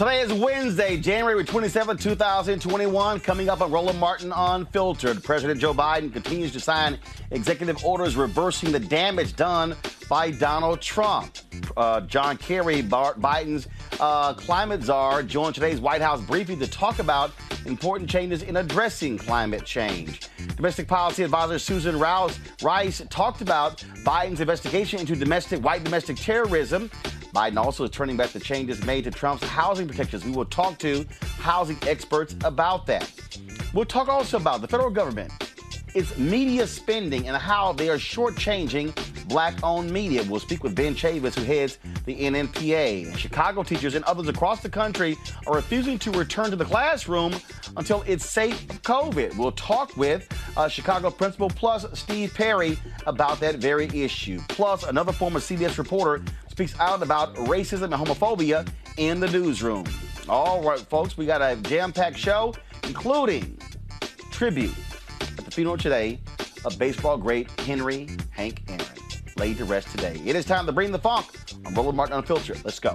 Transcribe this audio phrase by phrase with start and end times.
[0.00, 3.20] Today is Wednesday, January 27, 2021.
[3.20, 6.98] Coming up on Roland Martin Unfiltered, President Joe Biden continues to sign
[7.32, 9.76] executive orders reversing the damage done
[10.10, 11.38] by Donald Trump.
[11.76, 13.68] Uh, John Kerry, Biden's
[14.00, 17.30] uh, climate czar, joined today's White House briefing to talk about
[17.64, 20.28] important changes in addressing climate change.
[20.56, 26.90] Domestic policy advisor Susan Rouse Rice talked about Biden's investigation into domestic white domestic terrorism.
[27.32, 30.24] Biden also is turning back the changes made to Trump's housing protections.
[30.24, 31.06] We will talk to
[31.38, 33.08] housing experts about that.
[33.72, 35.32] We'll talk also about the federal government,
[35.94, 38.94] its media spending, and how they are shortchanging
[39.30, 40.24] black-owned media.
[40.28, 43.16] We'll speak with Ben Chavis, who heads the NNPA.
[43.16, 47.34] Chicago teachers and others across the country are refusing to return to the classroom
[47.76, 49.36] until it's safe COVID.
[49.36, 52.76] We'll talk with uh, Chicago principal plus Steve Perry
[53.06, 54.40] about that very issue.
[54.48, 59.84] Plus, another former CBS reporter speaks out about racism and homophobia in the newsroom.
[60.28, 63.58] All right, folks, we got a jam packed show, including
[64.30, 64.74] tribute
[65.20, 66.20] at the funeral today
[66.64, 68.84] of baseball great Henry Hank Aaron,
[69.36, 70.20] laid to rest today.
[70.24, 71.26] It is time to bring the funk
[71.64, 72.60] on Roland Martin Unfiltered.
[72.64, 72.94] Let's go.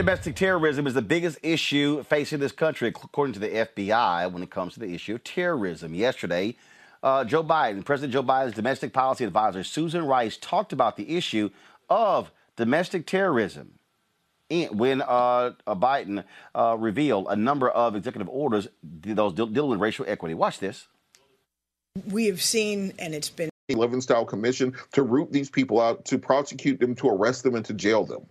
[0.00, 4.50] Domestic terrorism is the biggest issue facing this country, according to the FBI, when it
[4.50, 5.94] comes to the issue of terrorism.
[5.94, 6.56] Yesterday,
[7.02, 11.50] uh, Joe Biden, President Joe Biden's domestic policy advisor, Susan Rice, talked about the issue
[11.90, 13.72] of domestic terrorism
[14.70, 16.24] when uh, uh, Biden
[16.54, 20.32] uh, revealed a number of executive orders, those dealing with racial equity.
[20.32, 20.88] Watch this.
[22.06, 26.16] We have seen, and it's been 11 style commission to root these people out, to
[26.16, 28.26] prosecute them, to arrest them, and to jail them.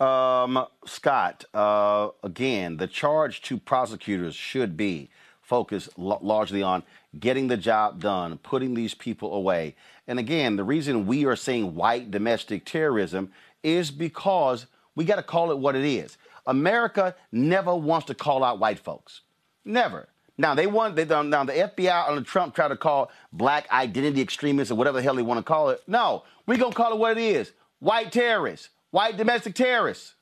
[0.00, 5.10] Um, Scott, uh, again, the charge to prosecutors should be
[5.42, 6.84] focused l- largely on
[7.18, 9.74] getting the job done, putting these people away.
[10.06, 15.22] And again, the reason we are saying white domestic terrorism is because we got to
[15.22, 16.16] call it what it is.
[16.46, 19.22] America never wants to call out white folks.
[19.64, 20.08] Never.
[20.38, 24.70] Now they want they now the FBI under Trump try to call black identity extremists
[24.70, 25.82] or whatever the hell they want to call it.
[25.88, 30.14] No, we gonna call it what it is: white terrorists, white domestic terrorists.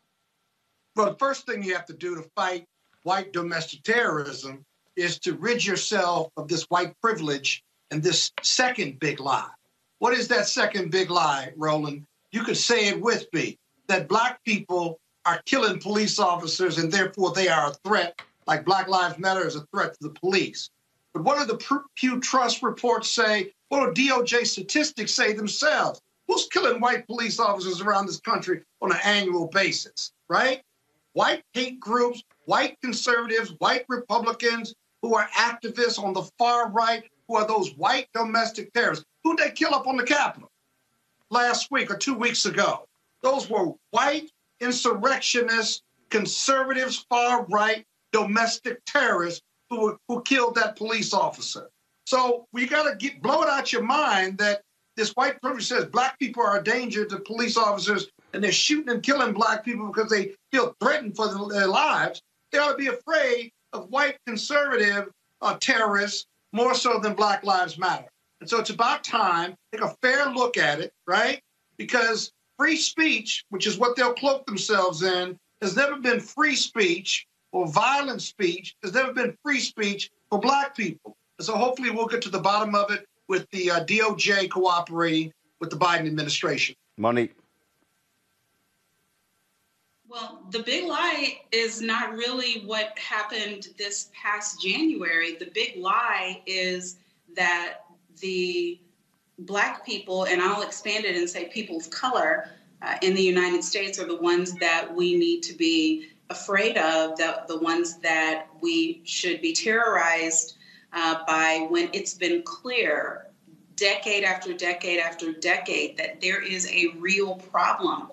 [0.95, 2.67] Well, the first thing you have to do to fight
[3.03, 4.65] white domestic terrorism
[4.97, 9.51] is to rid yourself of this white privilege and this second big lie.
[9.99, 12.05] What is that second big lie, Roland?
[12.33, 17.33] You could say it with me that black people are killing police officers and therefore
[17.33, 20.71] they are a threat, like Black Lives Matter is a threat to the police.
[21.13, 23.53] But what do the Pew Trust reports say?
[23.69, 26.01] What do DOJ statistics say themselves?
[26.29, 30.63] Who's killing white police officers around this country on an annual basis, right?
[31.13, 37.37] White hate groups, white conservatives, white Republicans who are activists on the far right, who
[37.37, 39.05] are those white domestic terrorists.
[39.25, 40.51] Who'd they kill up on the Capitol
[41.31, 42.89] last week or two weeks ago?
[43.23, 44.31] Those were white
[44.61, 51.71] insurrectionists, conservatives, far right domestic terrorists who, who killed that police officer.
[52.05, 54.63] So we got to blow it out your mind that
[54.97, 58.91] this white privilege says black people are a danger to police officers and they're shooting
[58.91, 62.23] and killing black people because they feel threatened for their lives.
[62.51, 65.09] They ought to be afraid of white conservative
[65.43, 68.09] uh, terrorists more so than Black Lives Matter.
[68.41, 71.41] And so it's about time take a fair look at it, right?
[71.77, 77.27] Because free speech, which is what they'll cloak themselves in, has never been free speech
[77.53, 81.17] or violent speech, has never been free speech for black people.
[81.39, 85.33] And so hopefully we'll get to the bottom of it with the uh, DOJ cooperating
[85.61, 86.77] with the Biden administration.
[86.97, 87.35] Monique.
[90.09, 95.37] Well, the big lie is not really what happened this past January.
[95.37, 96.97] The big lie is
[97.35, 97.79] that
[98.21, 98.81] the
[99.41, 102.49] black people, and I'll expand it and say people of color
[102.83, 107.17] uh, in the United States, are the ones that we need to be afraid of,
[107.17, 110.56] the, the ones that we should be terrorized
[110.97, 113.27] uh, by when it's been clear,
[113.77, 118.09] decade after decade after decade, that there is a real problem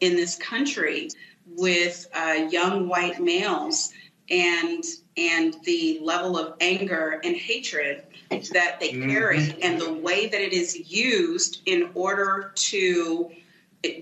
[0.00, 1.10] in this country
[1.56, 3.92] with uh, young white males
[4.30, 4.84] and
[5.16, 8.04] and the level of anger and hatred
[8.52, 9.58] that they carry mm-hmm.
[9.62, 13.28] and the way that it is used in order to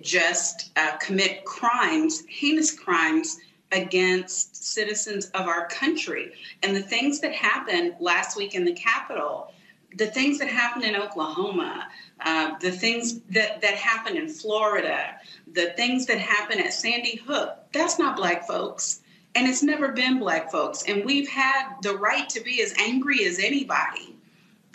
[0.03, 3.39] just uh, commit crimes, heinous crimes
[3.73, 6.33] against citizens of our country.
[6.63, 9.53] And the things that happened last week in the Capitol,
[9.97, 11.89] the things that happened in Oklahoma,
[12.21, 15.17] uh, the things that, that happened in Florida,
[15.53, 19.01] the things that happened at Sandy Hook, that's not black folks.
[19.35, 20.83] And it's never been black folks.
[20.89, 24.17] And we've had the right to be as angry as anybody.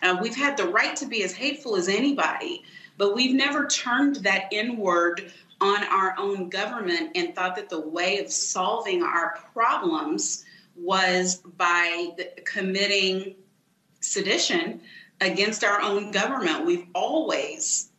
[0.02, 2.64] Uh, we've had the right to be as hateful as anybody.
[2.98, 5.32] But we've never turned that inward
[5.64, 10.44] on our own government and thought that the way of solving our problems
[10.76, 12.10] was by
[12.44, 13.36] committing
[14.02, 14.82] sedition
[15.22, 16.66] against our own government.
[16.66, 17.92] We've always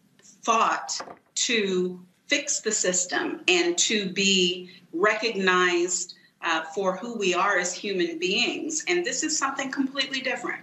[0.43, 1.01] fought
[1.37, 8.19] to fix the system and to be recognized uh, for who we are as human
[8.19, 8.85] beings.
[8.89, 10.61] And this is something completely different.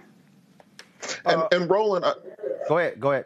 [1.26, 2.12] And, uh, and Roland, I,
[2.68, 3.24] go ahead, go ahead.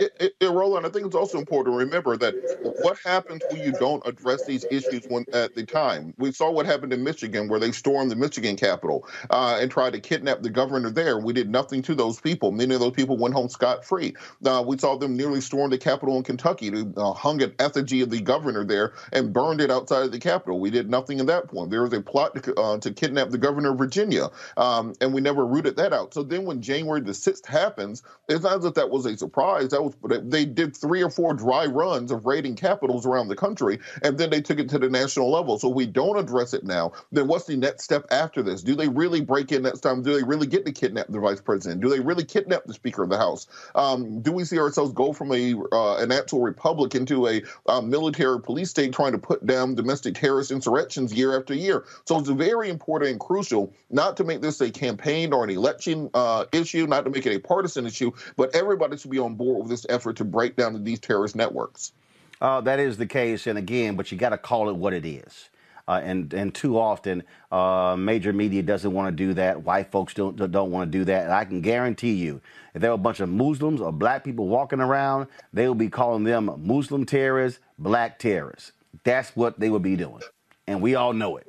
[0.00, 2.34] It, it, Roland, I think it's also important to remember that
[2.82, 6.14] what happens when you don't address these issues when at the time.
[6.18, 9.92] We saw what happened in Michigan, where they stormed the Michigan Capitol uh, and tried
[9.94, 11.18] to kidnap the governor there.
[11.18, 12.52] We did nothing to those people.
[12.52, 14.14] Many of those people went home scot free.
[14.44, 18.00] Uh, we saw them nearly storm the Capitol in Kentucky, to, uh, hung an effigy
[18.00, 20.60] of the governor there and burned it outside of the Capitol.
[20.60, 21.70] We did nothing at that point.
[21.70, 25.20] There was a plot to, uh, to kidnap the governor of Virginia, um, and we
[25.20, 26.14] never rooted that out.
[26.14, 29.70] So then, when January the sixth happens, it's not as if that was a surprise.
[29.70, 33.78] That was they did three or four dry runs of raiding capitals around the country,
[34.02, 35.58] and then they took it to the national level.
[35.58, 36.92] So we don't address it now.
[37.12, 38.62] Then what's the next step after this?
[38.62, 40.02] Do they really break in next time?
[40.02, 41.80] Do they really get to kidnap the vice president?
[41.80, 43.46] Do they really kidnap the speaker of the house?
[43.74, 47.80] Um, do we see ourselves go from a uh, an actual republic into a uh,
[47.80, 51.84] military police state trying to put down domestic terrorist insurrections year after year?
[52.06, 56.10] So it's very important and crucial not to make this a campaign or an election
[56.14, 59.60] uh, issue, not to make it a partisan issue, but everybody should be on board
[59.60, 61.92] with this effort to break down these terrorist networks.
[62.40, 65.04] Uh, that is the case, and again, but you got to call it what it
[65.04, 65.50] is.
[65.88, 69.62] Uh, and and too often, uh, major media doesn't want to do that.
[69.62, 71.24] White folks don't don't want to do that.
[71.24, 72.42] And I can guarantee you,
[72.74, 75.88] if there were a bunch of Muslims or black people walking around, they would be
[75.88, 78.72] calling them Muslim terrorists, black terrorists.
[79.02, 80.22] That's what they would be doing,
[80.66, 81.46] and we all know it.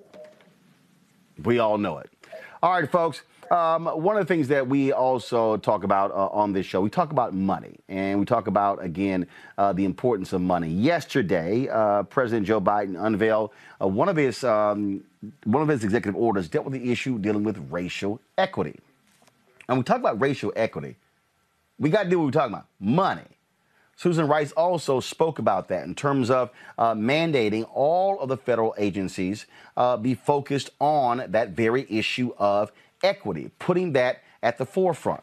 [1.43, 2.09] We all know it.
[2.63, 3.23] All right, folks.
[3.51, 6.89] Um, one of the things that we also talk about uh, on this show, we
[6.91, 9.25] talk about money, and we talk about again
[9.57, 10.69] uh, the importance of money.
[10.69, 13.49] Yesterday, uh, President Joe Biden unveiled
[13.81, 15.03] uh, one of his um,
[15.45, 18.79] one of his executive orders dealt with the issue dealing with racial equity.
[19.67, 20.97] And we talk about racial equity.
[21.79, 23.23] We got to do what we're talking about: money.
[23.95, 28.73] Susan Rice also spoke about that in terms of uh, mandating all of the federal
[28.77, 32.71] agencies uh, be focused on that very issue of
[33.03, 35.21] equity, putting that at the forefront.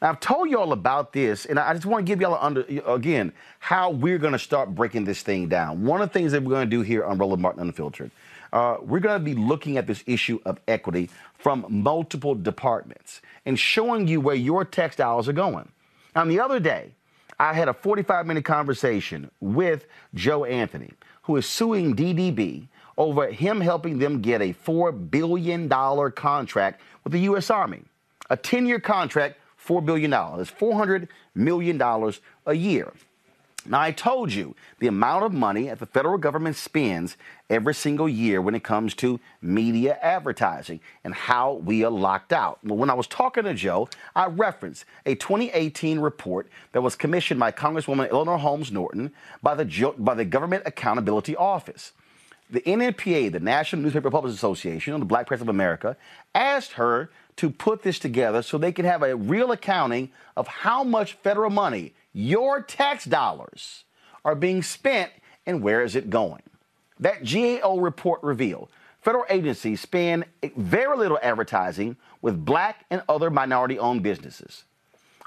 [0.00, 2.64] Now, I've told you all about this, and I just want to give y'all under
[2.86, 5.84] again how we're going to start breaking this thing down.
[5.84, 8.12] One of the things that we're going to do here on Roland Martin Unfiltered,
[8.52, 13.58] uh, we're going to be looking at this issue of equity from multiple departments and
[13.58, 15.68] showing you where your tax dollars are going.
[16.14, 16.92] Now, the other day,
[17.40, 23.60] I had a 45 minute conversation with Joe Anthony, who is suing DDB over him
[23.60, 25.68] helping them get a $4 billion
[26.12, 26.80] contract
[27.12, 27.50] the U.S.
[27.50, 27.82] Army.
[28.30, 30.10] A 10 year contract, $4 billion.
[30.10, 31.80] That's $400 million
[32.46, 32.92] a year.
[33.66, 37.16] Now, I told you the amount of money that the federal government spends
[37.50, 42.60] every single year when it comes to media advertising and how we are locked out.
[42.64, 47.40] Well, when I was talking to Joe, I referenced a 2018 report that was commissioned
[47.40, 49.12] by Congresswoman Eleanor Holmes Norton
[49.42, 51.92] by the, by the Government Accountability Office.
[52.50, 55.96] The NNPA, the National Newspaper Publishers Association, or the Black Press of America,
[56.34, 60.82] asked her to put this together so they can have a real accounting of how
[60.82, 63.84] much federal money, your tax dollars,
[64.24, 65.10] are being spent
[65.46, 66.42] and where is it going.
[67.00, 68.70] That GAO report revealed
[69.02, 70.24] federal agencies spend
[70.56, 74.64] very little advertising with black and other minority owned businesses.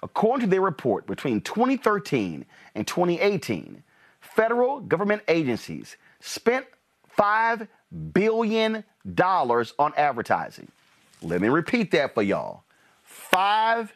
[0.03, 3.83] According to their report, between 2013 and 2018,
[4.19, 6.65] federal government agencies spent
[7.21, 7.67] $5
[8.13, 8.83] billion
[9.17, 10.67] on advertising.
[11.21, 12.63] Let me repeat that for y'all.
[13.31, 13.89] $5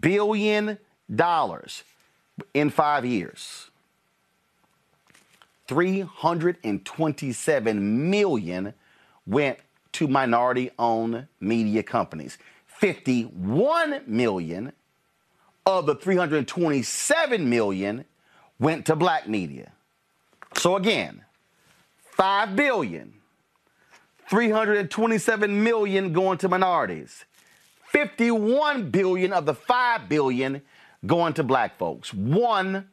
[0.00, 0.78] billion
[2.54, 3.70] in five years.
[5.68, 8.74] 327 million
[9.26, 9.58] went
[9.92, 12.38] to minority owned media companies.
[12.66, 14.72] 51 million
[15.64, 18.04] of the 327 million
[18.58, 19.70] went to black media.
[20.56, 21.23] So again,
[22.16, 23.14] 5 billion.
[24.28, 27.24] 327 million going to minorities.
[27.88, 30.62] 51 billion of the 5 billion
[31.06, 32.10] going to black folks.
[32.12, 32.84] 1%.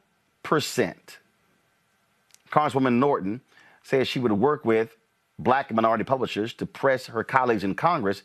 [2.50, 3.40] Congresswoman Norton
[3.82, 4.94] says she would work with
[5.38, 8.22] black and minority publishers to press her colleagues in Congress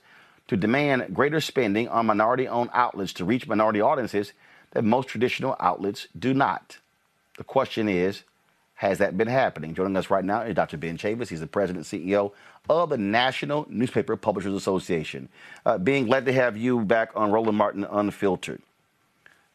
[0.48, 4.34] to demand greater spending on minority owned outlets to reach minority audiences
[4.72, 6.78] that most traditional outlets do not.
[7.38, 8.24] The question is
[8.78, 9.74] has that been happening?
[9.74, 10.78] Joining us right now is Dr.
[10.78, 11.30] Ben Chavis.
[11.30, 12.32] He's the president and CEO
[12.70, 15.30] of the National Newspaper Publishers Association.
[15.66, 18.62] Uh, being glad to have you back on Roland Martin Unfiltered.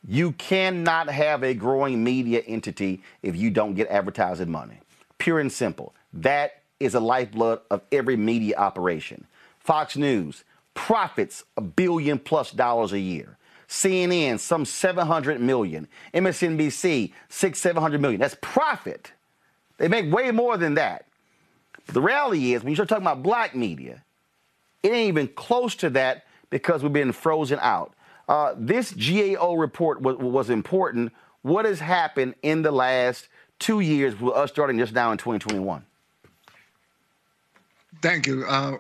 [0.07, 4.81] You cannot have a growing media entity if you don't get advertising money.
[5.19, 5.95] Pure and simple.
[6.13, 9.25] That is a lifeblood of every media operation.
[9.61, 10.43] Fox News
[10.75, 13.37] profits a billion plus dollars a year.
[13.73, 15.89] CNN, some 700 million.
[16.13, 18.21] MSNBC, six, 700 million.
[18.21, 19.13] That's profit.
[19.79, 21.07] They make way more than that.
[21.87, 24.05] But the reality is, when you start talking about black media,
[24.83, 27.95] it ain't even close to that because we've been frozen out.
[28.29, 31.11] Uh, this GAO report was, was important.
[31.41, 35.83] What has happened in the last two years with us starting just now in 2021?
[38.03, 38.45] Thank you.
[38.47, 38.77] Uh,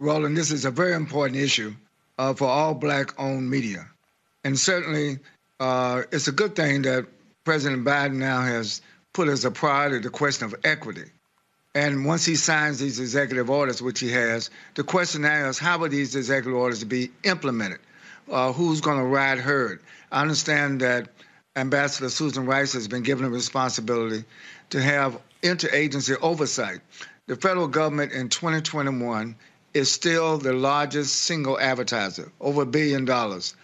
[0.00, 1.74] Roland, this is a very important issue
[2.18, 3.86] uh, for all black owned media.
[4.44, 5.18] And certainly,
[5.60, 7.06] uh, it's a good thing that
[7.44, 8.82] President Biden now has
[9.12, 11.04] put as a priority the question of equity.
[11.74, 15.78] And once he signs these executive orders, which he has, the question now is how
[15.78, 17.78] will these executive orders be implemented?
[18.30, 19.80] Uh, who's going to ride herd?
[20.10, 21.08] I understand that
[21.56, 24.24] Ambassador Susan Rice has been given a responsibility
[24.70, 26.80] to have interagency oversight.
[27.26, 29.36] The federal government in 2021
[29.78, 33.54] is still the largest single advertiser, over a billion dollars.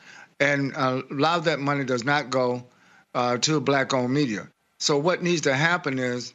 [0.40, 2.64] And a lot of that money does not go
[3.14, 4.48] uh, to black owned media.
[4.78, 6.32] So, what needs to happen is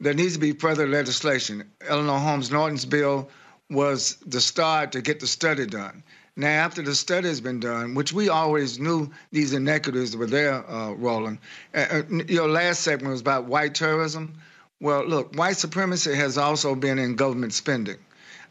[0.00, 1.64] there needs to be further legislation.
[1.86, 3.28] Eleanor Holmes Norton's bill
[3.70, 6.02] was the start to get the study done.
[6.36, 10.68] Now, after the study has been done, which we always knew these inequities were there,
[10.70, 11.38] uh, Roland,
[11.74, 14.34] uh, uh your last segment was about white terrorism.
[14.80, 17.98] Well, look, white supremacy has also been in government spending.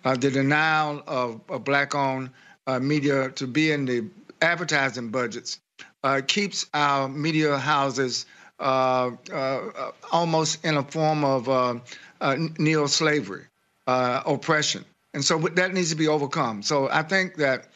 [0.08, 2.30] Uh, the denial of, of black-owned
[2.66, 4.06] uh, media to be in the
[4.42, 5.60] advertising budgets
[6.02, 8.26] uh, keeps our media houses
[8.62, 11.76] uh, uh, almost in a form of uh,
[12.58, 13.44] neo-slavery,
[13.86, 14.86] oppression.
[15.14, 16.62] And so that needs to be overcome.
[16.62, 17.68] So I think that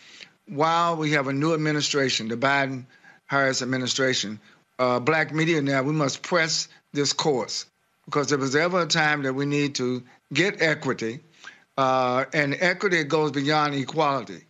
[0.48, 2.86] while we have a new administration, the Biden
[3.26, 4.40] Harris administration,
[4.78, 7.66] black media now, we must press this course
[8.06, 11.20] because if there's ever a time that we need to get equity,
[11.78, 14.42] uh, and equity goes beyond equality.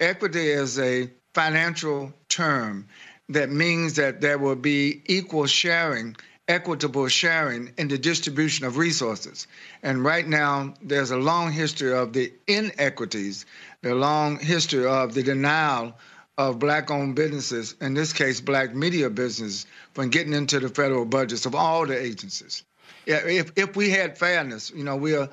[0.00, 2.88] Equity is a financial term
[3.28, 6.16] that means that there will be equal sharing,
[6.46, 9.46] equitable sharing in the distribution of resources.
[9.82, 13.44] And right now, there's a long history of the inequities,
[13.82, 15.94] the long history of the denial
[16.38, 21.04] of black owned businesses, in this case, black media business, from getting into the federal
[21.04, 22.62] budgets of all the agencies.
[23.06, 25.28] If, if we had fairness, you know, we are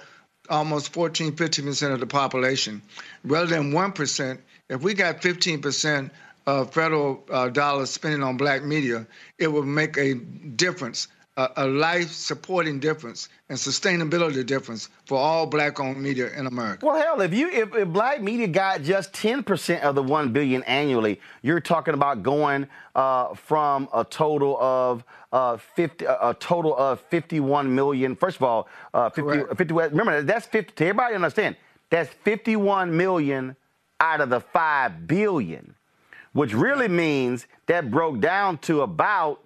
[0.50, 2.82] almost 14, 15% of the population,
[3.24, 4.38] rather than 1%,
[4.70, 6.10] if we got 15%
[6.48, 9.06] of federal uh, dollars spending on black media,
[9.40, 15.46] it would make a difference, a, a life supporting difference and sustainability difference for all
[15.46, 16.86] black owned media in America.
[16.86, 20.64] Well, hell, if you if, if black media got just 10% of the 1 billion
[20.64, 25.04] annually, you're talking about going uh, from a total of
[25.36, 28.16] uh, 50, a total of 51 million.
[28.16, 30.74] First of all, uh, 50, 50, remember that's 50.
[30.74, 31.58] To everybody understand,
[31.90, 33.56] that's 51 million
[34.00, 35.76] out of the 5 billion
[36.36, 39.42] which really means that broke down to about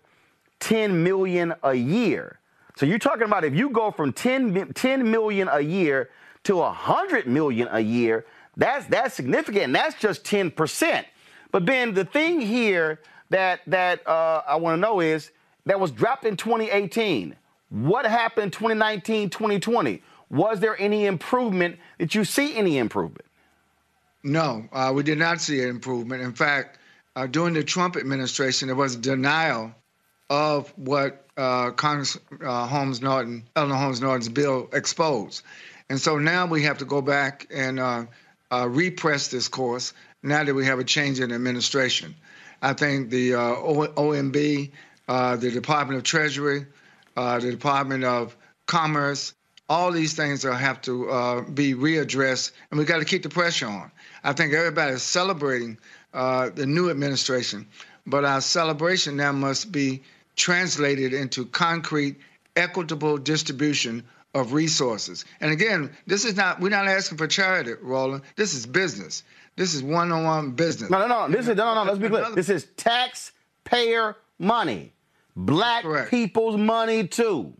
[0.59, 2.39] 10 million a year.
[2.77, 6.09] So you're talking about if you go from 10, 10 million a year
[6.45, 8.25] to 100 million a year,
[8.57, 9.65] that's that's significant.
[9.65, 11.05] And that's just 10%.
[11.51, 15.29] But Ben, the thing here that that uh, I want to know is
[15.69, 17.35] that was dropped in 2018.
[17.69, 20.01] What happened 2019, 2020?
[20.31, 21.77] Was there any improvement?
[21.99, 23.25] Did you see any improvement?
[24.23, 26.23] No, uh, we did not see an improvement.
[26.23, 26.79] In fact,
[27.15, 29.71] uh, during the Trump administration, there was denial
[30.31, 35.43] of what uh, Congress uh, Holmes Norton, Eleanor Holmes Norton's bill exposed.
[35.87, 38.05] And so now we have to go back and uh,
[38.51, 42.15] uh, repress this course now that we have a change in administration.
[42.59, 43.35] I think the
[45.09, 46.65] uh, the Department of Treasury,
[47.15, 49.33] the Department of Commerce,
[49.67, 53.67] all these things will have to be readdressed, and we got to keep the pressure
[53.67, 53.91] on.
[54.23, 55.77] I think everybody is celebrating
[56.13, 57.67] uh, the new administration.
[58.05, 60.01] But our celebration now must be
[60.35, 62.15] translated into concrete,
[62.55, 65.25] equitable distribution of resources.
[65.41, 68.23] And again, this is not, we're not asking for charity, Roland.
[68.35, 69.23] This is business.
[69.55, 70.89] This is one on one business.
[70.89, 71.27] No, no, no.
[71.35, 71.91] This is, no, no, no.
[71.91, 72.31] Let's be clear.
[72.33, 74.93] This is taxpayer money,
[75.45, 76.09] black Correct.
[76.11, 77.53] people's money, too.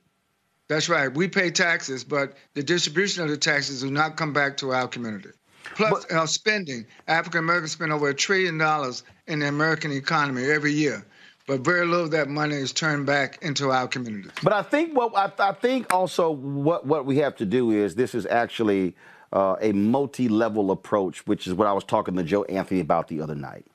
[0.68, 1.12] That's right.
[1.12, 4.88] We pay taxes, but the distribution of the taxes do not come back to our
[4.88, 5.30] community.
[5.76, 6.86] Plus, but, uh, spending.
[7.08, 11.06] African Americans spend over a trillion dollars in the American economy every year,
[11.48, 14.32] but very little of that money is turned back into our communities.
[14.44, 17.96] But I think what I, I think also what what we have to do is
[17.96, 18.96] this is actually
[19.34, 23.22] uh, a multi-level approach, which is what I was talking to Joe Anthony about the
[23.22, 23.66] other night,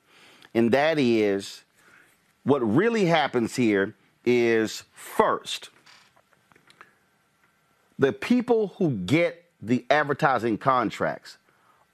[0.53, 1.64] and that is
[2.45, 5.69] what really happens here is first
[7.99, 11.37] the people who get the advertising contracts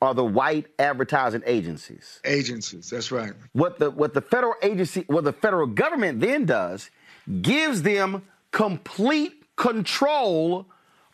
[0.01, 2.19] are the white advertising agencies.
[2.25, 3.33] Agencies, that's right.
[3.53, 6.89] What the what the federal agency, what the federal government then does,
[7.41, 10.65] gives them complete control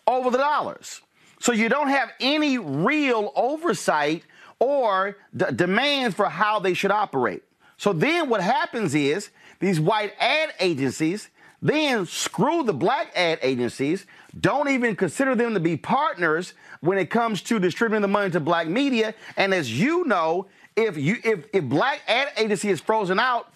[0.07, 1.01] over the dollars.
[1.39, 4.23] So you don't have any real oversight
[4.59, 7.43] or d- demands for how they should operate.
[7.77, 11.29] So then what happens is these white ad agencies
[11.61, 14.05] then screw the black ad agencies,
[14.39, 18.39] don't even consider them to be partners when it comes to distributing the money to
[18.39, 19.15] black media.
[19.37, 23.51] And as you know, if you if, if black ad agency is frozen out,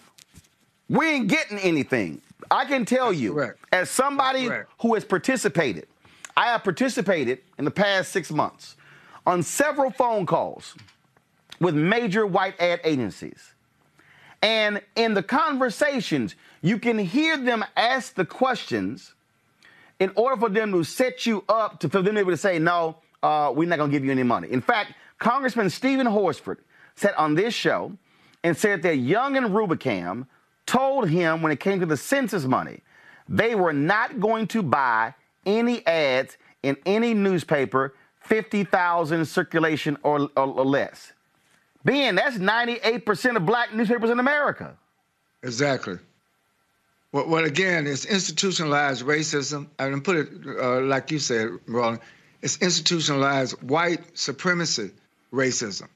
[0.88, 2.20] we ain't getting anything.
[2.50, 3.58] I can tell That's you, correct.
[3.72, 4.48] as somebody
[4.80, 5.86] who has participated,
[6.36, 8.74] I have participated in the past six months
[9.24, 10.74] on several phone calls
[11.60, 13.51] with major white ad agencies.
[14.42, 19.14] And in the conversations, you can hear them ask the questions
[20.00, 22.36] in order for them to set you up to for them to be able to
[22.36, 24.48] say, no, uh, we're not going to give you any money.
[24.50, 26.58] In fact, Congressman Stephen Horsford
[26.96, 27.96] said on this show
[28.42, 30.26] and said that Young and Rubicam
[30.66, 32.80] told him when it came to the census money,
[33.28, 35.14] they were not going to buy
[35.46, 41.11] any ads in any newspaper 50,000 circulation or, or, or less.
[41.84, 44.76] Being that's 98% of black newspapers in America.
[45.42, 45.98] Exactly.
[47.10, 49.68] Well, well again, it's institutionalized racism.
[49.78, 52.00] I mean, put it uh, like you said, Roland.
[52.40, 54.90] It's institutionalized white supremacy
[55.32, 55.88] racism.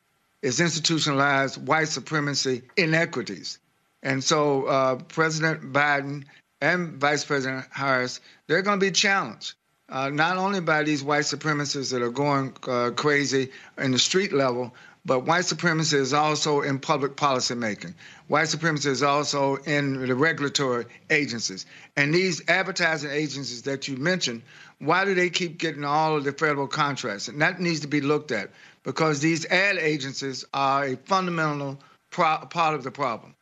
[0.42, 3.58] It's institutionalized white supremacy inequities.
[4.02, 6.24] And so uh, President Biden
[6.60, 9.54] and Vice President Harris, they're going to be challenged.
[9.88, 14.32] Uh, not only by these white supremacists that are going uh, crazy in the street
[14.32, 14.74] level,
[15.06, 17.94] but white supremacy is also in public policy making.
[18.26, 21.64] White supremacy is also in the regulatory agencies.
[21.96, 24.42] And these advertising agencies that you mentioned,
[24.80, 27.28] why do they keep getting all of the federal contracts?
[27.28, 28.50] And that needs to be looked at
[28.82, 31.78] because these ad agencies are a fundamental
[32.10, 33.35] pro- part of the problem.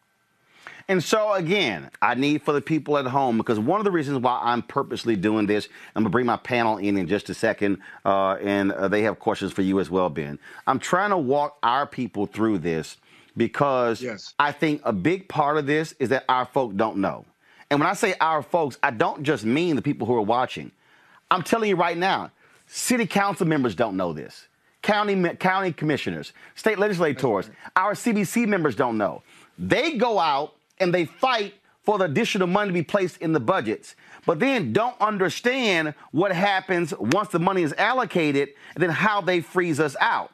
[0.88, 4.18] And so, again, I need for the people at home because one of the reasons
[4.18, 7.34] why I'm purposely doing this, I'm going to bring my panel in in just a
[7.34, 10.38] second, uh, and uh, they have questions for you as well, Ben.
[10.66, 12.98] I'm trying to walk our people through this
[13.36, 14.34] because yes.
[14.38, 17.24] I think a big part of this is that our folk don't know.
[17.70, 20.70] And when I say our folks, I don't just mean the people who are watching.
[21.30, 22.30] I'm telling you right now,
[22.66, 24.48] city council members don't know this.
[24.82, 29.22] County, county commissioners, state legislators, our CBC members don't know.
[29.58, 33.40] They go out and they fight for the additional money to be placed in the
[33.40, 39.20] budgets, but then don't understand what happens once the money is allocated and then how
[39.20, 40.32] they freeze us out.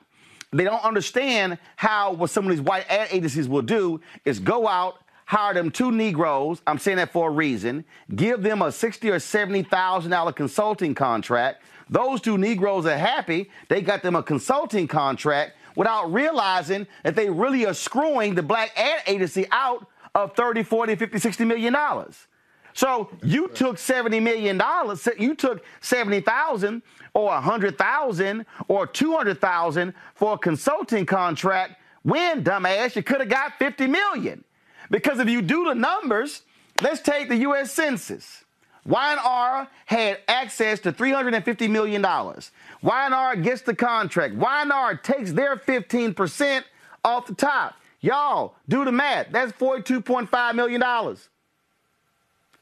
[0.52, 4.66] They don't understand how what some of these white ad agencies will do is go
[4.66, 6.60] out, hire them two Negroes.
[6.66, 7.84] I'm saying that for a reason.
[8.14, 11.62] Give them a sixty or seventy thousand dollar consulting contract.
[11.88, 13.50] Those two Negroes are happy.
[13.68, 18.72] They got them a consulting contract without realizing that they really are screwing the black
[18.76, 22.26] ad agency out of 30, 40, 50, 60 million dollars.
[22.72, 26.82] So you took 70 million dollars, you took 70,000
[27.14, 33.86] or 100,000 or 200,000 for a consulting contract when dumbass you could have got 50
[33.88, 34.44] million.
[34.90, 36.42] Because if you do the numbers,
[36.80, 38.44] let's take the US Census.
[38.86, 42.02] Y&R had access to $350 million.
[42.02, 44.34] Y&R gets the contract.
[44.34, 46.64] Y&R takes their 15%
[47.04, 47.74] off the top.
[48.00, 49.28] Y'all, do the math.
[49.30, 51.16] That's $42.5 million.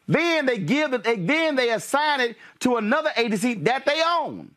[0.09, 4.51] Then they give it, then they assign it to another agency that they own.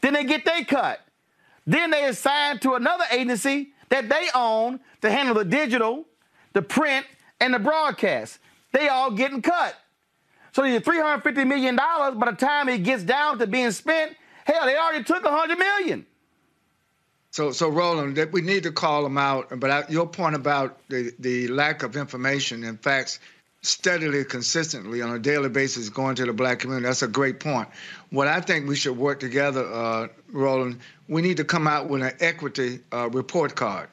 [0.00, 1.00] Then they get their cut.
[1.66, 6.06] Then they assign to another agency that they own to handle the digital,
[6.54, 7.04] the print,
[7.40, 8.38] and the broadcast.
[8.72, 9.76] They all getting cut.
[10.52, 14.76] So the $350 million, by the time it gets down to being spent, hell, they
[14.76, 16.06] already took $100 million.
[17.32, 19.58] So, so Roland, that we need to call them out.
[19.58, 23.20] But I, your point about the, the lack of information and facts
[23.62, 27.68] steadily, consistently on a daily basis going to the black community, that's a great point.
[28.10, 32.02] What I think we should work together, uh, Roland, we need to come out with
[32.02, 33.88] an equity uh, report card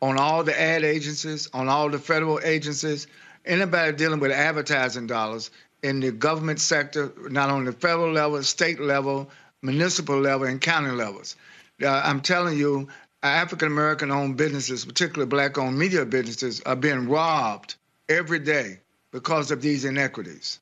[0.00, 3.06] on all the ad agencies, on all the federal agencies,
[3.44, 5.50] anybody dealing with advertising dollars
[5.82, 9.28] in the government sector, not on the federal level, state level,
[9.60, 11.36] municipal level, and county levels
[11.82, 12.88] uh, I'm telling you,
[13.22, 17.74] African American owned businesses, particularly black owned media businesses, are being robbed
[18.08, 18.78] every day
[19.10, 20.60] because of these inequities.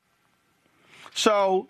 [1.15, 1.69] So,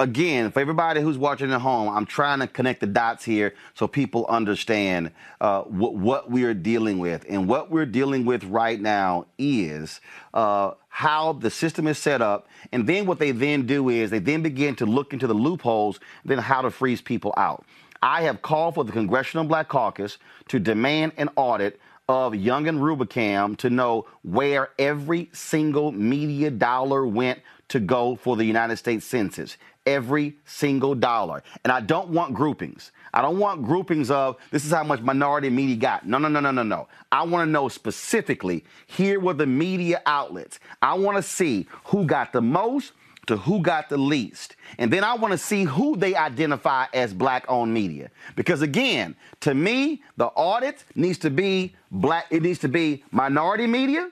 [0.00, 3.86] again, for everybody who's watching at home, I'm trying to connect the dots here so
[3.86, 7.24] people understand uh, what, what we are dealing with.
[7.28, 10.00] And what we're dealing with right now is
[10.32, 12.48] uh, how the system is set up.
[12.72, 16.00] And then what they then do is they then begin to look into the loopholes,
[16.24, 17.64] then how to freeze people out.
[18.04, 22.78] I have called for the Congressional Black Caucus to demand an audit of Young and
[22.78, 29.06] Rubicam to know where every single media dollar went to go for the United States
[29.06, 29.56] Census.
[29.86, 31.42] Every single dollar.
[31.64, 32.92] And I don't want groupings.
[33.14, 36.06] I don't want groupings of this is how much minority media got.
[36.06, 36.88] No, no, no, no, no, no.
[37.10, 40.60] I want to know specifically here were the media outlets.
[40.82, 42.92] I want to see who got the most,
[43.26, 44.56] to who got the least.
[44.78, 48.10] And then I want to see who they identify as black owned media.
[48.36, 53.66] Because again, to me, the audit needs to be black, it needs to be minority
[53.66, 54.10] media,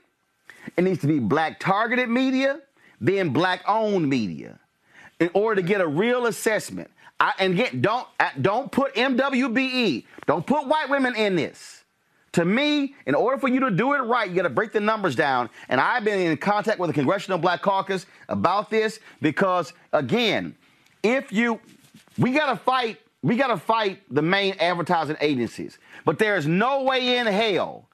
[0.76, 2.60] it needs to be black targeted media,
[3.00, 4.58] then black owned media.
[5.20, 6.90] In order to get a real assessment.
[7.20, 11.81] I, and again, don't uh, don't put MWBE, don't put white women in this.
[12.32, 14.80] To me, in order for you to do it right, you got to break the
[14.80, 15.50] numbers down.
[15.68, 20.56] And I've been in contact with the Congressional Black Caucus about this because, again,
[21.02, 21.60] if you,
[22.16, 25.78] we got to fight, we got to fight the main advertising agencies.
[26.06, 27.88] But there is no way in hell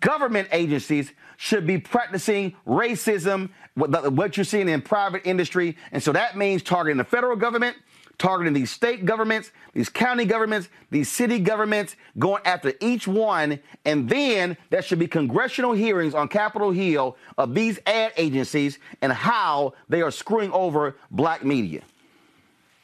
[0.00, 5.76] government agencies should be practicing racism, what you're seeing in private industry.
[5.90, 7.76] And so that means targeting the federal government,
[8.18, 13.58] targeting these state governments, these county governments, these city governments, going after each one.
[13.84, 19.12] And then there should be congressional hearings on Capitol Hill of these ad agencies and
[19.12, 21.82] how they are screwing over black media.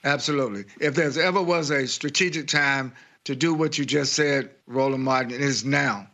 [0.04, 0.64] Absolutely.
[0.80, 2.92] If there's ever was a strategic time
[3.24, 6.08] to do what you just said, Roland Martin, it is now.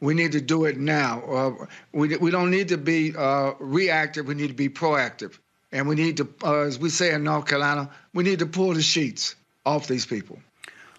[0.00, 1.22] We need to do it now.
[1.22, 4.26] Uh, we, we don't need to be uh, reactive.
[4.26, 5.38] We need to be proactive.
[5.72, 8.74] And we need to, uh, as we say in North Carolina, we need to pull
[8.74, 9.36] the sheets
[9.66, 10.38] off these people.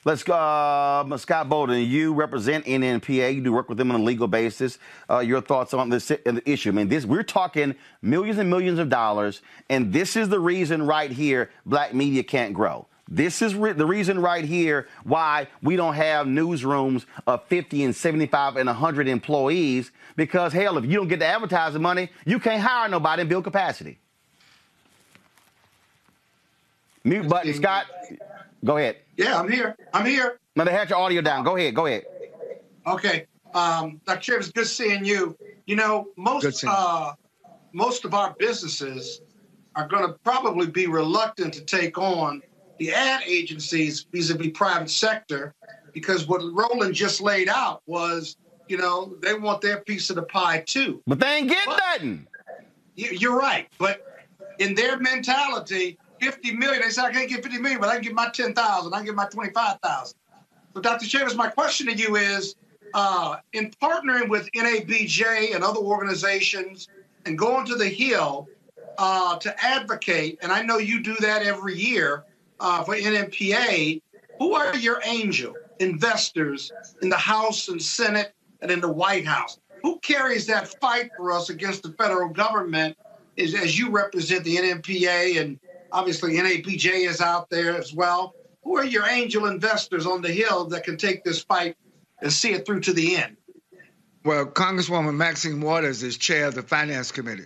[0.05, 1.81] Let's go, uh, Scott Bolden.
[1.81, 3.33] You represent NNPA.
[3.33, 4.77] You do work with them on a legal basis.
[5.09, 6.69] Uh, your thoughts on this uh, issue?
[6.69, 10.85] I mean, this we're talking millions and millions of dollars, and this is the reason
[10.85, 12.87] right here black media can't grow.
[13.09, 17.95] This is re- the reason right here why we don't have newsrooms of 50 and
[17.95, 19.91] 75 and 100 employees.
[20.15, 23.43] Because hell, if you don't get the advertising money, you can't hire nobody and build
[23.43, 23.97] capacity.
[27.03, 27.85] Mute button, Scott.
[28.67, 28.97] Go ahead.
[29.15, 29.77] Yeah, I'm here.
[29.93, 30.39] I'm here.
[30.57, 31.45] No, they had your audio down.
[31.45, 31.73] Go ahead.
[31.73, 32.03] Go ahead.
[32.85, 33.25] Okay.
[33.53, 34.33] Um, Dr.
[34.33, 35.37] Chavis, good seeing you.
[35.65, 37.13] You know, most uh,
[37.71, 39.21] most of our businesses
[39.75, 42.41] are going to probably be reluctant to take on
[42.77, 45.53] the ad agencies vis-a-vis private sector
[45.93, 48.35] because what Roland just laid out was,
[48.67, 51.01] you know, they want their piece of the pie too.
[51.07, 52.27] But they ain't getting But- nothing.
[52.95, 54.03] You're right, but
[54.57, 56.81] in their mentality, 50 million.
[56.81, 58.93] They say I can't get 50 million, but I can get my 10,000.
[58.93, 60.17] I can get my 25,000.
[60.73, 61.05] So, Dr.
[61.05, 62.55] Chavis, my question to you is,
[62.93, 66.87] uh, in partnering with NABJ and other organizations
[67.25, 68.47] and going to the Hill
[68.97, 72.23] uh, to advocate, and I know you do that every year
[72.59, 74.01] uh, for NNPA.
[74.39, 79.59] Who are your angel investors in the House and Senate and in the White House?
[79.83, 82.97] Who carries that fight for us against the federal government?
[83.35, 85.59] Is as you represent the NNPA and
[85.91, 88.33] obviously NABJ is out there as well.
[88.63, 91.77] Who are your angel investors on the Hill that can take this fight
[92.21, 93.37] and see it through to the end?
[94.25, 97.45] Well, Congresswoman Maxine Waters is chair of the Finance Committee.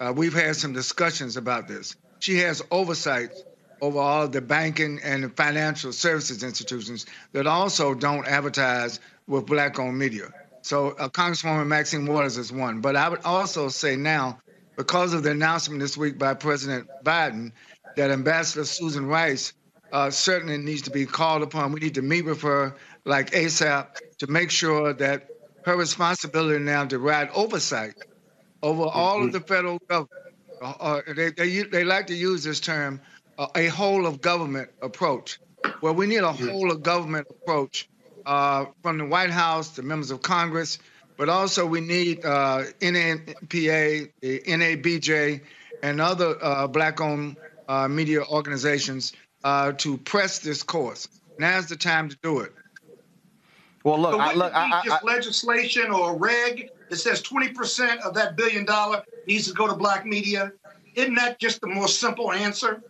[0.00, 1.94] Uh, we've had some discussions about this.
[2.20, 3.30] She has oversight
[3.82, 9.98] over all the banking and financial services institutions that also don't advertise with black owned
[9.98, 10.32] media.
[10.62, 12.80] So, uh, Congresswoman Maxine Waters is one.
[12.80, 14.38] But I would also say now,
[14.76, 17.52] because of the announcement this week by President Biden
[17.96, 19.52] that Ambassador Susan Rice
[19.92, 21.72] uh, certainly needs to be called upon.
[21.72, 22.74] We need to meet with her
[23.04, 25.28] like ASAP to make sure that
[25.64, 27.94] her responsibility now to ride oversight
[28.62, 30.10] over all of the federal government.
[30.60, 33.00] Uh, uh, they, they, they like to use this term,
[33.38, 35.40] uh, a whole of government approach.
[35.80, 37.88] Well, we need a whole of government approach
[38.26, 40.78] uh, from the White House the members of Congress,
[41.16, 45.40] but also we need uh, NNPA, the NABJ,
[45.82, 47.36] and other uh, black-owned
[47.72, 51.08] uh, media organizations uh, to press this course.
[51.38, 52.52] Now's the time to do it.
[53.82, 58.00] Well, look, So I, look, I, I, just legislation or a reg that says 20%
[58.00, 60.52] of that billion dollar needs to go to black media?
[60.94, 62.82] Isn't that just the more simple answer?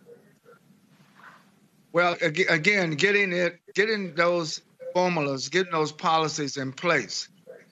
[1.93, 4.61] Well, again, getting it, getting those
[4.93, 7.29] formulas, getting those policies in place.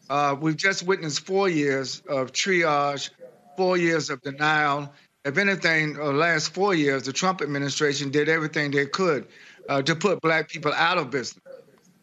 [0.09, 3.09] Uh, we've just witnessed four years of triage,
[3.57, 4.93] four years of denial.
[5.23, 9.27] If anything, the last four years, the Trump administration did everything they could
[9.69, 11.43] uh, to put black people out of business,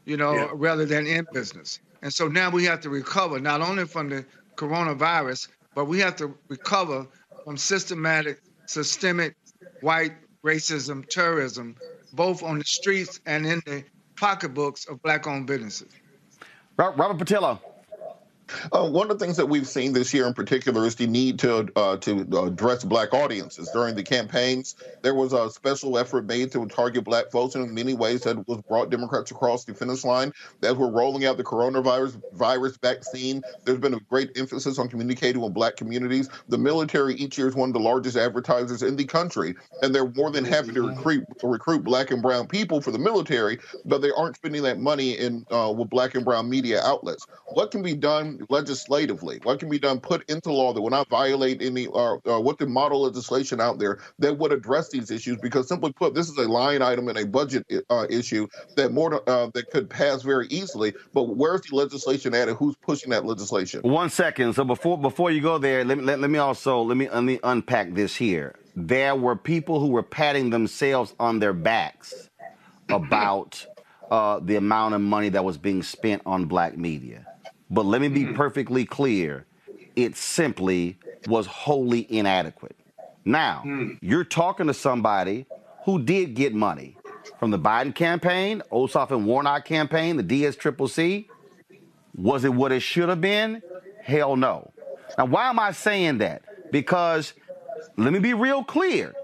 [0.04, 0.50] you know, Yeah.
[0.54, 1.81] rather than in business.
[2.02, 4.24] And so now we have to recover not only from the
[4.57, 7.07] coronavirus, but we have to recover
[7.44, 9.35] from systematic, systemic
[9.81, 10.12] white
[10.44, 11.74] racism, terrorism,
[12.12, 15.88] both on the streets and in the pocketbooks of black-owned businesses.
[16.76, 17.59] Robert Patillo.
[18.73, 21.39] Uh, one of the things that we've seen this year in particular is the need
[21.39, 23.71] to uh, to address black audiences.
[23.73, 27.95] During the campaigns, there was a special effort made to target black folks, in many
[27.95, 30.33] ways that was brought Democrats across the finish line.
[30.63, 35.41] As we're rolling out the coronavirus virus vaccine, there's been a great emphasis on communicating
[35.41, 36.29] with black communities.
[36.49, 40.11] The military each year is one of the largest advertisers in the country, and they're
[40.11, 44.11] more than happy to recruit recruit black and brown people for the military, but they
[44.13, 47.27] aren't spending that money in uh, with black and brown media outlets.
[47.49, 49.40] What can be done legislatively?
[49.42, 52.59] What can be done put into law that will not violate any or uh, what
[52.59, 55.38] the model legislation out there that would address these issues?
[55.38, 58.46] Because simply put, this is a line item and a budget uh, issue
[58.77, 60.94] that more uh, that could pass very easily.
[61.12, 63.81] But where's the legislation at, and who's pushing that legislation?
[63.83, 64.55] One second.
[64.55, 67.24] So before before you go there, let me let, let me also let me let
[67.24, 68.55] me unpack this here.
[68.77, 72.29] There were people who were patting themselves on their backs
[72.88, 73.66] about
[74.11, 77.27] uh, the amount of money that was being spent on black media.
[77.70, 78.35] But let me be mm-hmm.
[78.35, 79.46] perfectly clear:
[79.96, 82.76] it simply was wholly inadequate.
[83.24, 83.92] Now hmm.
[84.00, 85.46] you're talking to somebody
[85.85, 86.96] who did get money.
[87.38, 91.26] from the Biden campaign, Ossoff and Warnock campaign, the DSCCC?
[92.14, 93.62] Was it what it should have been?
[94.02, 94.72] Hell no.
[95.16, 96.42] Now, why am I saying that?
[96.72, 97.35] Because
[97.96, 99.14] let me be real clear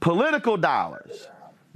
[0.00, 1.28] political dollars,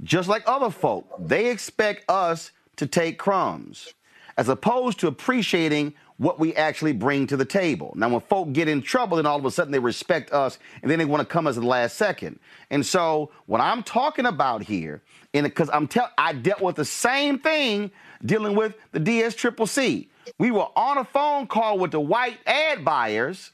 [0.03, 3.93] just like other folk, they expect us to take crumbs
[4.37, 7.93] as opposed to appreciating what we actually bring to the table.
[7.95, 10.89] Now, when folk get in trouble, then all of a sudden they respect us and
[10.89, 12.39] then they want to come as the last second.
[12.69, 15.01] And so, what I'm talking about here,
[15.33, 17.91] and because I'm tell, I dealt with the same thing
[18.25, 20.09] dealing with the DS Triple C.
[20.39, 23.51] We were on a phone call with the white ad buyers,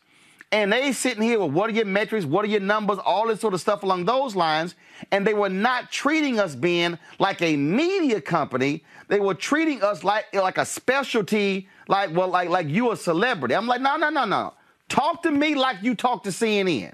[0.54, 3.42] and they sitting here with what are your metrics, what are your numbers, all this
[3.42, 4.76] sort of stuff along those lines,
[5.12, 8.84] and they were not treating us being like a media company.
[9.08, 13.56] They were treating us like like a specialty, like well, like like you a celebrity.
[13.56, 14.54] I'm like, no, no, no, no.
[14.90, 16.94] Talk to me like you talk to CNN.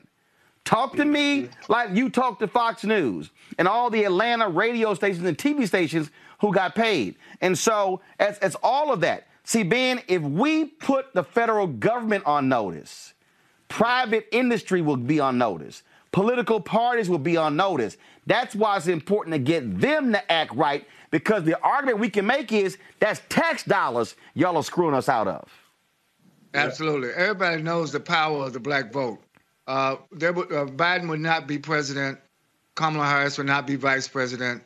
[0.63, 5.26] Talk to me like you talk to Fox News and all the Atlanta radio stations
[5.26, 7.15] and TV stations who got paid.
[7.41, 12.26] And so, as, as all of that, see, Ben, if we put the federal government
[12.26, 13.13] on notice,
[13.69, 17.95] private industry will be on notice, political parties will be on notice.
[18.25, 22.25] That's why it's important to get them to act right because the argument we can
[22.25, 25.49] make is that's tax dollars y'all are screwing us out of.
[26.53, 27.10] Absolutely.
[27.15, 29.19] Everybody knows the power of the black vote.
[29.67, 32.19] Uh, there uh, Biden would not be president.
[32.75, 34.63] Kamala Harris would not be vice president.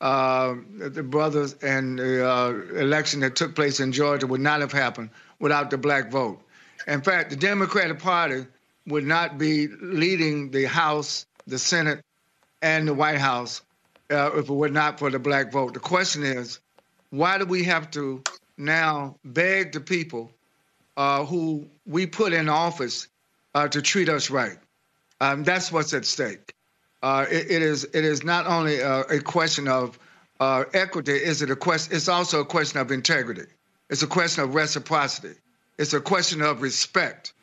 [0.00, 4.70] Uh, the brothers and the uh, election that took place in Georgia would not have
[4.70, 6.40] happened without the black vote.
[6.86, 8.46] In fact, the Democratic Party
[8.86, 12.02] would not be leading the House, the Senate,
[12.62, 13.62] and the White House
[14.10, 15.74] uh, if it were not for the black vote.
[15.74, 16.60] The question is,
[17.10, 18.22] why do we have to
[18.56, 20.30] now beg the people
[20.96, 23.08] uh, who we put in office
[23.54, 24.58] uh, to treat us right?
[25.20, 26.54] Um, that's what's at stake.
[27.02, 29.98] Uh, it, it is it is not only a, a question of
[30.40, 31.12] uh, equity.
[31.12, 31.94] Is it a question?
[31.96, 33.44] It's also a question of integrity.
[33.88, 35.34] It's a question of reciprocity.
[35.78, 37.34] It's a question of respect,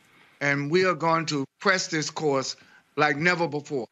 [0.41, 2.55] and we are going to press this course
[2.95, 3.87] like never before.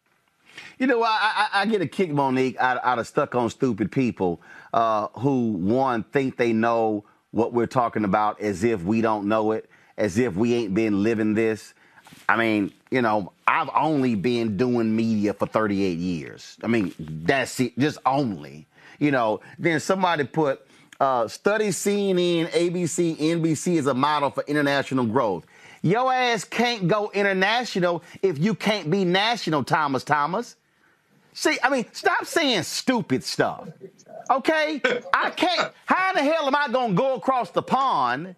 [0.80, 1.10] You know, I,
[1.54, 4.42] I, I get a kick, Monique, out, out of stuck on stupid people
[4.74, 9.52] uh, who, one, think they know what we're talking about as if we don't know
[9.52, 11.74] it, as if we ain't been living this.
[12.28, 16.58] I mean, you know, I've only been doing media for 38 years.
[16.64, 18.68] I mean, that's it, just only.
[19.00, 20.66] You know, then somebody put
[21.02, 25.48] uh, study CNN, ABC, NBC as a model for international growth.
[25.82, 30.58] Your ass can't go international if you can't be national, Thomas Thomas.
[31.34, 33.68] See, I mean, stop saying stupid stuff.
[34.30, 34.80] Okay?
[35.12, 35.74] I can't.
[35.88, 38.36] How in the hell am I going to go across the pond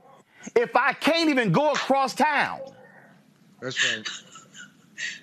[0.55, 2.61] if I can't even go across town?
[3.61, 4.07] That's right.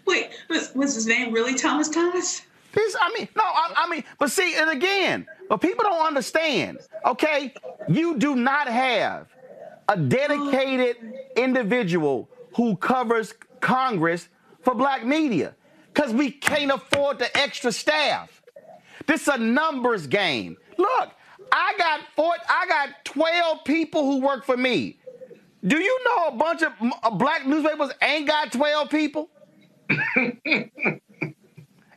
[0.05, 2.43] Wait, was, was his name really Thomas Thomas?
[2.73, 6.79] This, I mean, no, I, I mean, but see, and again, but people don't understand.
[7.05, 7.53] Okay,
[7.89, 9.29] you do not have
[9.89, 10.97] a dedicated
[11.37, 14.29] individual who covers Congress
[14.63, 15.55] for black media
[15.93, 18.43] because we can't afford the extra staff.
[19.07, 20.57] This is a numbers game.
[20.79, 21.11] Look,
[21.51, 24.99] I got four, I got 12 people who work for me.
[25.67, 29.31] Do you know a bunch of uh, black newspapers ain't got 12 people?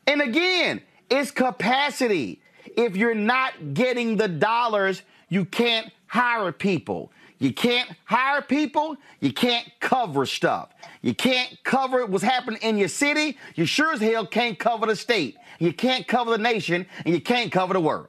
[0.07, 2.41] and again, it's capacity.
[2.75, 7.11] If you're not getting the dollars, you can't hire people.
[7.39, 8.95] You can't hire people.
[9.19, 10.69] You can't cover stuff.
[11.01, 13.37] You can't cover what's happening in your city.
[13.55, 15.37] You sure as hell can't cover the state.
[15.59, 18.07] You can't cover the nation, and you can't cover the world.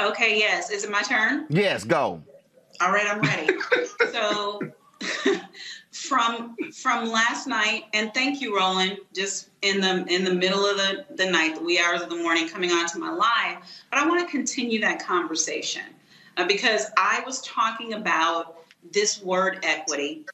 [0.00, 0.70] Okay, yes.
[0.70, 1.46] Is it my turn?
[1.48, 2.22] Yes, go.
[2.80, 3.54] All right, I'm ready.
[4.10, 4.60] so
[6.12, 10.76] from from last night, and thank you, Roland, just in the in the middle of
[10.76, 13.62] the, the night, the wee hours of the morning, coming onto my live.
[13.90, 15.84] But I want to continue that conversation
[16.36, 18.56] uh, because I was talking about
[18.92, 20.26] this word equity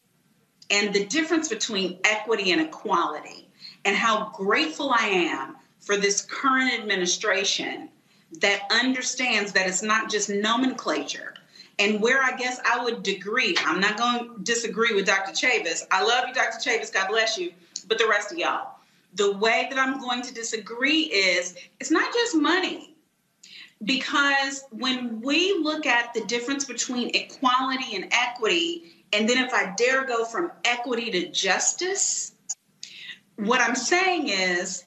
[0.69, 3.49] and the difference between equity and equality,
[3.85, 7.89] and how grateful I am for this current administration
[8.41, 11.35] that understands that it's not just nomenclature.
[11.79, 15.33] And where I guess I would agree, I'm not going to disagree with Dr.
[15.33, 15.83] Chavis.
[15.91, 16.59] I love you, Dr.
[16.59, 16.93] Chavis.
[16.93, 17.53] God bless you.
[17.87, 18.75] But the rest of y'all,
[19.15, 22.95] the way that I'm going to disagree is it's not just money.
[23.85, 29.73] Because when we look at the difference between equality and equity, and then if I
[29.77, 32.33] dare go from equity to justice,
[33.37, 34.85] what I'm saying is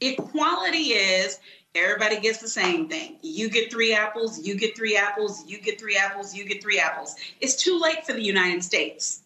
[0.00, 1.38] equality is
[1.74, 3.16] everybody gets the same thing.
[3.22, 6.78] You get three apples, you get three apples, you get three apples, you get three
[6.78, 7.16] apples.
[7.40, 9.22] It's too late for the United States.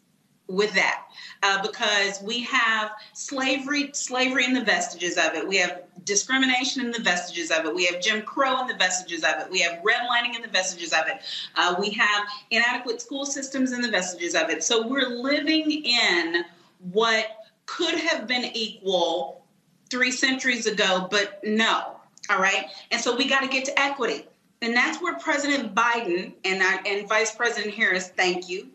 [0.49, 1.03] with that
[1.43, 6.93] uh, because we have slavery slavery in the vestiges of it we have discrimination in
[6.93, 9.83] the vestiges of it we have jim crow in the vestiges of it we have
[9.83, 11.21] redlining in the vestiges of it
[11.57, 16.45] uh, we have inadequate school systems in the vestiges of it so we're living in
[16.93, 17.27] what
[17.67, 19.45] could have been equal
[19.91, 21.96] three centuries ago but no
[22.31, 22.67] all right?
[22.91, 24.27] And so we got to get to equity.
[24.63, 28.69] And that's where president biden and, I, and vice president harris thank you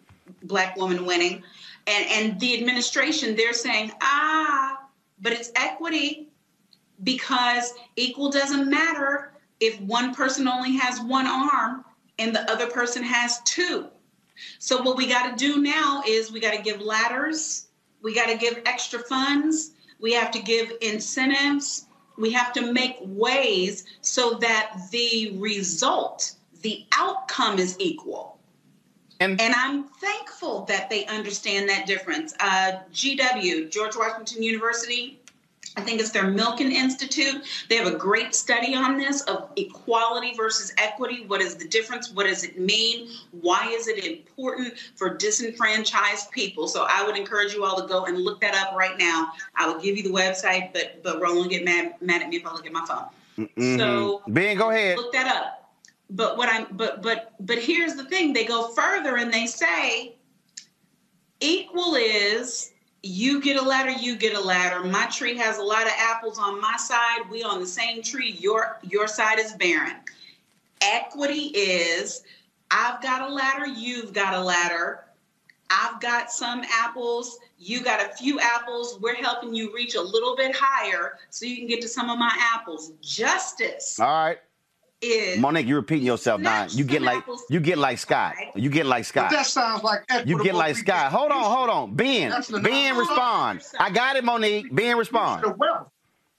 [0.43, 1.43] black woman winning
[1.87, 4.79] and and the administration they're saying ah
[5.21, 6.27] but it's equity
[7.03, 11.85] because equal doesn't matter if one person only has one arm
[12.19, 13.87] and the other person has two.
[14.59, 17.67] So what we got to do now is we got to give ladders
[18.01, 21.85] we got to give extra funds we have to give incentives
[22.21, 28.31] we have to make ways so that the result the outcome is equal
[29.21, 32.33] and, and I'm thankful that they understand that difference.
[32.39, 35.20] Uh, GW, George Washington University,
[35.77, 37.43] I think it's their Milken Institute.
[37.69, 41.23] They have a great study on this of equality versus equity.
[41.27, 42.11] What is the difference?
[42.11, 43.09] What does it mean?
[43.31, 46.67] Why is it important for disenfranchised people?
[46.67, 49.31] So I would encourage you all to go and look that up right now.
[49.55, 52.45] I will give you the website, but but Roland get mad mad at me if
[52.45, 53.05] I look at my phone.
[53.37, 53.77] Mm-hmm.
[53.77, 54.97] So Ben, go ahead.
[54.97, 55.61] Look that up
[56.11, 60.13] but what i'm but but but here's the thing they go further and they say
[61.39, 62.70] equal is
[63.03, 64.83] you get a ladder you get a ladder.
[64.83, 67.21] My tree has a lot of apples on my side.
[67.29, 68.37] We on the same tree.
[68.39, 69.97] Your your side is barren.
[70.81, 72.23] Equity is
[72.73, 75.05] i've got a ladder you've got a ladder.
[75.69, 78.97] I've got some apples you got a few apples.
[78.99, 82.17] We're helping you reach a little bit higher so you can get to some of
[82.17, 82.93] my apples.
[83.01, 83.99] Justice.
[83.99, 84.39] All right.
[85.01, 86.67] Is Monique, you're repeating yourself now.
[86.69, 88.35] You get like you get like Scott.
[88.55, 89.31] You get like But Scott.
[89.31, 91.11] that sounds like You get like Scott.
[91.11, 91.95] Hold on, hold on.
[91.95, 92.31] Ben,
[92.61, 93.61] Ben, respond.
[93.79, 94.73] I got it, Monique.
[94.73, 95.45] Ben, respond.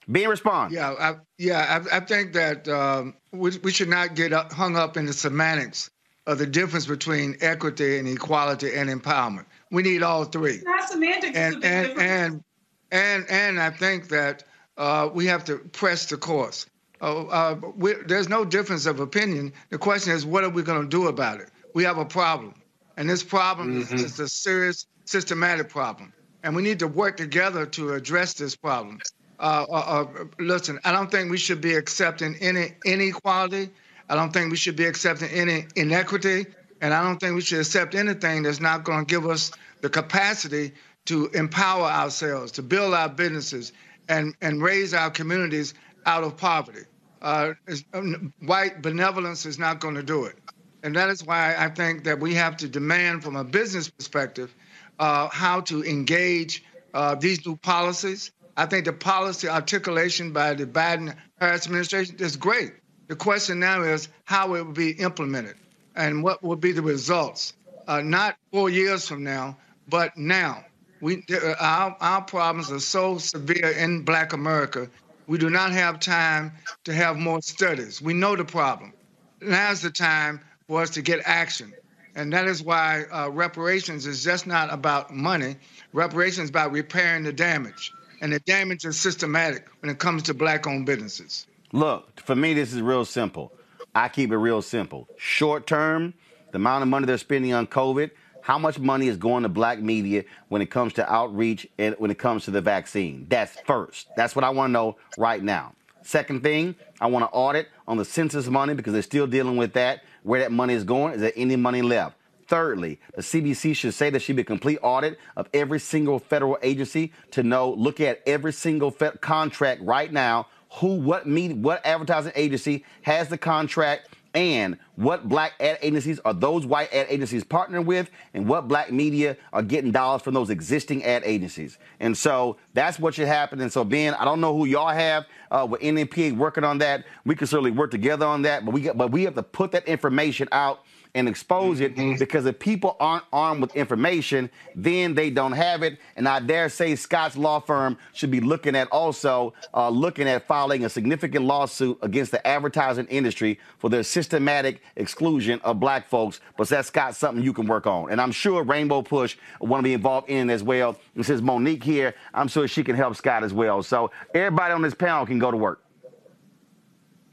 [0.09, 0.73] Ben, respond.
[0.73, 4.77] Yeah, I, yeah, I, I think that um, we, we should not get up, hung
[4.77, 5.91] up in the semantics
[6.27, 9.45] of the difference between equity and equality and empowerment.
[9.71, 10.55] We need all three.
[10.55, 11.37] It's not semantics.
[11.37, 12.45] it's a and and and
[12.91, 14.45] and and I think that
[14.77, 16.67] uh, we have to press the course.
[17.03, 19.53] Uh, uh, we, there's no difference of opinion.
[19.71, 21.51] The question is, what are we going to do about it?
[21.75, 22.55] We have a problem,
[22.97, 26.13] and this problem is, is a serious, systematic problem,
[26.45, 29.01] and we need to work together to address this problem.
[29.41, 33.71] Uh, uh, uh, listen, I don't think we should be accepting any inequality.
[34.09, 36.47] I don't think we should be accepting any inequity,
[36.81, 39.51] and I don't think we should accept anything that's not going to give us
[39.81, 40.73] the capacity
[41.07, 43.73] to empower ourselves, to build our businesses,
[44.09, 45.75] and and raise our communities
[46.07, 46.83] out of poverty.
[47.23, 47.55] Uh,
[47.95, 50.37] um, white benevolence is not going to do it,
[50.83, 54.55] and that is why I think that we have to demand, from a business perspective,
[54.99, 56.65] uh, how to engage
[56.95, 58.33] uh, these new policies.
[58.57, 62.73] I think the policy articulation by the Biden Harris administration is great.
[63.09, 65.57] The question now is how it will be implemented
[65.95, 67.55] and what will be the results.
[67.87, 69.57] Uh, not four years from now,
[69.89, 70.65] but now.
[71.01, 74.89] We, uh, our, our problems are so severe in Black America.
[75.27, 76.53] We do not have time
[76.85, 78.03] to have more studies.
[78.03, 78.93] We know the problem.
[79.41, 81.73] Now's the time for us to get action.
[82.15, 85.57] And that is why uh, reparations is just not about money.
[85.93, 87.93] Reparations about repairing the damage.
[88.21, 91.47] And the damage is systematic when it comes to black owned businesses.
[91.73, 93.53] Look, for me, this is real simple.
[93.95, 95.09] I keep it real simple.
[95.17, 96.15] Short term,
[96.51, 98.11] the amount of money they're spending on COVID,
[98.43, 102.11] how much money is going to black media when it comes to outreach and when
[102.11, 103.27] it comes to the vaccine?
[103.29, 104.09] That's first.
[104.17, 105.75] That's what I want to know right now.
[106.03, 109.73] Second thing, I want to audit on the census money because they're still dealing with
[109.75, 110.03] that.
[110.25, 111.15] Where that money is going?
[111.15, 112.17] Is there any money left?
[112.49, 116.59] Thirdly, the CBC should say there should be a complete audit of every single federal
[116.63, 122.33] agency to know, look at every single contract right now, who, what media, what advertising
[122.35, 127.85] agency has the contract, and what black ad agencies are those white ad agencies partnering
[127.85, 131.79] with, and what black media are getting dollars from those existing ad agencies.
[132.01, 133.61] And so that's what should happen.
[133.61, 137.05] And so, Ben, I don't know who y'all have uh, with NNPA working on that.
[137.25, 139.73] We can certainly work together on that, but we get, but we have to put
[139.73, 140.81] that information out
[141.15, 145.99] and expose it because if people aren't armed with information, then they don't have it.
[146.17, 150.47] And I dare say Scott's law firm should be looking at also uh, looking at
[150.47, 156.41] filing a significant lawsuit against the advertising industry for their systematic exclusion of black folks.
[156.57, 158.11] But that's Scott something you can work on.
[158.11, 160.97] And I'm sure Rainbow Push want to be involved in as well.
[161.15, 163.83] And since Monique here, I'm sure she can help Scott as well.
[163.83, 165.85] So everybody on this panel can go to work.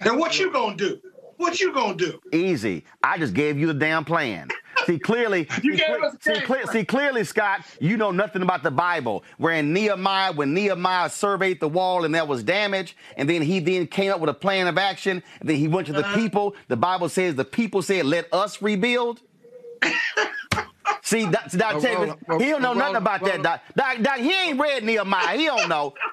[0.02, 1.00] And what you gonna do?
[1.40, 2.20] What you gonna do?
[2.34, 2.84] Easy.
[3.02, 4.50] I just gave you the damn plan.
[4.86, 6.68] See clearly, You see, gave us a see, plan.
[6.68, 9.24] see clearly, Scott, you know nothing about the Bible.
[9.38, 13.62] Where in Nehemiah, when Nehemiah surveyed the wall and there was damage, and then he
[13.62, 16.16] then came up with a plan of action, and then he went to the Uh-huh.
[16.18, 16.56] people.
[16.68, 19.22] The Bible says the people said, "Let us rebuild."
[21.04, 23.44] See, Doc, Doc Well, Tavis, well, he don't know well, nothing about well, that.
[23.44, 23.62] Doc.
[23.78, 25.38] Doc, Doc, he ain't read Nehemiah.
[25.38, 25.94] He don't know.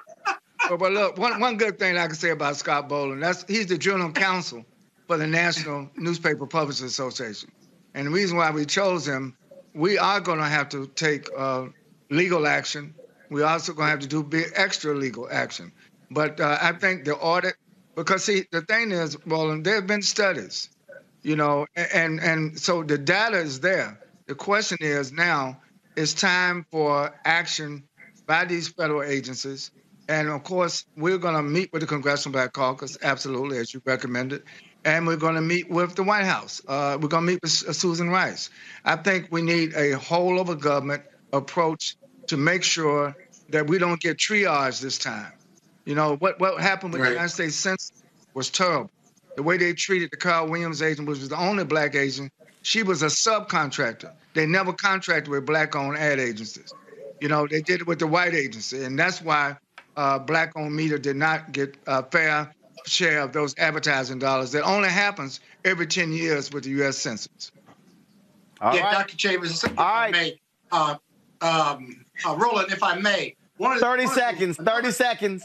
[0.69, 3.67] But, but look, one, one good thing I can say about Scott Bolden, that's he's
[3.67, 4.65] the general counsel
[5.07, 7.49] for the National Newspaper Publishers Association.
[7.93, 9.35] And the reason why we chose him,
[9.73, 11.67] we are going to have to take uh,
[12.09, 12.93] legal action.
[13.29, 15.71] We're also going to have to do big extra legal action.
[16.11, 17.55] But uh, I think the audit,
[17.95, 20.69] because see, the thing is, Roland, there have been studies,
[21.23, 23.99] you know, and and so the data is there.
[24.27, 25.59] The question is now,
[25.95, 27.83] it's time for action
[28.25, 29.71] by these federal agencies.
[30.09, 33.81] And of course, we're going to meet with the Congressional Black Caucus, absolutely, as you
[33.83, 34.43] recommended.
[34.87, 36.61] And we're going to meet with the White House.
[36.65, 38.49] Uh, we're going to meet with uh, Susan Rice.
[38.85, 43.13] I think we need a whole of a government approach to make sure
[43.49, 45.33] that we don't get triage this time.
[45.83, 47.09] You know, what, what happened with Right.
[47.09, 47.91] the United States Census
[48.33, 48.89] was terrible.
[49.35, 52.31] The way they treated the Carol Williams agent, which was the only black agent,
[52.61, 54.13] she was a subcontractor.
[54.35, 56.73] They never contracted with black-owned ad agencies.
[57.19, 59.57] You know, they did it with the white agency, and that's why
[59.97, 62.53] uh, black-owned media did not get a fair
[62.87, 64.51] share of those advertising dollars.
[64.51, 66.97] That only happens every 10 years with the U.S.
[66.97, 67.51] Census.
[68.61, 68.93] All yeah, right.
[69.07, 69.15] Dr.
[69.17, 70.11] Chavis, if All I right.
[70.11, 70.39] may,
[70.71, 70.95] uh,
[71.41, 74.57] um, uh, Roland, if I may, one of the, 30 one of the- seconds.
[74.57, 75.43] 30 seconds.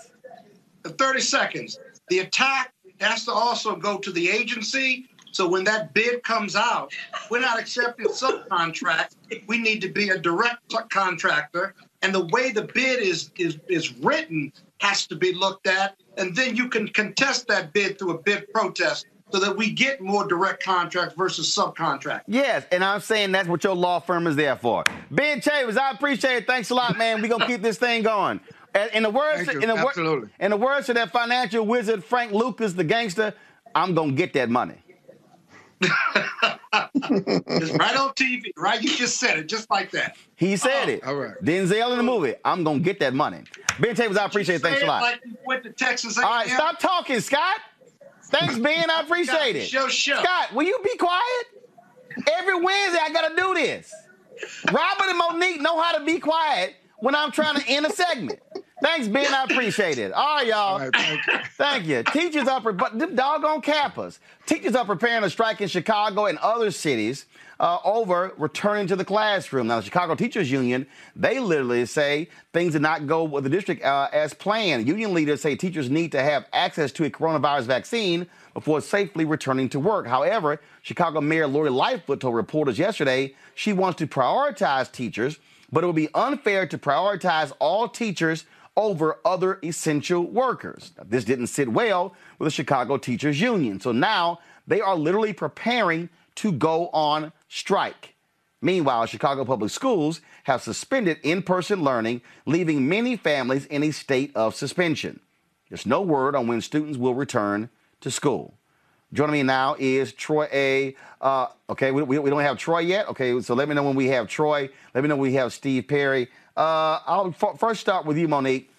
[0.85, 1.79] 30 seconds.
[2.09, 5.07] The attack has to also go to the agency.
[5.31, 6.93] So when that bid comes out,
[7.31, 9.15] we're not accepting subcontracts.
[9.47, 10.59] We need to be a direct
[10.91, 11.75] contractor.
[12.03, 15.97] And the way the bid is, is, is written has to be looked at.
[16.17, 20.01] And then you can contest that bid through a bid protest so that we get
[20.01, 22.23] more direct contracts versus subcontract.
[22.27, 24.85] Yes, and I'm saying that's what your law firm is there for.
[25.11, 26.47] Ben Chavis, I appreciate it.
[26.47, 27.23] Thanks a lot, man.
[27.23, 28.41] We're gonna keep this thing going.
[28.95, 32.73] In the words, in the, wor- in the words of that financial wizard Frank Lucas,
[32.75, 33.35] the gangster,
[33.75, 34.82] I'm gonna get that money.
[35.85, 38.81] It's right on TV, right?
[38.83, 40.17] You just said it just like that.
[40.37, 41.05] He said oh, it.
[41.05, 41.35] All right.
[41.43, 42.35] Denzel in the movie.
[42.45, 43.43] I'm gonna get that money.
[43.79, 44.63] Ben Chavis, I appreciate it.
[44.63, 45.03] Thanks a lot.
[45.03, 46.57] Like you went to Texas All right, A&M.
[46.57, 47.61] stop talking, Scott.
[48.25, 48.91] Thanks, Ben.
[48.91, 49.67] I appreciate it.
[49.67, 50.23] Show, show.
[50.23, 51.47] Scott, will you be quiet?
[52.39, 53.93] Every Wednesday, I gotta do this.
[54.73, 58.41] Robert and Monique know how to be quiet when I'm trying to end a segment.
[58.83, 59.33] Thanks, Ben.
[59.33, 60.13] I appreciate it.
[60.13, 60.57] All right, y'all.
[60.57, 61.39] All right, thank you.
[61.57, 62.03] Thank you.
[62.03, 64.19] Teachers are, pre- but doggone Kappas.
[64.45, 67.27] Teachers are preparing to strike in Chicago and other cities
[67.61, 69.69] uh, over returning to the classroom.
[69.69, 73.85] Now, the Chicago Teachers Union, they literally say things did not go with the district
[73.85, 74.89] uh, as planned.
[74.89, 79.69] Union leaders say teachers need to have access to a coronavirus vaccine before safely returning
[79.69, 80.09] to work.
[80.09, 85.39] However, Chicago Mayor Lori Lightfoot told reporters yesterday she wants to prioritize teachers,
[85.71, 88.45] but it would be unfair to prioritize all teachers
[88.77, 90.93] over other essential workers.
[90.97, 93.81] Now, this didn't sit well with the Chicago Teachers Union.
[93.81, 98.15] So now they are literally preparing to go on strike.
[98.61, 104.35] Meanwhile, Chicago Public Schools have suspended in person learning, leaving many families in a state
[104.37, 105.21] of suspension.
[105.69, 107.71] There's no word on when students will return
[108.03, 108.55] to school.
[109.13, 110.97] Joining me now is Troy A.
[111.21, 113.09] Uh, okay, we, we, we don't have Troy yet.
[113.09, 114.71] Okay, so let me know when we have Troy.
[114.95, 116.29] Let me know when we have Steve Perry.
[116.57, 118.71] Uh, I'll f- first start with you, Monique.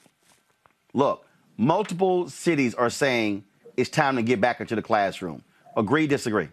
[0.93, 1.26] Look,
[1.57, 3.43] multiple cities are saying
[3.78, 5.43] it's time to get back into the classroom.
[5.76, 6.49] Agree, disagree?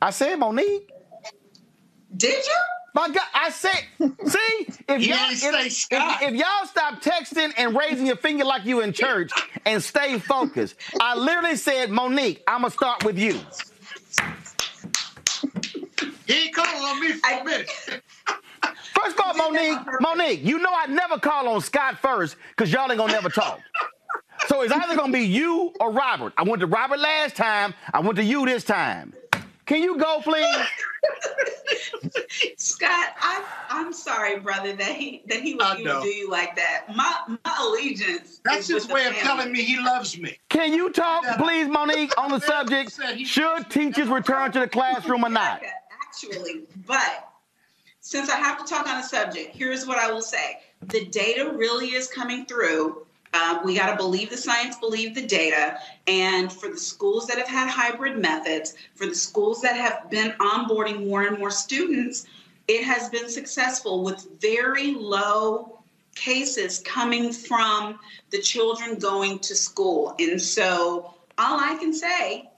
[0.00, 0.90] I said, Monique.
[2.16, 2.54] Did you?
[2.94, 3.72] My God, I said,
[4.24, 5.42] see, if y'all, if,
[5.90, 9.32] if- if y'all stop texting and raising your finger like you in church
[9.66, 13.40] and stay focused, I literally said, Monique, I'm gonna start with you.
[16.26, 17.70] He ain't calling on me for a minute.
[18.94, 22.90] First of all, Monique, Monique, you know I never call on Scott first because y'all
[22.90, 23.60] ain't gonna never talk.
[24.46, 26.32] So it's either gonna be you or Robert.
[26.38, 27.74] I went to Robert last time.
[27.92, 29.12] I went to you this time.
[29.66, 30.56] Can you go, please?
[32.56, 36.84] Scott, I, I'm sorry, brother, that he that he would even do you like that.
[36.94, 38.40] My my allegiance.
[38.44, 40.38] That's is his with the way of telling me he loves me.
[40.50, 42.98] Can you talk, please, Monique, on the subject?
[43.24, 45.62] Should teachers return to the classroom or not?
[46.14, 47.28] Actually, but
[48.00, 51.52] since I have to talk on the subject, here's what I will say: the data
[51.54, 53.04] really is coming through.
[53.32, 55.76] Um, we got to believe the science, believe the data.
[56.06, 60.32] And for the schools that have had hybrid methods, for the schools that have been
[60.38, 62.26] onboarding more and more students,
[62.68, 65.80] it has been successful with very low
[66.14, 67.98] cases coming from
[68.30, 70.14] the children going to school.
[70.20, 72.48] And so all I can say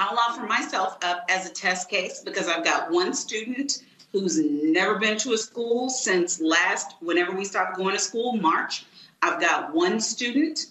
[0.00, 3.82] I'll offer myself up as a test case because I've got one student
[4.12, 8.86] who's never been to a school since last, whenever we stopped going to school, March.
[9.20, 10.68] I've got one student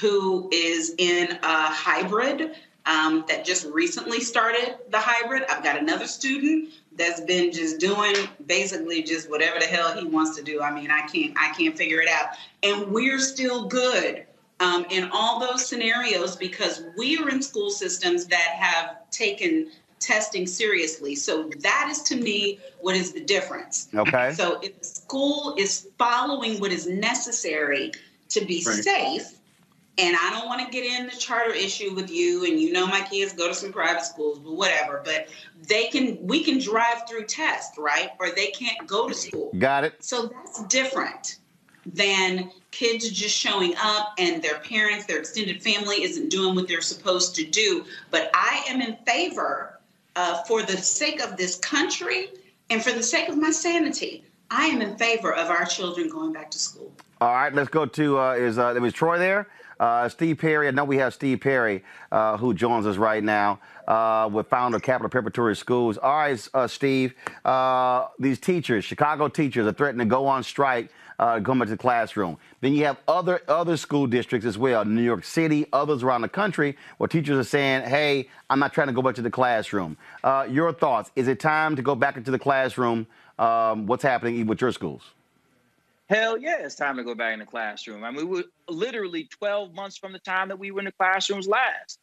[0.00, 2.52] who is in a hybrid
[2.86, 5.42] um, that just recently started the hybrid.
[5.50, 8.14] I've got another student that's been just doing
[8.46, 10.62] basically just whatever the hell he wants to do.
[10.62, 12.28] I mean, I can't I can't figure it out.
[12.62, 14.24] And we're still good
[14.60, 20.46] um, in all those scenarios because we are in school systems that have taken testing
[20.46, 21.14] seriously.
[21.14, 23.88] So that is to me what is the difference.
[23.94, 24.32] Okay.
[24.38, 27.92] So if the school is following what is necessary
[28.30, 28.84] to be Right.
[28.84, 29.38] safe,
[29.96, 32.86] and I don't want to get in the charter issue with you, and you know
[32.86, 35.02] my kids go to some private schools, but whatever.
[35.04, 35.26] But
[35.66, 38.10] they can, we can drive through test, right?
[38.20, 39.50] Or they can't go to school.
[39.58, 40.04] Got it.
[40.04, 41.38] So that's different
[41.94, 46.80] than kids just showing up and their parents, their extended family isn't doing what they're
[46.80, 47.84] supposed to do.
[48.10, 49.78] But I am in favor,
[50.16, 52.28] uh, for the sake of this country
[52.70, 56.32] and for the sake of my sanity, I am in favor of our children going
[56.32, 56.92] back to school.
[57.20, 59.48] All right, let's go to uh, is uh, was Troy there?
[59.80, 60.66] Uh, Steve Perry.
[60.66, 64.80] I know we have Steve Perry uh, who joins us right now uh, with founder
[64.80, 65.98] Capital Preparatory Schools.
[65.98, 67.14] All right, uh, Steve.
[67.44, 70.90] Uh, these teachers, Chicago teachers, are threatening to go on strike.
[71.18, 72.36] Uh, going back to the classroom.
[72.60, 76.28] Then you have other other school districts as well, New York City, others around the
[76.28, 79.96] country, where teachers are saying, "Hey, I'm not trying to go back to the classroom."
[80.22, 81.10] Uh, your thoughts?
[81.16, 83.06] Is it time to go back into the classroom?
[83.38, 85.02] Um, what's happening even with your schools?
[86.08, 88.02] Hell yeah, it's time to go back in the classroom.
[88.04, 90.92] I mean, we were literally 12 months from the time that we were in the
[90.92, 91.98] classrooms last.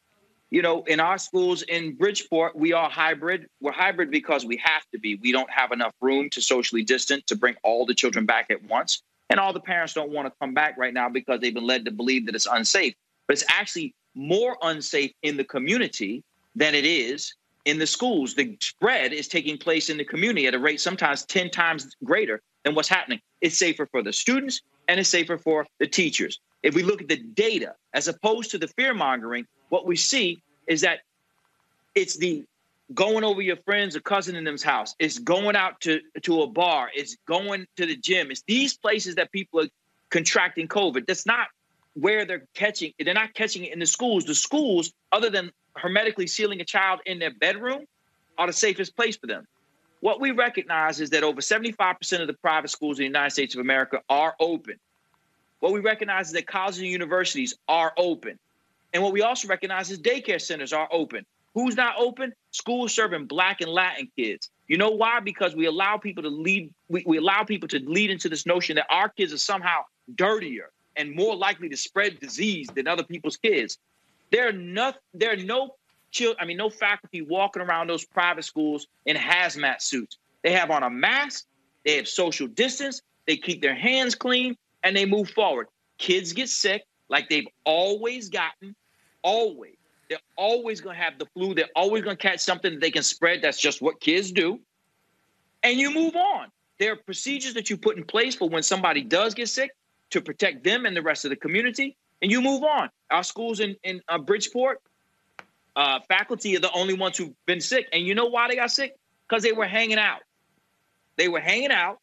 [0.56, 3.46] You know, in our schools in Bridgeport, we are hybrid.
[3.60, 5.16] We're hybrid because we have to be.
[5.16, 8.64] We don't have enough room to socially distance to bring all the children back at
[8.64, 9.02] once.
[9.28, 11.84] And all the parents don't want to come back right now because they've been led
[11.84, 12.94] to believe that it's unsafe.
[13.28, 16.22] But it's actually more unsafe in the community
[16.54, 17.34] than it is
[17.66, 18.34] in the schools.
[18.34, 22.40] The spread is taking place in the community at a rate sometimes 10 times greater
[22.64, 23.20] than what's happening.
[23.42, 26.40] It's safer for the students and it's safer for the teachers.
[26.62, 30.40] If we look at the data as opposed to the fear mongering, what we see
[30.66, 31.00] is that
[31.94, 32.44] it's the
[32.94, 34.94] going over your friends or cousin in them's house.
[34.98, 36.90] It's going out to, to a bar.
[36.94, 38.30] It's going to the gym.
[38.30, 39.68] It's these places that people are
[40.10, 41.06] contracting COVID.
[41.06, 41.48] That's not
[41.94, 42.92] where they're catching.
[42.98, 44.24] They're not catching it in the schools.
[44.24, 47.86] The schools, other than hermetically sealing a child in their bedroom,
[48.38, 49.46] are the safest place for them.
[50.00, 53.54] What we recognize is that over 75% of the private schools in the United States
[53.54, 54.76] of America are open.
[55.60, 58.38] What we recognize is that colleges and universities are open.
[58.96, 61.26] And what we also recognize is daycare centers are open.
[61.52, 62.32] Who's not open?
[62.50, 64.48] Schools serving black and Latin kids.
[64.68, 65.20] You know why?
[65.20, 68.76] Because we allow people to lead, we, we allow people to lead into this notion
[68.76, 69.82] that our kids are somehow
[70.14, 73.76] dirtier and more likely to spread disease than other people's kids.
[74.32, 75.74] There are no, there are no
[76.10, 80.16] children, I mean, no faculty walking around those private schools in hazmat suits.
[80.42, 81.44] They have on a mask,
[81.84, 85.66] they have social distance, they keep their hands clean, and they move forward.
[85.98, 88.74] Kids get sick like they've always gotten,
[89.26, 89.74] always.
[90.08, 91.52] They're always going to have the flu.
[91.52, 93.42] They're always going to catch something that they can spread.
[93.42, 94.60] That's just what kids do.
[95.64, 96.46] And you move on.
[96.78, 99.72] There are procedures that you put in place for when somebody does get sick
[100.10, 102.88] to protect them and the rest of the community, and you move on.
[103.10, 104.80] Our schools in, in uh, Bridgeport,
[105.74, 107.88] uh, faculty are the only ones who've been sick.
[107.92, 108.94] And you know why they got sick?
[109.28, 110.20] Because they were hanging out.
[111.16, 111.98] They were hanging out,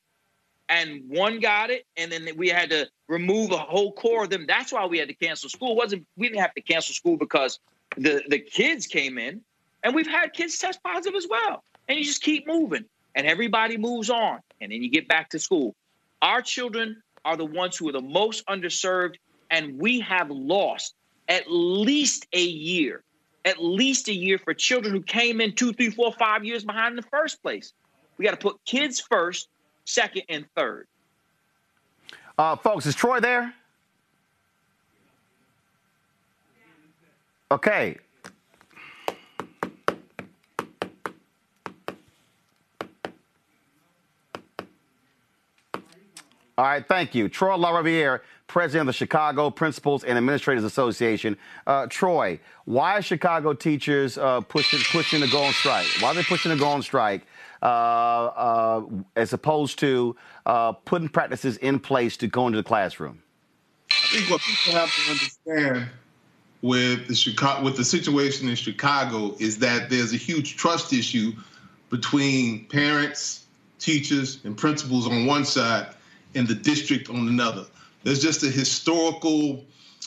[0.69, 4.45] and one got it, and then we had to remove a whole core of them.
[4.47, 5.71] That's why we had to cancel school.
[5.71, 7.59] It wasn't we didn't have to cancel school because
[7.97, 9.41] the the kids came in,
[9.83, 11.63] and we've had kids test positive as well.
[11.87, 12.85] And you just keep moving,
[13.15, 15.75] and everybody moves on, and then you get back to school.
[16.21, 19.15] Our children are the ones who are the most underserved,
[19.49, 20.95] and we have lost
[21.27, 23.03] at least a year,
[23.45, 26.93] at least a year for children who came in two, three, four, five years behind
[26.93, 27.73] in the first place.
[28.17, 29.47] We got to put kids first,
[29.85, 30.87] second, and third.
[32.37, 33.53] Uh, folks, is Troy there?
[37.51, 37.97] Okay.
[46.55, 47.29] All right, thank you.
[47.29, 48.21] Troy LaRiviere,
[48.53, 51.35] president of the Chicago Principals and Administrators Association.
[51.65, 55.87] Uh, Troy, why are Chicago teachers uh, pushing pushing to go on strike?
[55.99, 57.25] Why are they pushing to go on strike
[57.63, 58.85] uh, uh,
[59.15, 63.23] as opposed to uh, putting practices in place to go into the classroom?
[63.89, 65.89] I think what people have to understand
[66.61, 71.33] with the Chicago, with the situation in Chicago is that there's a huge trust issue
[71.89, 73.45] between parents,
[73.79, 75.87] teachers, and principals on one side,
[76.35, 77.65] and the district on another.
[78.03, 79.65] There's just a historical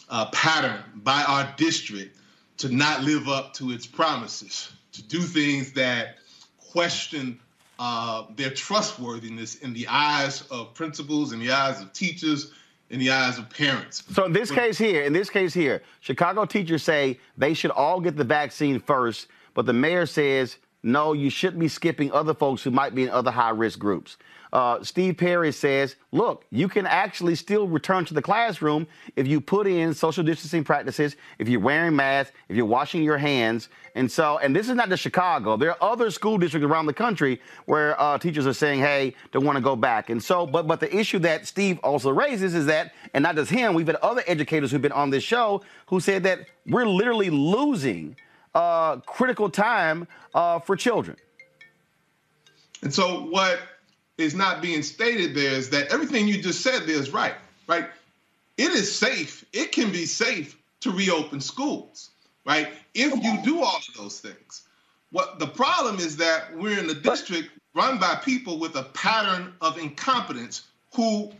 [0.08, 2.18] uh, pattern by our district
[2.58, 6.18] to not live up to its promises, to do things that
[6.58, 7.38] question
[7.78, 12.52] uh, their trustworthiness in the eyes of principals, in the eyes of teachers,
[12.88, 14.02] in the eyes of parents.
[14.12, 18.00] So in this case here, in this case here, Chicago teachers say they should all
[18.00, 22.62] get the vaccine first, but the mayor says no, you shouldn't be skipping other folks
[22.62, 24.16] who might be in other high risk groups.
[24.52, 28.86] Uh, Steve Perry says, look, you can actually still return to the classroom
[29.16, 33.18] if you put in social distancing practices, if you're wearing masks, if you're washing your
[33.18, 33.68] hands.
[33.94, 35.56] And so, and this is not just Chicago.
[35.56, 39.38] There are other school districts around the country where uh, teachers are saying, hey, they
[39.38, 40.10] want to go back.
[40.10, 43.50] And so, but but the issue that Steve also raises is that, and not just
[43.50, 47.30] him, we've had other educators who've been on this show who said that we're literally
[47.30, 48.16] losing
[48.54, 51.16] uh, critical time uh, for children.
[52.82, 53.60] And so, what
[54.18, 57.34] is not being stated there is that everything you just said there is right,
[57.66, 57.86] right?
[58.56, 59.44] It is safe.
[59.52, 62.10] It can be safe to reopen schools,
[62.44, 62.68] right?
[62.94, 64.62] If you do all of those things.
[65.10, 69.52] What the problem is that we're in a district run by people with a pattern
[69.60, 71.30] of incompetence who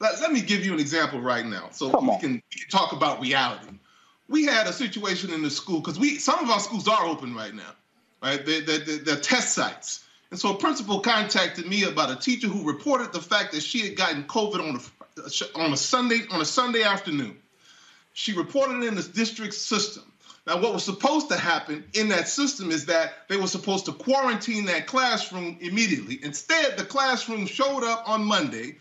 [0.00, 2.92] let, let me give you an example right now so we can, we can talk
[2.92, 3.78] about reality
[4.32, 7.34] we had a situation in the school because we some of our schools are open
[7.34, 7.74] right now,
[8.22, 8.44] right?
[8.44, 10.01] They're, they're, they're, test sites.
[10.32, 13.86] And so a principal contacted me about a teacher who reported the fact that she
[13.86, 14.80] had gotten COVID on
[15.18, 17.36] a, on a Sunday on a Sunday afternoon.
[18.14, 20.10] She reported it in the district system.
[20.46, 23.92] Now, what was supposed to happen in that system is that they were supposed to
[23.92, 26.18] quarantine that classroom immediately.
[26.22, 28.76] Instead, the classroom showed up on Monday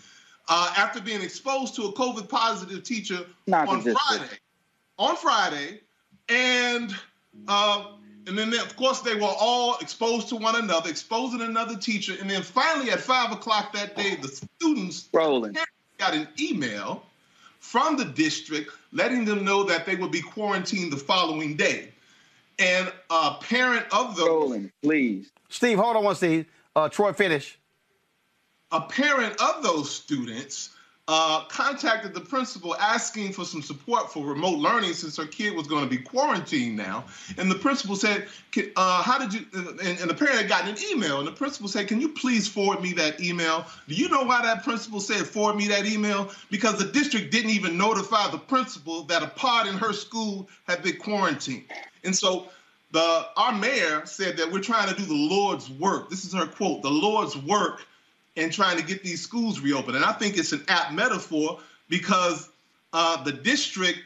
[0.48, 4.38] uh, after being exposed to a COVID positive teacher Not on Friday
[4.98, 5.82] on Friday,
[6.30, 6.96] and
[7.50, 7.88] uh,
[8.28, 12.14] and then they, of course they were all exposed to one another, exposing another teacher,
[12.20, 15.56] and then finally at five o'clock that day, the students Rolling.
[15.98, 17.04] got an email
[17.60, 21.90] from the district letting them know that they would be quarantined the following day.
[22.60, 25.32] And a parent of those Rolling, please.
[25.50, 26.46] Steve, hold on one, Steve.
[26.76, 27.58] Uh, Troy, finish.
[28.72, 30.70] A parent of those students
[31.08, 35.68] uh, contacted the principal asking for some support for remote learning since her kid was
[35.68, 37.04] going to be quarantined now.
[37.38, 38.28] And the principal said,
[38.76, 41.68] uh, "How did you?" And, and the parent had gotten an email, and the principal
[41.68, 45.26] said, "Can you please forward me that email?" Do you know why that principal said
[45.28, 46.32] forward me that email?
[46.50, 50.84] Because the district didn't even notify the principal that a pod in her school had
[50.84, 51.66] been quarantined,
[52.04, 52.48] and so.
[52.94, 56.10] The, our mayor said that we're trying to do the Lord's work.
[56.10, 57.86] This is her quote: "The Lord's work
[58.38, 59.96] and trying to get these schools reopened.
[59.96, 61.60] And I think it's an apt metaphor
[61.90, 62.50] because
[62.94, 64.00] uh, the district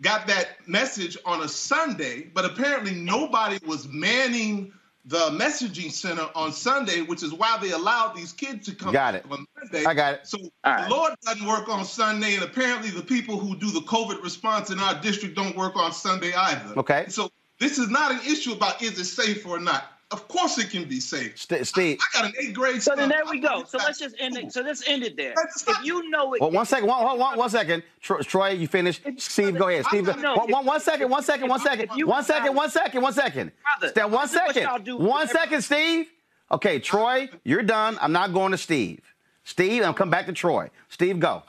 [0.00, 4.72] got that message on a Sunday, but apparently nobody was manning
[5.04, 9.14] the messaging center on Sunday, which is why they allowed these kids to come got
[9.14, 9.24] it.
[9.28, 9.84] on Monday.
[9.84, 10.26] I got it.
[10.26, 14.22] So the Lord doesn't work on Sunday, and apparently the people who do the COVID
[14.22, 16.74] response in our district don't work on Sunday either.
[16.76, 17.06] Okay.
[17.08, 19.91] So this is not an issue about is it safe or not.
[20.12, 21.38] Of course, it can be safe.
[21.38, 22.82] St- Steve, I, I, got an eighth grade.
[22.82, 23.64] So then there we go.
[23.64, 24.52] So let's just end it.
[24.52, 25.34] So let's end it there.
[25.66, 26.40] If you know it.
[26.40, 26.86] Well, one second.
[26.86, 27.82] One, one, one second.
[28.00, 29.02] Troy, you finished.
[29.16, 29.86] Steve, go ahead.
[29.86, 30.34] Steve, go.
[30.34, 31.08] One, one, one second.
[31.08, 31.48] One second.
[31.48, 31.88] One second.
[32.06, 32.54] One second.
[32.54, 33.02] One second.
[33.02, 33.52] One second.
[33.88, 34.10] Step.
[34.10, 34.98] One second.
[34.98, 36.08] One second, Steve.
[36.52, 37.96] Okay, Troy, you're done.
[38.00, 39.00] I'm not going to Steve.
[39.44, 40.70] Steve, I'm come back to Troy.
[40.90, 41.42] Steve, go.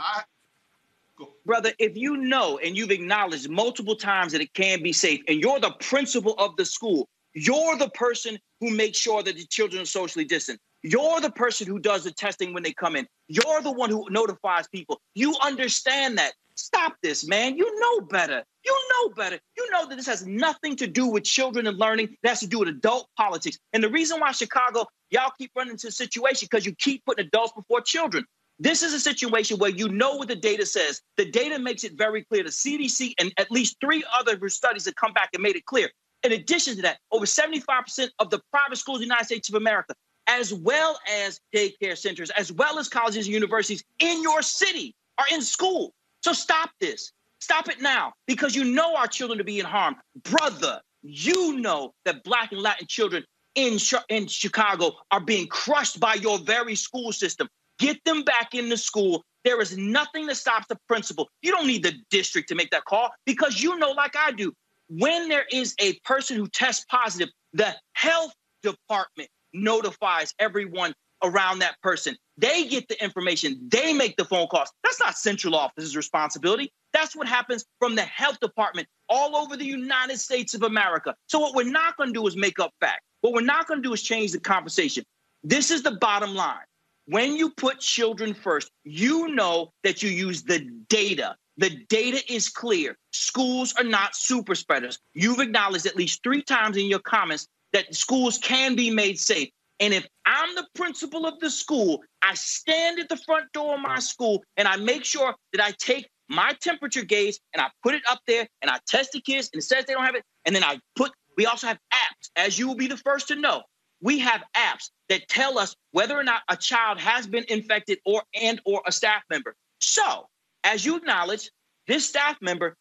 [1.45, 5.41] Brother, if you know and you've acknowledged multiple times that it can be safe, and
[5.41, 9.81] you're the principal of the school, you're the person who makes sure that the children
[9.81, 10.59] are socially distant.
[10.83, 13.07] You're the person who does the testing when they come in.
[13.27, 15.01] You're the one who notifies people.
[15.15, 16.33] You understand that.
[16.55, 17.57] Stop this, man.
[17.57, 18.43] You know better.
[18.63, 19.39] You know better.
[19.57, 22.15] You know that this has nothing to do with children and learning.
[22.21, 23.57] It has to do with adult politics.
[23.71, 27.25] And the reason why Chicago, y'all keep running into a situation because you keep putting
[27.25, 28.25] adults before children.
[28.59, 31.01] This is a situation where you know what the data says.
[31.17, 32.43] The data makes it very clear.
[32.43, 35.89] The CDC and at least three other studies have come back and made it clear.
[36.23, 39.55] In addition to that, over 75% of the private schools in the United States of
[39.55, 39.93] America,
[40.27, 45.25] as well as daycare centers, as well as colleges and universities in your city, are
[45.31, 45.93] in school.
[46.21, 47.11] So stop this.
[47.41, 49.97] Stop it now because you know our children are being harmed.
[50.23, 56.13] Brother, you know that Black and Latin children in, in Chicago are being crushed by
[56.15, 57.49] your very school system.
[57.79, 59.23] Get them back into school.
[59.43, 61.27] There is nothing that stops the principal.
[61.41, 64.53] You don't need the district to make that call because you know, like I do,
[64.99, 71.81] when there is a person who tests positive, the health department notifies everyone around that
[71.81, 72.15] person.
[72.37, 74.71] They get the information, they make the phone calls.
[74.83, 76.71] That's not central office's responsibility.
[76.91, 81.15] That's what happens from the health department all over the United States of America.
[81.27, 83.01] So, what we're not going to do is make up facts.
[83.21, 85.03] What we're not going to do is change the conversation.
[85.43, 86.65] This is the bottom line.
[87.05, 92.49] When you put children first, you know that you use the data The data is
[92.49, 92.97] clear.
[93.11, 94.99] Schools are not super spreaders.
[95.13, 99.49] You've acknowledged at least three times in your comments that schools can be made safe.
[99.79, 103.81] And if I'm the principal of the school, I stand at the front door of
[103.81, 107.93] my school and I make sure that I take my temperature gauge and I put
[107.93, 110.23] it up there and I test the kids and it says they don't have it.
[110.45, 113.35] And then I put, we also have apps, as you will be the first to
[113.35, 113.63] know.
[114.01, 118.23] We have apps that tell us whether or not a child has been infected or
[118.33, 119.55] and or a staff member.
[119.79, 120.27] So,
[120.63, 121.49] as you acknowledge,
[121.87, 122.75] this staff member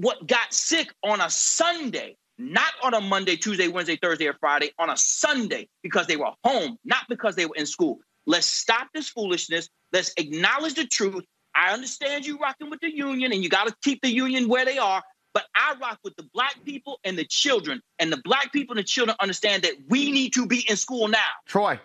[0.00, 4.70] what got sick on a Sunday, not on a Monday, Tuesday, Wednesday, Thursday, or Friday,
[4.78, 7.98] on a Sunday because they were home, not because they were in school.
[8.26, 9.68] Let's stop this foolishness.
[9.92, 11.24] Let's acknowledge the truth.
[11.54, 14.64] I understand you rocking with the union and you got to keep the union where
[14.64, 15.02] they are,
[15.34, 17.82] but I rock with the black people and the children.
[17.98, 21.08] And the black people and the children understand that we need to be in school
[21.08, 21.18] now.
[21.46, 21.78] Troy.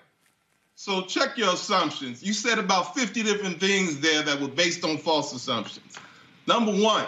[0.76, 2.22] So check your assumptions.
[2.22, 5.98] You said about 50 different things there that were based on false assumptions.
[6.48, 7.08] Number one,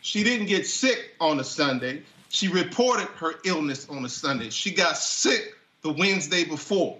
[0.00, 2.02] she didn't get sick on a Sunday.
[2.30, 4.48] She reported her illness on a Sunday.
[4.48, 6.96] She got sick the Wednesday before.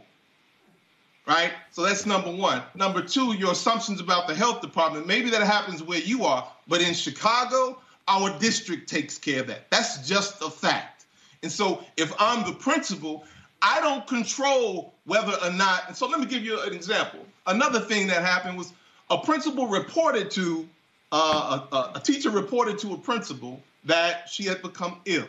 [1.26, 1.52] Right?
[1.70, 2.62] So that's number one.
[2.74, 5.06] Number two, your assumptions about the health department.
[5.06, 9.70] Maybe that happens where you are, but in Chicago, our district takes care of that.
[9.70, 11.06] That's just a fact.
[11.42, 13.24] And so if I'm the principal,
[13.62, 15.84] I don't control whether or not.
[15.88, 17.20] And so let me give you an example.
[17.46, 18.72] Another thing that happened was
[19.10, 20.68] a principal reported to
[21.12, 25.26] uh, a, a teacher reported to a principal that she had become ill.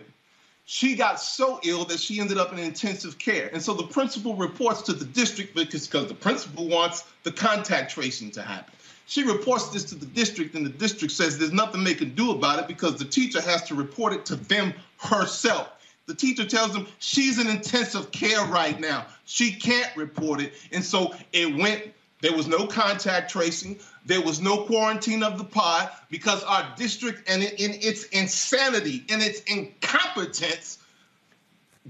[0.66, 3.50] She got so ill that she ended up in intensive care.
[3.52, 7.92] And so the principal reports to the district because, because the principal wants the contact
[7.92, 8.74] tracing to happen.
[9.08, 12.30] She reports this to the district, and the district says there's nothing they can do
[12.30, 15.72] about it because the teacher has to report it to them herself.
[16.10, 19.06] The teacher tells them she's in intensive care right now.
[19.26, 20.54] She can't report it.
[20.72, 21.84] And so it went,
[22.22, 23.80] there was no contact tracing.
[24.08, 29.22] There was no quarantine of the pod because our district and in its insanity and
[29.22, 30.80] its incompetence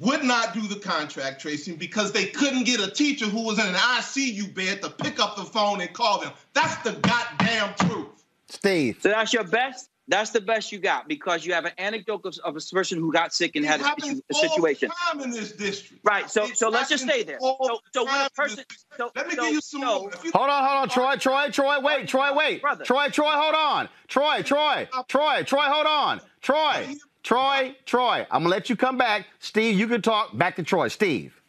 [0.01, 3.67] would not do the contract tracing because they couldn't get a teacher who was in
[3.67, 6.33] an ICU bed to pick up the phone and call them.
[6.53, 8.25] That's the goddamn truth.
[8.49, 8.97] Steve.
[8.99, 9.88] So that's your best?
[10.09, 13.13] That's the best you got because you have an anecdote of, of a person who
[13.13, 14.89] got sick and It had a, happens situ- a all the situation.
[15.11, 16.03] time in this district.
[16.03, 16.29] Right.
[16.29, 17.37] So It so let's just stay there.
[17.39, 18.63] all So so when a person
[18.97, 20.11] so Let me so, give you some so, more.
[20.23, 22.61] You- Hold on, hold on, Troy, Troy, Troy, wait, Troy, wait.
[22.61, 22.83] Brother.
[22.85, 23.87] Troy, Troy, hold on.
[24.07, 26.21] Troy, Troy, Troy, Troy, hold on.
[26.41, 28.25] Troy, Troy, Troy.
[28.31, 29.27] I'm gonna let you come back.
[29.39, 30.35] Steve, you can talk.
[30.35, 30.87] Back to Troy.
[30.87, 31.39] Steve.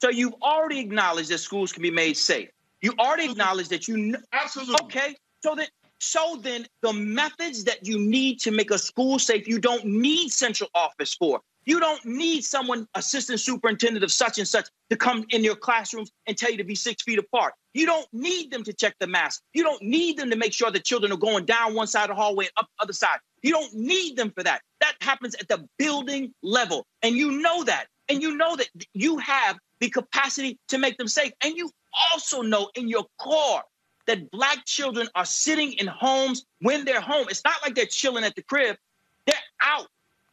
[0.00, 2.50] So you've already acknowledged that schools can be made safe.
[2.82, 4.76] You already acknowledged that you kn- Absolutely.
[4.84, 5.16] okay.
[5.42, 5.66] So then,
[6.00, 10.30] so then, the methods that you need to make a school safe, you don't need
[10.30, 11.40] central office for.
[11.66, 16.10] You don't need someone, assistant superintendent of such and such, to come in your classrooms
[16.26, 17.52] and tell you to be six feet apart.
[17.74, 19.42] You don't need them to check the mask.
[19.52, 22.16] You don't need them to make sure the children are going down one side of
[22.16, 23.18] the hallway and up the other side.
[23.42, 24.62] You don't need them for that.
[24.80, 26.86] That happens at the building level.
[27.02, 27.86] And you know that.
[28.08, 31.32] And you know that you have the capacity to make them safe.
[31.44, 31.70] And you
[32.10, 33.62] also know in your core
[34.10, 37.26] that black children are sitting in homes when they're home.
[37.30, 38.76] It's not like they're chilling at the crib.
[39.24, 39.86] They're out.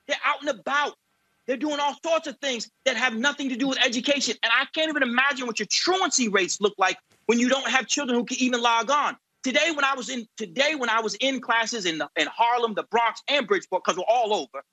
[0.07, 0.95] They're out and about.
[1.45, 4.33] They're doing all sorts of things that have nothing to do with education.
[4.41, 6.97] And I can't even imagine what your truancy rates look like
[7.27, 9.15] when you don't have children who can even log on.
[9.43, 12.73] Today, when I was in today, when I was in classes in the, in Harlem,
[12.73, 14.63] the Bronx, and Bridgeport, because we're all over,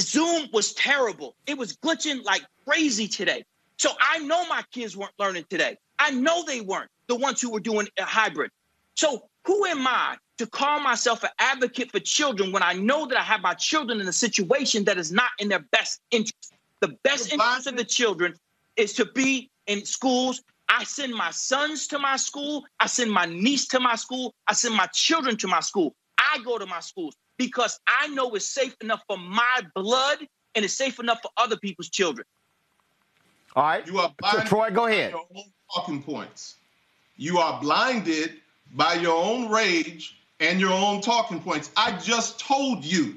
[0.00, 1.34] Zoom was terrible.
[1.48, 3.44] It was glitching like crazy today.
[3.76, 5.78] So I know my kids weren't learning today.
[5.98, 8.50] I know they weren't the ones who were doing a hybrid.
[8.94, 13.18] So who am I to call myself an advocate for children when I know that
[13.18, 16.52] I have my children in a situation that is not in their best interest?
[16.80, 18.34] The best interest of the children
[18.76, 20.42] is to be in schools.
[20.68, 22.64] I send my sons to my school.
[22.78, 24.34] I send my niece to my school.
[24.46, 25.94] I send my children to my school.
[26.18, 30.18] I go to my schools because I know it's safe enough for my blood
[30.54, 32.26] and it's safe enough for other people's children.
[33.56, 33.86] All right.
[33.86, 35.12] You are So, Troy, go ahead.
[35.12, 35.44] Your own
[35.74, 36.56] talking points.
[37.18, 38.32] You are blinded
[38.74, 41.70] by your own rage and your own talking points.
[41.76, 43.16] I just told you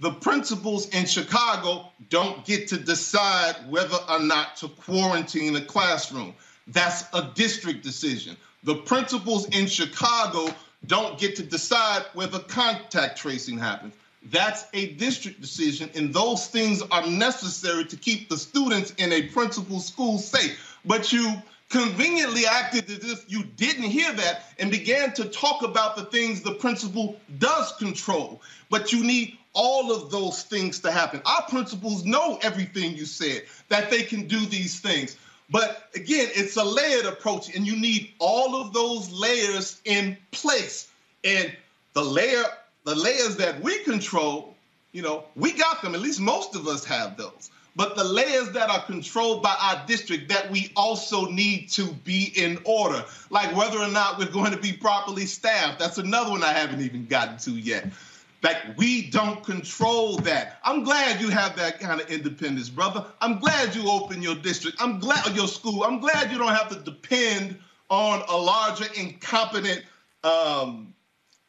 [0.00, 6.34] the principals in Chicago don't get to decide whether or not to quarantine a classroom.
[6.68, 8.34] That's a district decision.
[8.64, 10.48] The principals in Chicago
[10.86, 13.92] don't get to decide whether contact tracing happens.
[14.30, 19.28] That's a district decision, and those things are necessary to keep the students in a
[19.28, 20.78] principal school safe.
[20.84, 25.96] But you conveniently acted as if you didn't hear that and began to talk about
[25.96, 28.40] the things the principal does control.
[28.70, 31.20] But you need all of those things to happen.
[31.26, 35.16] Our principals know everything you said, that they can do these things.
[35.50, 40.88] But again, it's a layered approach, and you need all of those layers in place.
[41.24, 41.54] And
[41.94, 42.44] the layer,
[42.84, 44.54] the layers that we control,
[44.92, 45.94] you know, we got them.
[45.94, 47.50] At least most of us have those.
[47.78, 52.32] But the layers that are controlled by our district that we also need to be
[52.34, 55.78] in order, like whether or not we're going to be properly staffed.
[55.78, 57.86] That's another one I haven't even gotten to yet.
[58.42, 60.58] Like we don't control that.
[60.64, 63.06] I'm glad you have that kind of independence, brother.
[63.20, 64.82] I'm glad you open your district.
[64.82, 65.84] I'm glad your school.
[65.84, 67.60] I'm glad you don't have to depend
[67.90, 69.84] on a larger incompetent
[70.24, 70.92] um,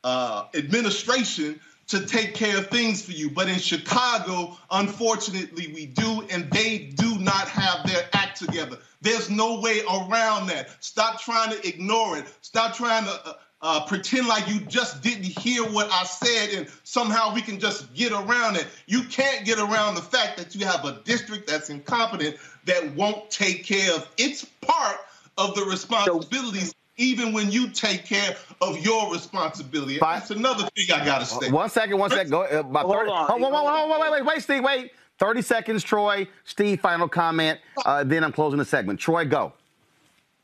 [0.03, 1.59] uh, administration
[1.89, 3.29] to take care of things for you.
[3.29, 8.77] But in Chicago, unfortunately, we do, and they do not have their act together.
[9.01, 10.69] There's no way around that.
[10.83, 12.25] Stop trying to ignore it.
[12.41, 16.67] Stop trying to uh, uh, pretend like you just didn't hear what I said and
[16.83, 18.67] somehow we can just get around it.
[18.85, 23.29] You can't get around the fact that you have a district that's incompetent that won't
[23.29, 24.97] take care of its part
[25.37, 29.97] of the responsibilities even when you take care of your responsibility.
[29.99, 31.49] That's another thing I gotta say.
[31.49, 32.29] One second, one second.
[32.29, 32.43] Go.
[32.43, 33.27] Uh, about Hold 30, on.
[33.27, 34.91] Hold, hold, hold, hold, wait, wait, wait, wait, Steve, wait.
[35.17, 36.27] 30 seconds, Troy.
[36.43, 37.59] Steve, final comment.
[37.85, 38.99] Uh, then I'm closing the segment.
[38.99, 39.53] Troy, go.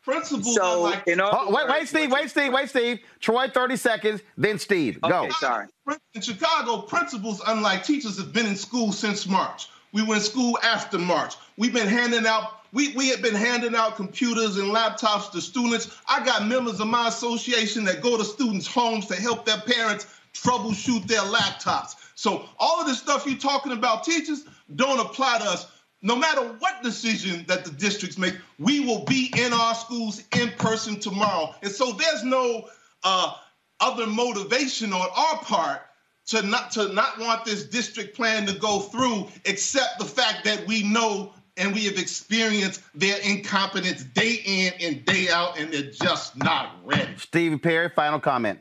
[0.03, 2.99] Principles So, unlike in other Oh, wait, wait, Steve, wait, Steve, wait, Steve.
[3.19, 4.21] Troy, 30 seconds.
[4.37, 5.29] Then Steve, go.
[5.39, 5.67] Sorry.
[6.13, 9.69] In Chicago, principals, unlike teachers, have been in school since March.
[9.93, 11.35] We were in school after March.
[11.57, 15.97] We've been handing out, we, we have been handing out computers and laptops to students.
[16.09, 20.07] I got members of my association that go to students' homes to help their parents
[20.33, 21.95] troubleshoot their laptops.
[22.15, 24.43] So all of this stuff you're talking about, teachers,
[24.75, 25.71] don't apply to us.
[26.01, 30.49] No matter what decision that the districts make, we will be in our schools in
[30.57, 31.55] person tomorrow.
[31.63, 32.67] And so there's no
[33.05, 33.35] uh,
[33.79, 35.81] other motivation on our part
[36.27, 40.67] to not to not want this district plan to go through, except the fact that
[40.67, 45.91] we know and we have experienced their incompetence day in and day out, and they're
[45.91, 47.15] just not ready.
[47.17, 48.59] Steve Perry, final comment.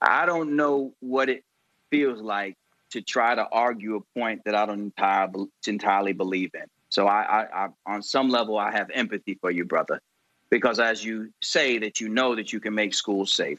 [0.00, 1.44] I don't know what it
[1.90, 2.56] feels like
[2.90, 5.28] to try to argue a point that I don't entire,
[5.66, 6.64] entirely believe in.
[6.88, 10.00] So I, I, I, on some level, I have empathy for you, brother,
[10.50, 13.58] because as you say that you know that you can make schools safe,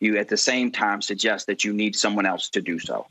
[0.00, 3.06] you at the same time suggest that you need someone else to do so.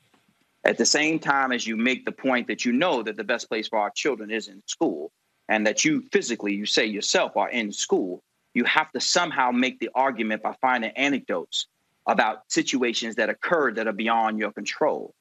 [0.67, 3.47] At the same time as you make the point that you know that the best
[3.47, 5.11] place for our children is in school,
[5.47, 8.21] and that you physically, you say yourself, are in school,
[8.53, 11.67] you have to somehow make the argument by finding anecdotes
[12.05, 15.13] about situations that occurred that are beyond your control.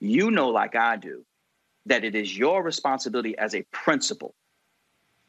[0.00, 1.24] You know, like I do,
[1.84, 4.34] that it is your responsibility as a principal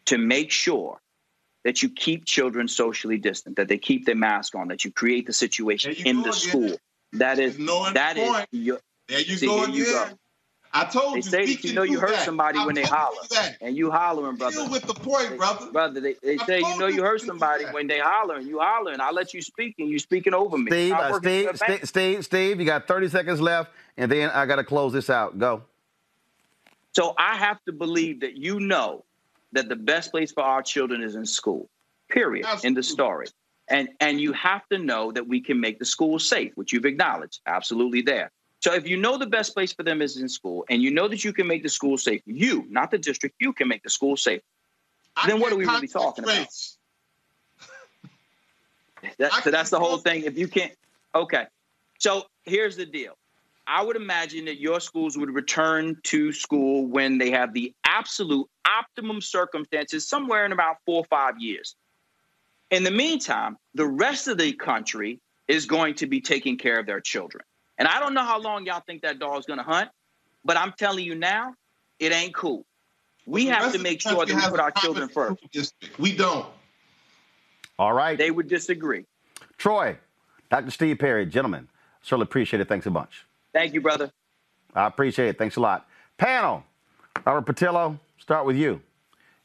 [0.05, 1.01] to make sure
[1.65, 5.25] that you keep children socially distant, that they keep their mask on, that you create
[5.25, 6.33] the situation in the again.
[6.33, 6.77] school.
[7.13, 10.09] That is that is your There you See, go here you go.
[10.73, 11.21] I told They you.
[11.21, 12.25] say you know you hurt that.
[12.25, 13.57] somebody I when they told you holler, that.
[13.61, 14.57] and you hollering, brother.
[14.57, 15.71] Deal with the point, brother.
[15.71, 18.45] Brother, they, they say you know you hurt somebody when they hollering.
[18.45, 18.99] You hollering.
[18.99, 20.69] I let you speak, and you speaking over me.
[20.69, 21.87] Steve, uh, Steve, Steve.
[21.87, 25.39] Steve, Steve, you got 30 seconds left, and then I got to close this out.
[25.39, 25.63] Go.
[26.91, 29.05] So I have to believe that you know
[29.53, 31.69] that the best place for our children is in school.
[32.09, 32.45] Period.
[32.63, 33.27] In the story.
[33.69, 36.85] And and you have to know that we can make the school safe, which you've
[36.85, 37.39] acknowledged.
[37.47, 38.31] Absolutely there.
[38.61, 41.07] So if you know the best place for them is in school, and you know
[41.07, 43.89] that you can make the school safe, you, not the district, you can make the
[43.89, 44.41] school safe.
[45.27, 46.47] then what are we really talking about?
[49.19, 50.23] That, so that's the whole thing.
[50.23, 50.73] If you can't,
[51.13, 51.45] okay.
[51.99, 53.17] So here's the deal.
[53.67, 58.47] I would imagine that your schools would return to school when they have the absolute
[58.67, 61.75] optimum circumstances, somewhere in about four or five years.
[62.71, 66.85] In the meantime, the rest of the country is going to be taking care of
[66.85, 67.43] their children.
[67.77, 69.89] And I don't know how long y'all think that dog's going to hunt,
[70.43, 71.53] but I'm telling you now,
[71.99, 72.65] it ain't cool.
[73.25, 75.41] We have to make sure that we put our children first.
[75.51, 75.97] district.
[75.99, 76.45] We don't.
[77.77, 78.17] All right.
[78.17, 79.05] They would disagree.
[79.57, 79.97] Troy,
[80.49, 80.71] Dr.
[80.71, 81.67] Steve Perry, gentlemen,
[82.01, 82.67] certainly appreciate it.
[82.67, 83.25] Thanks a bunch.
[83.51, 84.11] Thank you, brother.
[84.73, 85.37] I appreciate it.
[85.37, 85.87] Thanks a lot.
[86.17, 86.63] Panel,
[87.25, 88.81] Robert Patillo, start with you.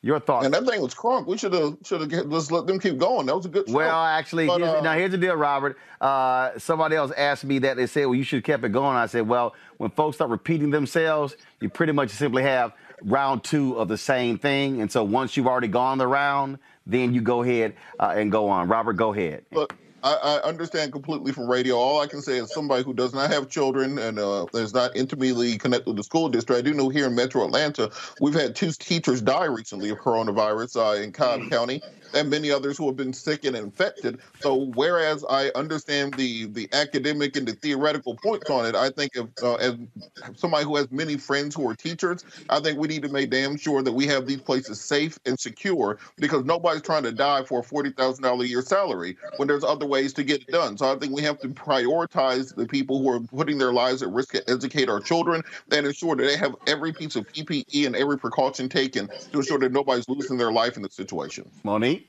[0.03, 0.47] Your thoughts.
[0.47, 1.27] And that thing was crunk.
[1.27, 3.27] We should have should have just let them keep going.
[3.27, 3.75] That was a good show.
[3.75, 5.77] Well, actually, But, here's, uh, now here's the deal, Robert.
[6.01, 7.77] Uh, somebody else asked me that.
[7.77, 8.97] They said, well, you should have kept it going.
[8.97, 12.73] I said, well, when folks start repeating themselves, you pretty much simply have
[13.03, 14.81] round two of the same thing.
[14.81, 18.49] And so once you've already gone the round, then you go ahead uh, and go
[18.49, 18.69] on.
[18.69, 19.45] Robert, go ahead.
[20.03, 21.77] I, I understand completely from radio.
[21.77, 24.97] All I can say is somebody who does not have children and uh, is not
[24.97, 26.59] intimately connected with the school district.
[26.59, 27.91] I do know here in Metro Atlanta,
[28.21, 31.83] we've had two teachers die recently of coronavirus uh, in Cobb County.
[32.15, 34.21] And many others who have been sick and infected.
[34.41, 39.13] So whereas I understand the the academic and the theoretical points on it, I think
[39.15, 39.77] if, uh, as
[40.37, 43.57] somebody who has many friends who are teachers, I think we need to make damn
[43.57, 47.61] sure that we have these places safe and secure because nobody's trying to die for
[47.61, 50.77] a forty thousand dollar a year salary when there's other ways to get it done.
[50.77, 54.11] So I think we have to prioritize the people who are putting their lives at
[54.11, 57.97] risk to educate our children and ensure that they have every piece of PPE and
[57.97, 61.51] every precaution taken to ensure that nobody's losing their life in the situation.
[61.65, 62.00] Monique?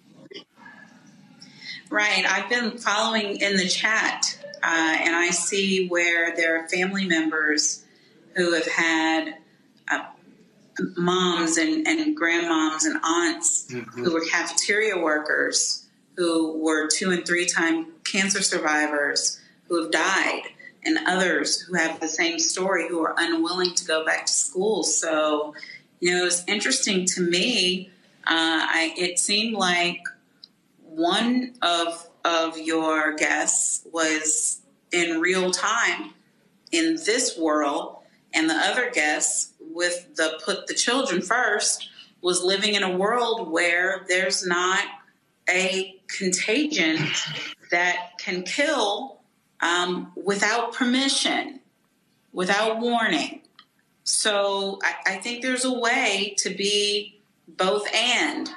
[1.91, 2.25] Right.
[2.25, 7.83] I've been following in the chat, uh, and I see where there are family members
[8.37, 9.35] who have had
[9.91, 10.05] uh,
[10.95, 14.03] moms and, and grandmoms and aunts Mm-hmm.
[14.05, 15.85] who were cafeteria workers,
[16.15, 20.43] who were two and three time cancer survivors who have died,
[20.85, 24.83] and others who have the same story who are unwilling to go back to school.
[24.83, 25.53] So,
[25.99, 27.89] you know, it was interesting to me.
[28.25, 30.01] Uh, I, it seemed like
[30.95, 34.61] one of of your guests was
[34.91, 36.13] in real time
[36.71, 37.97] in this world,
[38.33, 41.89] and the other guest with the put the children first
[42.21, 44.83] was living in a world where there's not
[45.49, 46.97] a contagion
[47.71, 49.21] that can kill
[49.61, 51.61] um, without permission,
[52.33, 53.41] without warning.
[54.03, 58.49] So I, I think there's a way to be both and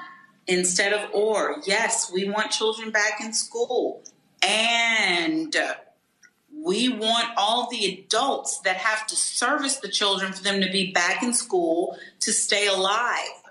[0.46, 1.56] instead of or.
[1.66, 4.02] Yes, we want children back in school.
[4.42, 5.56] And
[6.52, 10.92] we want all the adults that have to service the children for them to be
[10.92, 13.42] back in school to stay alive.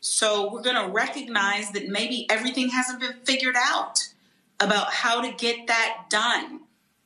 [0.00, 3.98] So we're going to recognize that maybe everything hasn't been figured out
[4.58, 6.60] about how to get that done,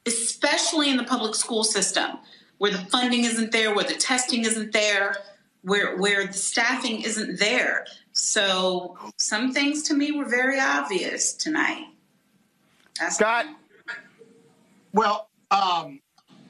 [0.07, 2.19] especially in the public school system
[2.59, 5.17] where the funding isn't there, where the testing isn't there,
[5.63, 7.87] where where the staffing isn't there.
[8.15, 11.87] So some things to me were very obvious tonight.
[12.99, 13.47] That's Scott.
[14.93, 16.01] Well, um,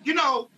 [0.05, 0.49] you know,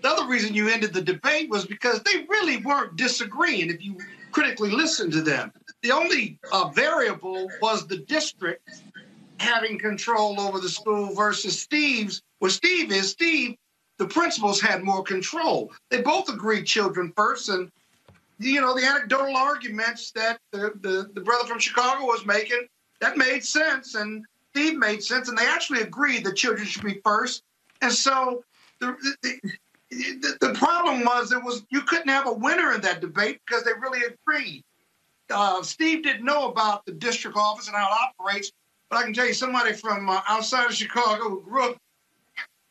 [0.00, 3.98] the other reason you ended the debate was because they really weren't disagreeing if you
[4.30, 5.52] critically listened to them.
[5.82, 8.68] The only uh, variable was the district
[9.38, 12.22] having control over the school versus Steve's.
[12.38, 13.56] Where Steve is, Steve,
[13.98, 15.72] the principals had more control.
[15.90, 17.70] They both agreed children first, and
[18.38, 22.66] you know the anecdotal arguments that the, the, the brother from Chicago was making
[23.00, 27.00] that made sense, and Steve made sense, and they actually agreed that children should be
[27.04, 27.42] first.
[27.80, 28.44] And so
[28.80, 29.40] the the,
[29.90, 33.64] the, the problem was it was you couldn't have a winner in that debate because
[33.64, 34.62] they really agreed.
[35.30, 38.52] Uh, Steve didn't know about the district office and how it operates,
[38.90, 41.78] but I can tell you somebody from uh, outside of Chicago who grew up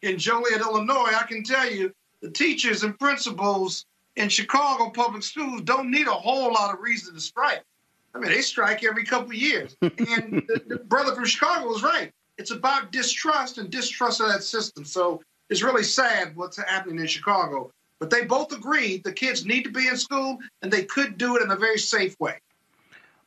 [0.01, 3.85] in Joliet, Illinois, I can tell you the teachers and principals
[4.15, 7.63] in Chicago public schools don't need a whole lot of reason to strike.
[8.13, 9.75] I mean, they strike every couple of years.
[9.81, 9.91] And
[10.47, 12.11] the, the brother from Chicago was right.
[12.37, 14.83] It's about distrust and distrust of that system.
[14.83, 17.71] So it's really sad what's happening in Chicago.
[17.99, 21.37] But they both agreed the kids need to be in school and they could do
[21.37, 22.39] it in a very safe way.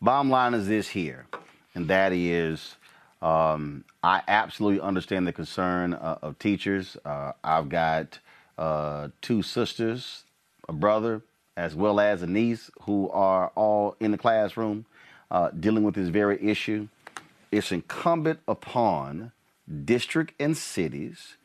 [0.02, 1.26] Bottom line is this here,
[1.74, 2.74] and that is
[3.22, 6.98] um, I absolutely understand the concern uh, of teachers.
[7.06, 8.18] Uh, I've got
[8.58, 10.23] uh, two sisters,
[10.68, 11.22] a brother,
[11.56, 14.86] as well as a niece who are all in the classroom
[15.30, 16.88] uh, dealing with this very issue.
[17.50, 19.32] It's incumbent upon
[19.84, 21.36] district and cities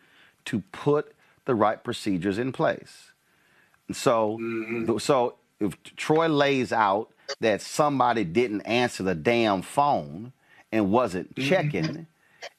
[0.45, 1.13] to put
[1.45, 3.11] the right procedures in place.
[3.88, 4.39] And so,
[4.99, 7.09] so if Troy lays out
[7.39, 10.34] that somebody didn't answer the damn phone
[10.72, 12.07] and wasn't checking,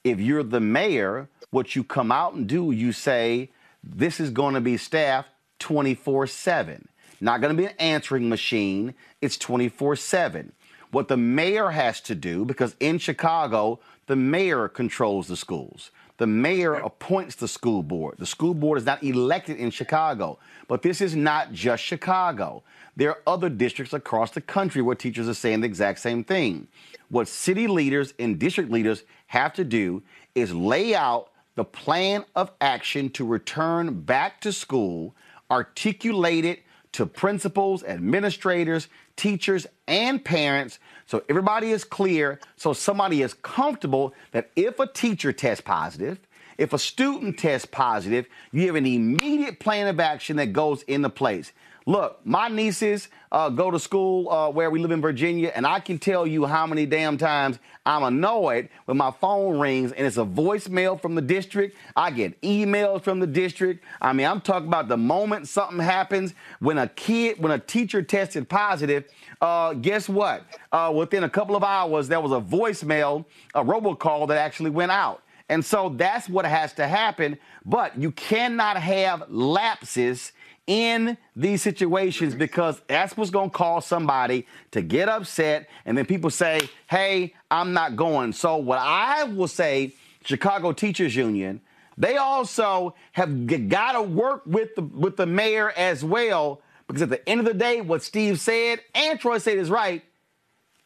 [0.05, 3.51] if you're the mayor, what you come out and do, you say,
[3.83, 5.29] this is going to be staffed
[5.61, 6.89] 24 7.
[7.21, 10.53] Not going to be an answering machine, it's 24 7.
[10.91, 15.93] What the mayor has to do, because in Chicago, the mayor controls the schools.
[16.17, 18.17] The mayor appoints the school board.
[18.19, 20.39] The school board is not elected in Chicago.
[20.69, 22.63] But this is not just Chicago.
[22.97, 26.67] There are other districts across the country where teachers are saying the exact same thing.
[27.09, 30.03] What city leaders and district leaders have to do
[30.35, 35.14] is lay out the plan of action to return back to school,
[35.51, 36.63] articulate it
[36.93, 40.79] to principals, administrators, teachers, and parents
[41.11, 46.21] so everybody is clear, so somebody is comfortable that if a teacher tests positive,
[46.57, 51.11] if a student tests positive, you have an immediate plan of action that goes into
[51.11, 51.51] place.
[51.87, 55.81] Look, my nieces uh, go to school uh, where we live in Virginia, and I
[55.81, 60.19] can tell you how many damn times I'm annoyed when my phone rings and it's
[60.19, 61.77] a voicemail from the district.
[61.97, 63.83] I get emails from the district.
[64.01, 68.03] I mean, I'm talking about the moment something happens when a kid, when a teacher
[68.03, 69.05] tested positive.
[69.41, 70.45] Uh, guess what?
[70.71, 73.25] Uh, within a couple of hours, there was a voicemail,
[73.55, 75.23] a robocall that actually went out.
[75.49, 77.39] And so that's what has to happen.
[77.65, 80.33] But you cannot have lapses
[80.66, 86.07] in these situations because that's what's going to cause somebody to get upset and then
[86.07, 88.32] people say hey i'm not going.
[88.32, 91.61] So what i will say chicago teachers union
[91.96, 97.11] they also have got to work with the with the mayor as well because at
[97.11, 100.04] the end of the day what steve said and troy said is right.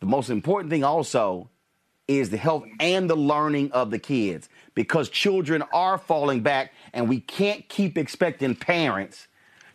[0.00, 1.50] The most important thing also
[2.06, 7.08] is the health and the learning of the kids because children are falling back and
[7.08, 9.28] we can't keep expecting parents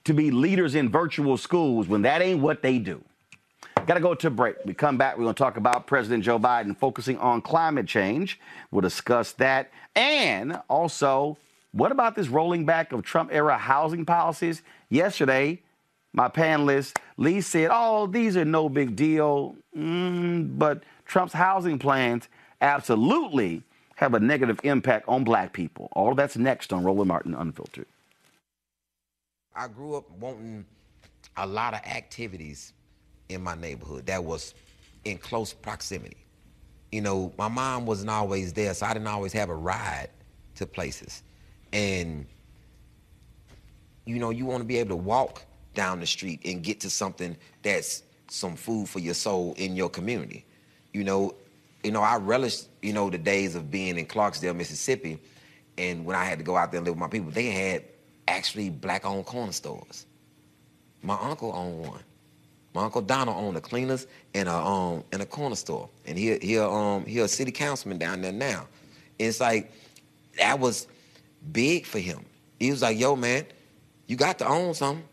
[0.09, 2.99] to be leaders in virtual schools when that ain't what they do.
[3.85, 4.55] Got to go to break.
[4.65, 5.15] We come back.
[5.15, 8.39] We're going to talk about President Joe Biden focusing on climate change.
[8.71, 9.69] We'll discuss that.
[9.95, 11.37] And also,
[11.73, 14.63] what about this rolling back of Trump era housing policies?
[14.89, 15.61] Yesterday,
[16.11, 19.57] my panelist Lee said, Oh, these are no big deal.
[19.77, 22.27] Mm, but Trump's housing plans
[22.61, 23.61] absolutely
[23.97, 25.89] have a negative impact on black people.
[25.91, 27.85] All that's next on Roland Martin Unfiltered.
[29.59, 30.65] I grew up wanting
[31.35, 32.71] a lot of activities
[33.27, 34.53] in my neighborhood that was
[35.03, 36.15] in close proximity.
[36.93, 40.07] You know, my mom wasn't always there, so I didn't always have a ride
[40.55, 41.23] to places.
[41.73, 42.25] And,
[44.05, 46.89] you know, you want to be able to walk down the street and get to
[46.89, 50.45] something that's some food for your soul in your community.
[50.93, 51.35] You know,
[51.83, 55.19] you know, I relished, you know, the days of being in Clarksdale, Mississippi,
[55.77, 57.83] and when I had to go out there and live with my people, they had
[58.29, 60.05] actually black-owned corner stores.
[61.01, 62.03] My uncle owned one.
[62.73, 66.37] My uncle Donald owned a cleaners and a um and a corner store, and he
[66.37, 68.67] he um he a city councilman down there now.
[69.19, 69.71] And it's like
[70.37, 70.87] that was
[71.51, 72.23] big for him.
[72.59, 73.45] He was like, "Yo, man,
[74.07, 75.03] you got to own something.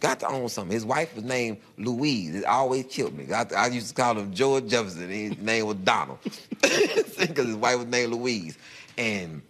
[0.00, 2.34] Got to own something." His wife was named Louise.
[2.34, 3.30] It always killed me.
[3.32, 5.10] I, I used to call him George Jefferson.
[5.10, 6.18] His name was Donald
[6.62, 8.56] because his wife was named Louise,
[8.96, 9.42] and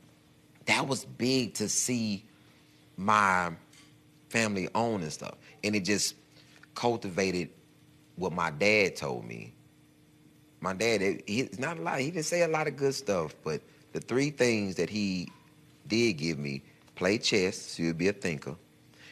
[0.67, 2.26] that was big to see
[2.97, 3.53] my
[4.29, 5.35] family owned and stuff.
[5.63, 6.15] And it just
[6.75, 7.51] cultivated
[8.17, 9.53] what my dad told me.
[10.61, 13.61] My dad, he's not a lot, he didn't say a lot of good stuff, but
[13.93, 15.31] the three things that he
[15.87, 16.63] did give me
[16.95, 18.57] play chess, so you'll be a thinker.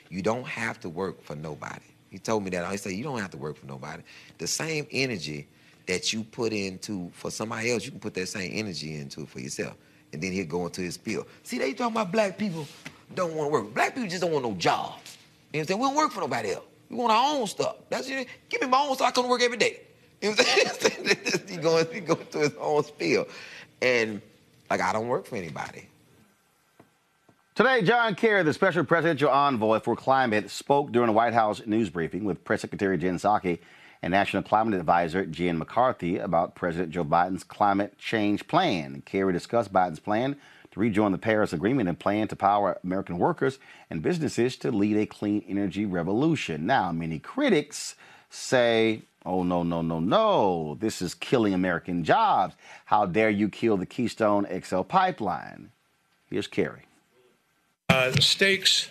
[0.08, 1.84] You don't have to work for nobody.
[2.10, 2.64] He told me that.
[2.64, 4.02] I said, you don't have to work for nobody.
[4.38, 5.48] The same energy
[5.86, 9.40] that you put into for somebody else, you can put that same energy into for
[9.40, 9.76] yourself.
[10.12, 11.26] And then he'll go into his spiel.
[11.42, 12.66] See, they talking about black people
[13.14, 13.74] don't want to work.
[13.74, 14.94] Black people just don't want no job.
[15.52, 15.80] You know what I'm saying?
[15.80, 16.64] We don't work for nobody else.
[16.90, 17.76] We want our own stuff.
[17.88, 18.28] That's it.
[18.48, 19.08] Give me my own stuff.
[19.08, 19.80] I come to work every day.
[20.20, 21.44] You know what I'm saying?
[21.48, 23.26] he going, he going through his own spiel.
[23.82, 24.20] And
[24.70, 25.88] like I don't work for anybody.
[27.54, 31.88] Today, John Kerry, the special presidential envoy for climate, spoke during a White House news
[31.88, 33.60] briefing with Press Secretary Jen Psaki
[34.02, 39.02] and National Climate Advisor Gina McCarthy about President Joe Biden's climate change plan.
[39.06, 40.36] Kerry discussed Biden's plan
[40.74, 43.60] to rejoin the Paris Agreement and plan to power American workers
[43.90, 46.66] and businesses to lead a clean energy revolution.
[46.66, 47.94] Now, many critics
[48.28, 52.56] say, oh, no, no, no, no, this is killing American jobs.
[52.86, 55.70] How dare you kill the Keystone XL pipeline?
[56.28, 56.82] Here's Kerry.
[57.88, 58.90] Uh, the stakes.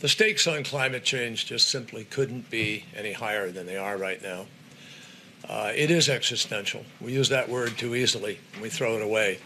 [0.00, 4.20] The stakes on climate change just simply couldn't be any higher than they are right
[4.20, 4.46] now.
[5.48, 6.84] Uh, it is existential.
[7.00, 9.38] We use that word too easily we throw it away.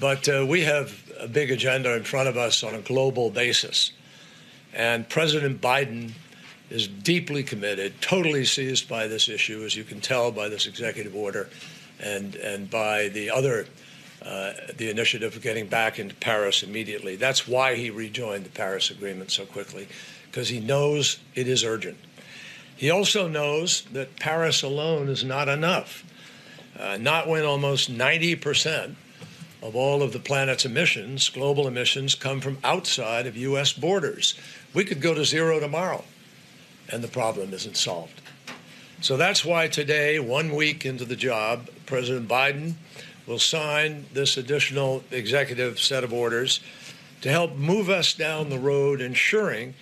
[0.00, 3.92] But uh, we have a big agenda in front of us on a global basis.
[4.72, 6.12] And President Biden
[6.68, 11.14] is deeply committed, totally seized by this issue, as you can tell by this executive
[11.14, 11.48] order
[12.00, 13.66] and, and by the other,
[14.24, 17.14] uh, the initiative of getting back into Paris immediately.
[17.14, 19.86] That's why he rejoined the Paris Agreement so quickly,
[20.26, 21.98] because he knows it is urgent.
[22.76, 26.04] He also knows that Paris alone is not enough.
[26.76, 28.96] Uh, not when almost 90 percent
[29.64, 33.72] of all of the planet's emissions, global emissions, come from outside of U.S.
[33.72, 34.34] borders.
[34.74, 36.04] We could go to zero tomorrow,
[36.90, 38.20] and the problem isn't solved.
[39.00, 42.74] So that's why today, one week into the job, President Biden
[43.26, 46.60] will sign this additional executive set of orders
[47.22, 49.72] to help move us down the road, ensuring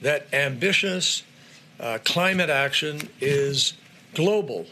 [0.00, 1.24] that ambitious
[1.80, 3.74] uh, climate action is
[4.14, 4.66] global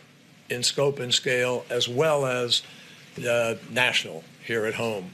[0.49, 2.63] in scope and scale as well as
[3.29, 5.13] uh, national here at home.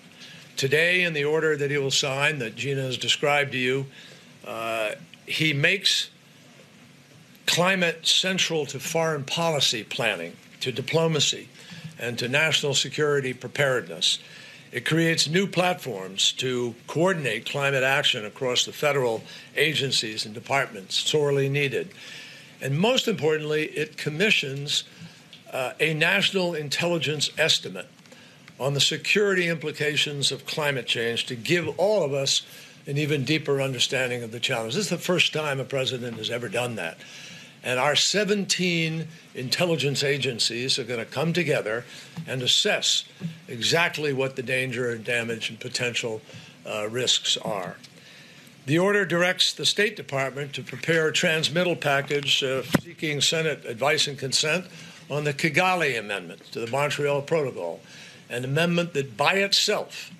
[0.56, 3.86] Today, in the order that he will sign, that Gina has described to you,
[4.46, 4.92] uh,
[5.26, 6.10] he makes
[7.46, 11.48] climate central to foreign policy planning, to diplomacy,
[11.98, 14.18] and to national security preparedness.
[14.70, 19.22] It creates new platforms to coordinate climate action across the federal
[19.56, 21.90] agencies and departments, sorely needed.
[22.60, 24.84] And most importantly, it commissions
[25.52, 27.88] uh, a national intelligence estimate
[28.58, 32.42] on the security implications of climate change to give all of us
[32.86, 34.74] an even deeper understanding of the challenge.
[34.74, 36.98] This is the first time a president has ever done that.
[37.62, 41.84] And our 17 intelligence agencies are going to come together
[42.26, 43.04] and assess
[43.46, 46.22] exactly what the danger and damage and potential
[46.64, 47.76] uh, risks are.
[48.66, 54.06] The order directs the State Department to prepare a transmittal package uh, seeking Senate advice
[54.06, 54.66] and consent
[55.10, 57.80] on the Kigali Amendment to the Montreal Protocol,
[58.28, 60.10] an amendment that by itself,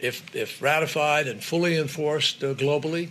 [0.00, 3.10] if, if ratified and fully enforced uh, globally,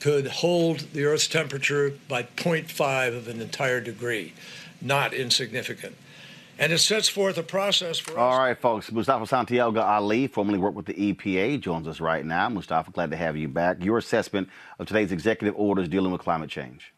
[0.00, 4.34] could hold the Earth's temperature by 0.5 of an entire degree.
[4.80, 5.96] Not insignificant.
[6.58, 8.90] And it sets forth a process for All right, folks.
[8.90, 12.48] Mustafa Santiago Ali, formerly worked with the EPA, joins us right now.
[12.48, 13.84] Mustafa, glad to have you back.
[13.84, 14.48] Your assessment
[14.78, 16.94] of today's executive orders dealing with climate change.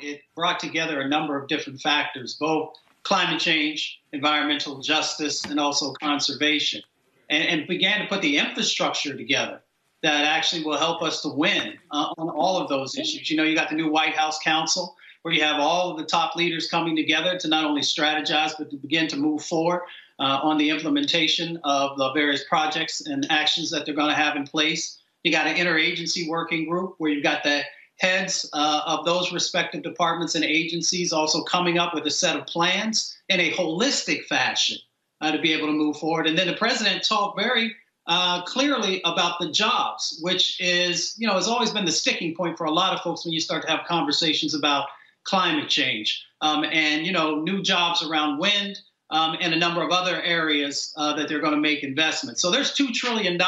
[0.00, 5.92] It brought together a number of different factors, both climate change, environmental justice, and also
[5.94, 6.82] conservation,
[7.30, 9.60] and, and began to put the infrastructure together
[10.02, 13.30] that actually will help us to win uh, on all of those issues.
[13.30, 16.04] You know, you got the new White House Council where you have all of the
[16.04, 19.82] top leaders coming together to not only strategize but to begin to move forward
[20.20, 24.36] uh, on the implementation of the various projects and actions that they're going to have
[24.36, 24.98] in place.
[25.24, 27.62] You got an interagency working group where you've got the
[27.98, 32.46] heads uh, of those respective departments and agencies also coming up with a set of
[32.46, 34.78] plans in a holistic fashion
[35.20, 36.26] uh, to be able to move forward.
[36.26, 37.74] And then the president talked very
[38.06, 42.56] uh, clearly about the jobs, which is, you know, has always been the sticking point
[42.56, 44.88] for a lot of folks when you start to have conversations about
[45.24, 48.78] climate change um, and, you know, new jobs around wind
[49.10, 52.40] um, and a number of other areas uh, that they're going to make investments.
[52.40, 53.38] So there's $2 trillion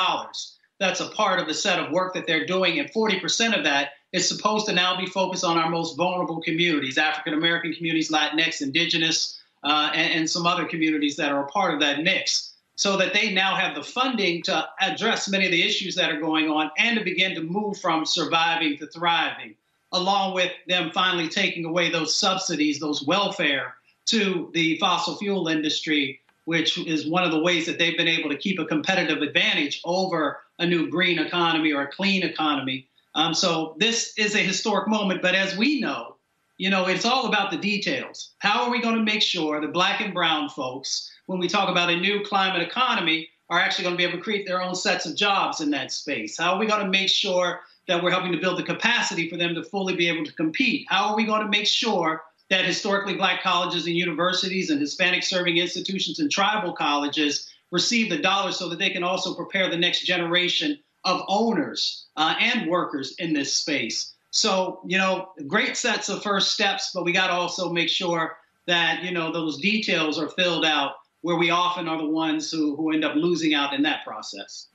[0.79, 3.91] that's a part of the set of work that they're doing, and 40% of that
[4.13, 8.61] is supposed to now be focused on our most vulnerable communities African American communities, Latinx,
[8.63, 12.51] Indigenous, uh, and, and some other communities that are a part of that mix
[12.81, 16.19] so that they now have the funding to address many of the issues that are
[16.19, 19.55] going on and to begin to move from surviving to thriving,
[19.93, 23.75] along with them finally taking away those subsidies, those welfare
[24.07, 28.31] to the fossil fuel industry, which is one of the ways that they've been able
[28.31, 32.89] to keep a competitive advantage over a new green economy or a clean economy.
[33.15, 36.17] Um, so this is a historic moment, but as we know,
[36.59, 38.35] you know, it's all about the details.
[38.39, 41.69] How are we going to make sure the black and brown folks when we talk
[41.69, 44.75] about a new climate economy, are actually going to be able to create their own
[44.75, 46.37] sets of jobs in that space?
[46.37, 49.37] How are we going to make sure that we're helping to build the capacity for
[49.37, 50.87] them to fully be able to compete?
[50.89, 55.23] How are we going to make sure that historically black colleges and universities and Hispanic
[55.23, 59.77] serving institutions and tribal colleges receive the dollars so that they can also prepare the
[59.77, 64.15] next generation of owners uh, and workers in this space?
[64.31, 68.37] So, you know, great sets of first steps, but we got to also make sure
[68.67, 70.93] that, you know, those details are filled out
[71.23, 74.69] where we often are the ones who, who end up losing out in that process.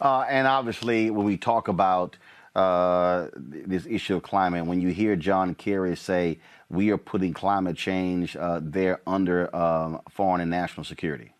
[0.00, 2.16] Uh, and obviously, when we talk about
[2.54, 7.76] uh, this issue of climate, when you hear John Kerry say we are putting climate
[7.76, 11.32] change uh, there under um, foreign and national security.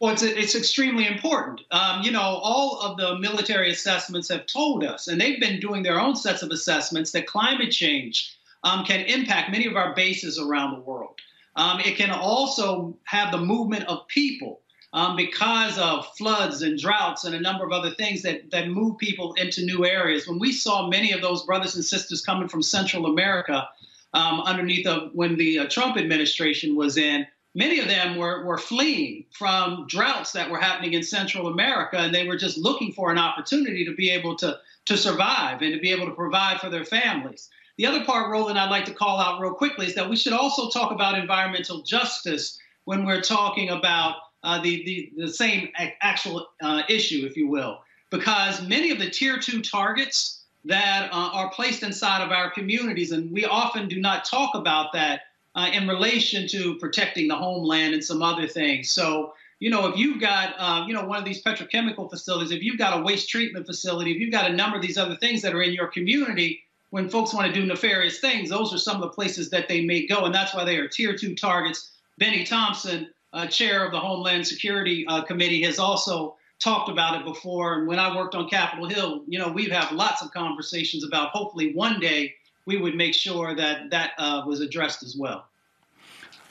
[0.00, 1.60] Well, it's, it's extremely important.
[1.70, 5.82] Um, you know, all of the military assessments have told us, and they've been doing
[5.82, 10.38] their own sets of assessments, that climate change um, can impact many of our bases
[10.38, 11.18] around the world.
[11.54, 14.62] Um, it can also have the movement of people
[14.94, 18.96] um, because of floods and droughts and a number of other things that, that move
[18.96, 20.26] people into new areas.
[20.26, 23.68] When we saw many of those brothers and sisters coming from Central America
[24.14, 28.58] um, underneath of when the uh, Trump administration was in, many of them were, were
[28.58, 33.10] fleeing from droughts that were happening in Central America, and they were just looking for
[33.10, 36.70] an opportunity to be able to, to survive and to be able to provide for
[36.70, 37.48] their families.
[37.76, 40.32] The other part, Roland, I'd like to call out real quickly is that we should
[40.32, 45.68] also talk about environmental justice when we're talking about uh, the, the, the same
[46.00, 51.30] actual uh, issue, if you will, because many of the tier two targets that uh,
[51.32, 55.22] are placed inside of our communities, and we often do not talk about that
[55.54, 58.92] uh, in relation to protecting the homeland and some other things.
[58.92, 62.62] So, you know, if you've got, uh, you know, one of these petrochemical facilities, if
[62.62, 65.42] you've got a waste treatment facility, if you've got a number of these other things
[65.42, 68.96] that are in your community, when folks want to do nefarious things, those are some
[68.96, 71.92] of the places that they may go, and that's why they are tier two targets.
[72.18, 77.24] Bennie Thompson, uh, chair of the Homeland Security uh, Committee, has also talked about it
[77.24, 77.78] before.
[77.78, 81.30] And when I worked on Capitol Hill, you know, we've had lots of conversations about
[81.30, 82.34] hopefully one day
[82.66, 85.46] we would make sure that that uh, was addressed as well.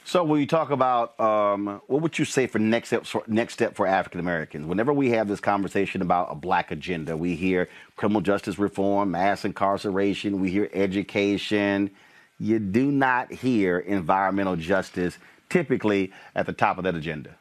[0.04, 3.52] So when you talk about um, what would you say for next step for next
[3.54, 4.66] step for African Americans?
[4.66, 9.44] Whenever we have this conversation about a black agenda, we hear criminal justice reform, mass
[9.44, 11.90] incarceration, we hear education.
[12.40, 15.18] You do not hear environmental justice
[15.48, 17.36] typically at the top of that agenda.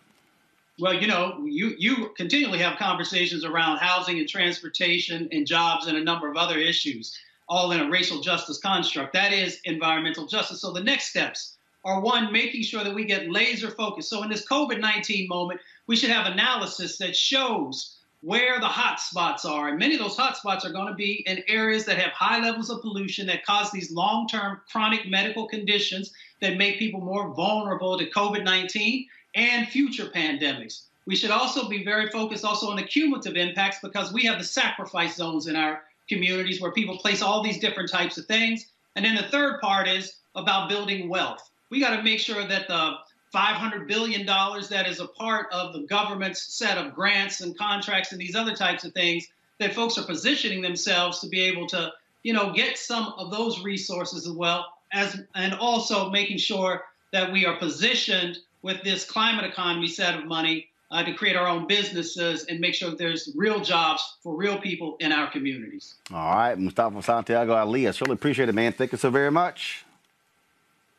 [0.80, 5.98] Well, you know, you you continually have conversations around housing and transportation and jobs and
[5.98, 7.18] a number of other issues,
[7.50, 9.14] all in a racial justice construct.
[9.14, 10.62] That is environmental justice.
[10.62, 14.10] So the next steps are one, making sure that we get laser focused.
[14.10, 19.00] So in this COVID 19 moment, we should have analysis that shows where the hot
[19.00, 19.70] spots are.
[19.70, 22.42] And many of those hot spots are going to be in areas that have high
[22.42, 26.12] levels of pollution that cause these long term chronic medical conditions
[26.42, 30.84] that make people more vulnerable to COVID 19 and future pandemics.
[31.06, 34.44] We should also be very focused also on the cumulative impacts because we have the
[34.44, 38.66] sacrifice zones in our communities where people place all these different types of things.
[38.96, 42.68] And then the third part is about building wealth we got to make sure that
[42.68, 42.94] the
[43.34, 48.20] $500 billion that is a part of the government's set of grants and contracts and
[48.20, 49.28] these other types of things,
[49.60, 51.92] that folks are positioning themselves to be able to,
[52.24, 57.32] you know, get some of those resources as well as, and also making sure that
[57.32, 61.68] we are positioned with this climate economy set of money uh, to create our own
[61.68, 65.96] businesses and make sure that there's real jobs for real people in our communities.
[66.12, 68.74] All right, Mustafa Santiago Ali, I certainly appreciate it, man.
[68.74, 69.86] Thank you so very much.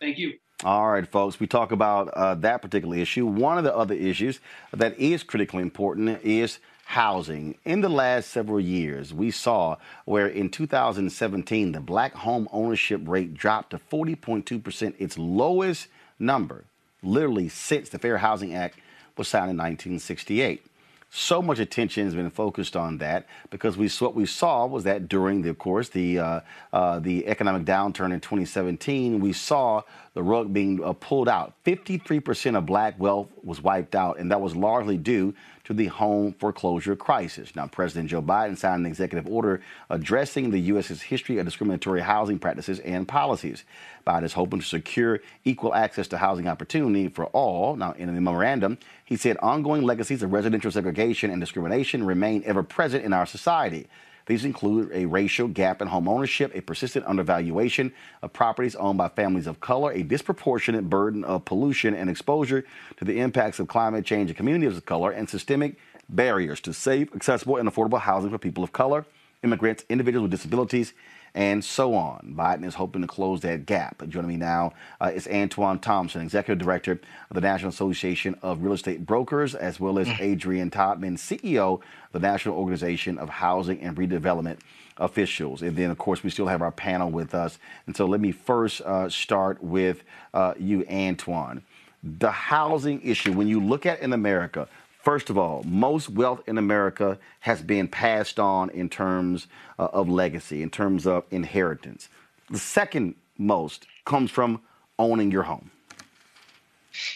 [0.00, 0.34] Thank you.
[0.62, 3.26] All right, folks, we talk about uh, that particular issue.
[3.26, 4.40] One of the other issues
[4.72, 7.56] that is critically important is housing.
[7.64, 13.32] In the last several years, we saw where in 2017, the black home ownership rate
[13.32, 15.88] dropped to 40.2%, its lowest
[16.18, 16.64] number,
[17.02, 18.78] literally since the Fair Housing Act
[19.20, 20.64] was signed in 1968
[21.10, 25.08] so much attention has been focused on that because we what we saw was that
[25.08, 26.40] during the of course the uh,
[26.72, 29.82] uh, the economic downturn in 2017 we saw
[30.14, 34.40] the rug being uh, pulled out 53% of black wealth was wiped out and that
[34.40, 35.34] was largely due
[35.64, 37.54] to the home foreclosure crisis.
[37.54, 42.40] Now, President Joe Biden signed an executive order addressing the U.S.'s history of discriminatory housing
[42.40, 43.62] practices and policies.
[44.04, 47.76] Biden is hoping to secure equal access to housing opportunity for all.
[47.76, 52.64] Now, in the memorandum, he said ongoing legacies of residential segregation and discrimination remain ever
[52.64, 53.86] present in our society.
[54.30, 57.92] These include a racial gap in home ownership, a persistent undervaluation
[58.22, 62.64] of properties owned by families of color, a disproportionate burden of pollution and exposure
[62.98, 65.78] to the impacts of climate change in communities of color, and systemic
[66.08, 69.04] barriers to safe, accessible, and affordable housing for people of color,
[69.42, 70.94] immigrants, individuals with disabilities,
[71.34, 72.34] and so on.
[72.36, 74.02] Biden is hoping to close that gap.
[74.08, 78.72] Joining me now uh, is Antoine Thompson, Executive Director of the National Association of Real
[78.72, 80.16] Estate Brokers, as well as mm.
[80.16, 81.82] Adrianne Todman, CEO of
[82.12, 84.58] the National Organization of Housing and Redevelopment
[84.98, 85.62] Officials.
[85.62, 87.58] And then, of course, we still have our panel with us.
[87.86, 90.02] And so let me first uh, start with
[90.34, 91.62] uh, you, Antoine.
[92.02, 94.68] The housing issue, when you look at in America,
[95.02, 99.46] First of all, most wealth in America has been passed on in terms
[99.78, 102.08] uh, of legacy, in terms of inheritance.
[102.50, 104.60] The second most comes from
[104.98, 105.70] owning your home.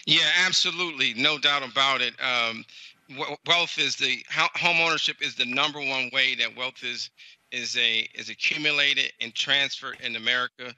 [0.07, 2.13] Yeah, absolutely, no doubt about it.
[2.19, 2.65] Um,
[3.45, 7.11] wealth is the home ownership is the number one way that wealth is
[7.51, 10.73] is a is accumulated and transferred in America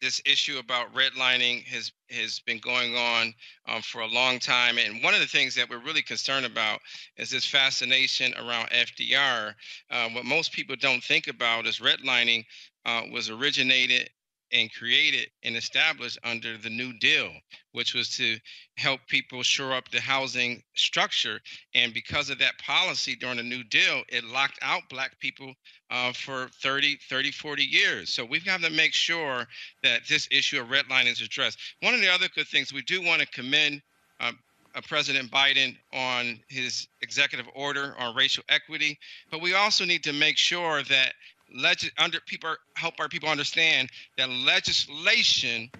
[0.00, 3.34] this issue about redlining has has been going on
[3.68, 6.80] um, for a long time, and one of the things that we're really concerned about
[7.16, 9.54] is this fascination around FDR.
[9.90, 12.44] Uh, what most people don't think about is redlining
[12.86, 14.10] uh, was originated
[14.52, 17.30] and created and established under the New Deal,
[17.72, 18.36] which was to
[18.76, 21.40] help people shore up the housing structure.
[21.74, 25.54] And because of that policy during the New Deal, it locked out Black people
[25.90, 28.10] uh, for 30, 30, 40 years.
[28.10, 29.46] So we've got to make sure
[29.82, 31.58] that this issue of redlining is addressed.
[31.80, 33.82] One of the other good things we do want to commend
[34.20, 34.32] uh,
[34.74, 38.98] uh, President Biden on his executive order on racial equity,
[39.30, 41.14] but we also need to make sure that
[41.52, 45.70] legis- under people help our people understand that legislation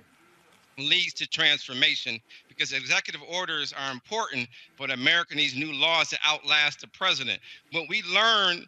[0.79, 4.49] leads to transformation because executive orders are important,
[4.79, 7.41] but America needs new laws to outlast the president.
[7.73, 8.67] What we learned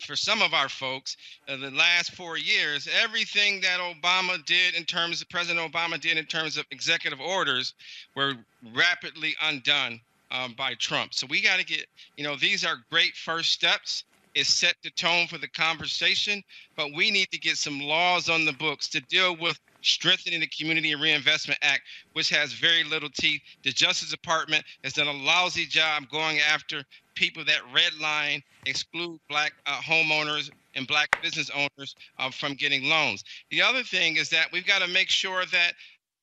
[0.00, 1.16] for some of our folks
[1.48, 6.16] uh, the last four years, everything that Obama did in terms of President Obama did
[6.16, 7.74] in terms of executive orders
[8.16, 8.34] were
[8.74, 10.00] rapidly undone
[10.30, 11.14] um, by Trump.
[11.14, 11.86] So we got to get,
[12.16, 14.04] you know, these are great first steps
[14.34, 16.42] is set the tone for the conversation,
[16.76, 20.46] but we need to get some laws on the books to deal with strengthening the
[20.46, 21.82] Community Reinvestment Act,
[22.12, 23.42] which has very little teeth.
[23.62, 26.84] The Justice Department has done a lousy job going after
[27.14, 33.24] people that redline, exclude black uh, homeowners and black business owners uh, from getting loans.
[33.50, 35.72] The other thing is that we've got to make sure that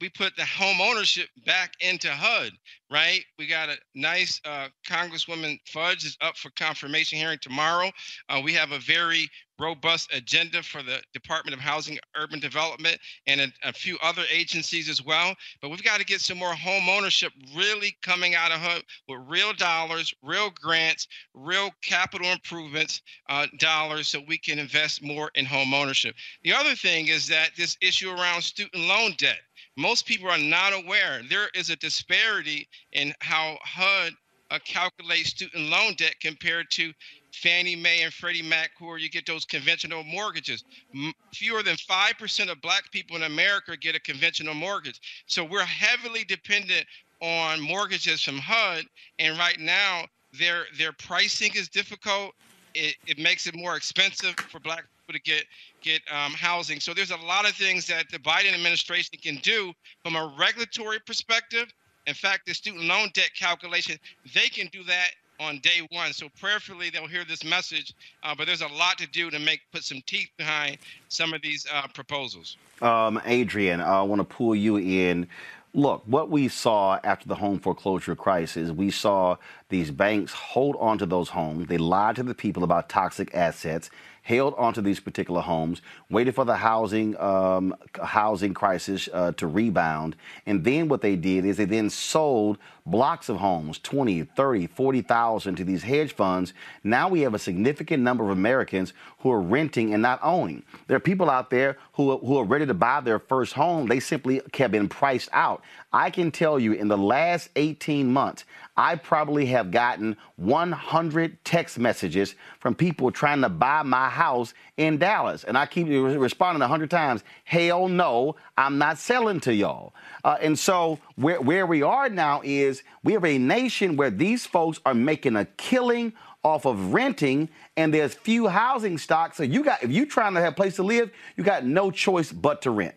[0.01, 2.51] we put the home ownership back into HUD,
[2.91, 3.23] right?
[3.37, 7.91] We got a nice uh, Congresswoman Fudge is up for confirmation hearing tomorrow.
[8.29, 12.97] Uh, we have a very robust agenda for the Department of Housing Urban Development
[13.27, 15.35] and a, a few other agencies as well.
[15.61, 19.19] But we've got to get some more home ownership really coming out of HUD with
[19.27, 25.45] real dollars, real grants, real capital improvements uh, dollars so we can invest more in
[25.45, 26.15] home ownership.
[26.43, 29.39] The other thing is that this issue around student loan debt
[29.79, 34.13] most people are not aware there is a disparity in how HUD
[34.51, 36.91] uh, calculates student loan debt compared to
[37.31, 40.63] Fannie Mae and Freddie Mac, who are you get those conventional mortgages.
[40.93, 44.99] M- fewer than 5% of black people in America get a conventional mortgage.
[45.27, 46.85] So we're heavily dependent
[47.21, 48.85] on mortgages from HUD.
[49.19, 52.33] And right now, their their pricing is difficult.
[52.73, 55.45] It, it makes it more expensive for black people to get
[55.81, 56.79] get um, housing.
[56.79, 59.73] So there's a lot of things that the Biden administration can do
[60.03, 61.73] from a regulatory perspective.
[62.07, 63.97] In fact, the student loan debt calculation,
[64.33, 65.09] they can do that
[65.39, 66.11] on day one.
[66.11, 67.93] So prayerfully, they'll hear this message.
[68.23, 70.77] Uh, but there's a lot to do to make put some teeth behind
[71.07, 72.57] some of these uh, proposals.
[72.81, 75.27] Um, Adrianne, I want to pull you in.
[75.75, 79.37] Look, what we saw after the home foreclosure crisis, we saw
[79.69, 81.67] these banks hold on to those homes.
[81.67, 83.91] They lied to the people about toxic assets
[84.29, 85.81] held onto these particular homes,
[86.11, 90.15] waited for the housing um, housing crisis uh, to rebound,
[90.45, 95.55] and then what they did is they then sold blocks of homes, 20, 30, 40,000
[95.55, 96.53] to these hedge funds.
[96.83, 100.63] Now we have a significant number of Americans who are renting and not owning.
[100.87, 103.87] There are people out there who, who are ready to buy their first home.
[103.87, 105.63] They simply have been priced out.
[105.91, 108.45] I can tell you in the last 18 months,
[108.77, 114.97] I probably have gotten 100 text messages from people trying to buy my house in
[114.97, 115.43] Dallas.
[115.43, 119.93] And I keep responding 100 times, hell no, I'm not selling to y'all.
[120.23, 122.68] Uh, and so where, where we are now is
[123.03, 126.13] we have a nation where these folks are making a killing
[126.43, 129.37] off of renting and there's few housing stocks.
[129.37, 131.91] So you got, if you're trying to have a place to live, you got no
[131.91, 132.95] choice but to rent.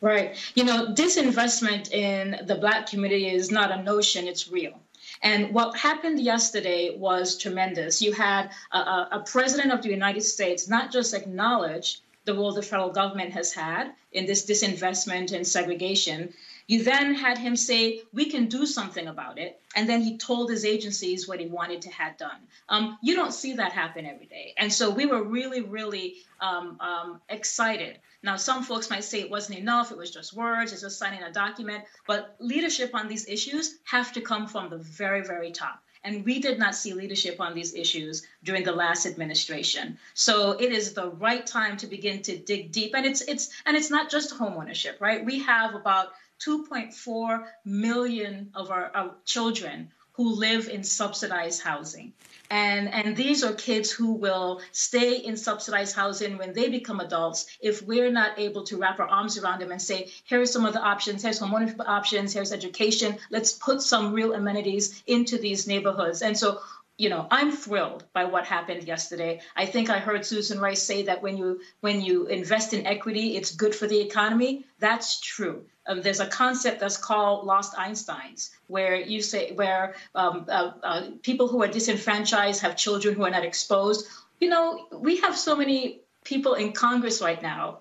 [0.00, 0.36] Right.
[0.54, 4.80] You know, disinvestment in the Black community is not a notion, it's real.
[5.22, 8.00] And what happened yesterday was tremendous.
[8.00, 12.62] You had a, a, president of the United States not just acknowledge the role the
[12.62, 16.32] federal government has had in this disinvestment and segregation,
[16.70, 19.60] you then had him say, we can do something about it.
[19.74, 22.40] And then he told his agencies what he wanted to have done.
[22.68, 24.54] Um, you don't see that happen every day.
[24.56, 27.98] And so we were really, really um, um, excited.
[28.22, 31.24] Now, some folks might say it wasn't enough, it was just words, it's just signing
[31.24, 31.82] a document.
[32.06, 35.82] But leadership on these issues have to come from the very, very top.
[36.04, 39.98] And we did not see leadership on these issues during the last administration.
[40.14, 42.94] So it is the right time to begin to dig deep.
[42.94, 45.22] And it's it's and it's not just homeownership, right?
[45.22, 46.12] We have about
[46.44, 52.12] 2.4 million of our, our children who live in subsidized housing.
[52.50, 57.46] And, and these are kids who will stay in subsidized housing when they become adults
[57.60, 60.66] if we're not able to wrap our arms around them and say, here are some
[60.66, 63.16] of the options, here's some wonderful options, here's education.
[63.30, 66.22] Let's put some real amenities into these neighborhoods.
[66.22, 66.60] And so
[66.98, 71.04] you know i'm thrilled by what happened yesterday i think i heard susan rice say
[71.04, 75.64] that when you when you invest in equity it's good for the economy that's true
[75.90, 81.02] um, there's a concept that's called lost einsteins where you say where um, uh, uh,
[81.22, 84.06] people who are disenfranchised have children who are not exposed.
[84.38, 87.80] You know we have so many people in congress right now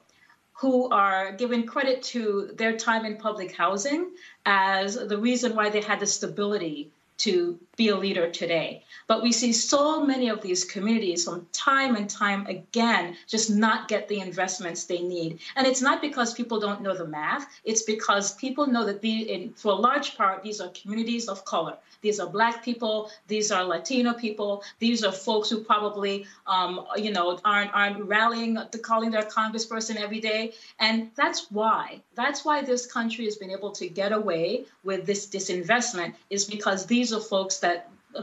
[0.54, 4.12] who are given credit to their time in public housing
[4.46, 8.84] as the reason why they had the stability to be a leader today.
[9.08, 13.88] But we see so many of these communities from time and time again just not
[13.88, 15.40] get the investments they need.
[15.56, 19.16] And it's not because people don't know the math, it's because people know that the,
[19.34, 21.76] in, for a large part, these are communities of color.
[22.02, 27.12] These are Black people, these are Latino people, these are folks who probably, um, you
[27.12, 30.54] know, aren't, aren't rallying, to calling their congressperson every day.
[30.80, 35.28] And that's why, that's why this country has been able to get away with this
[35.36, 37.69] disinvestment, is because these are folks that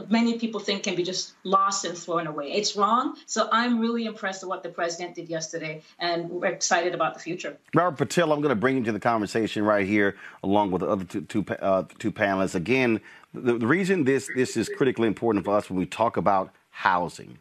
[0.09, 2.51] many people think can be just lost and thrown away.
[2.51, 3.15] It's wrong.
[3.25, 7.21] So I'm really impressed with what the president did yesterday, and we're excited about the
[7.21, 7.57] future.
[7.73, 10.89] Robert Patillo, I'm going to bring you to the conversation right here, along with the
[10.89, 12.55] other two, two, uh, two panelists.
[12.55, 12.99] Again,
[13.33, 17.37] the, the reason this this is critically important for us when we talk about housing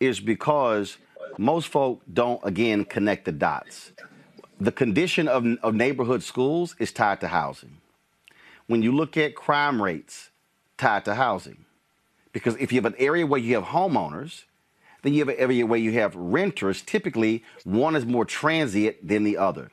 [0.00, 0.98] is because
[1.38, 3.92] most folk don't again connect the dots.
[4.60, 7.78] the condition of, of neighborhood schools is tied to housing.
[8.66, 10.30] When you look at crime rates,
[10.78, 11.64] tied to housing.
[12.32, 14.44] Because if you have an area where you have homeowners,
[15.02, 16.82] then you have an area where you have renters.
[16.82, 19.70] Typically, one is more transient than the other.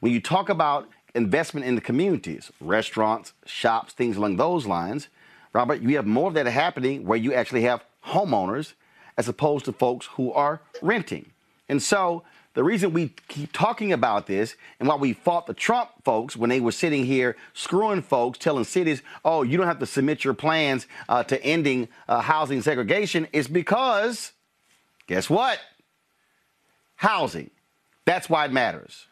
[0.00, 5.08] When you talk about investment in the communities, restaurants, shops, things along those lines,
[5.52, 8.74] Robert, you have more of that happening where you actually have homeowners
[9.16, 11.32] as opposed to folks who are renting.
[11.68, 12.22] And so
[12.56, 16.48] the reason we keep talking about this and why we fought the Trump folks when
[16.48, 20.32] they were sitting here screwing folks, telling cities, oh, you don't have to submit your
[20.32, 24.32] plans uh, to ending uh, housing segregation is because,
[25.06, 25.60] guess what?
[26.94, 27.50] Housing.
[28.06, 29.04] That's why it matters.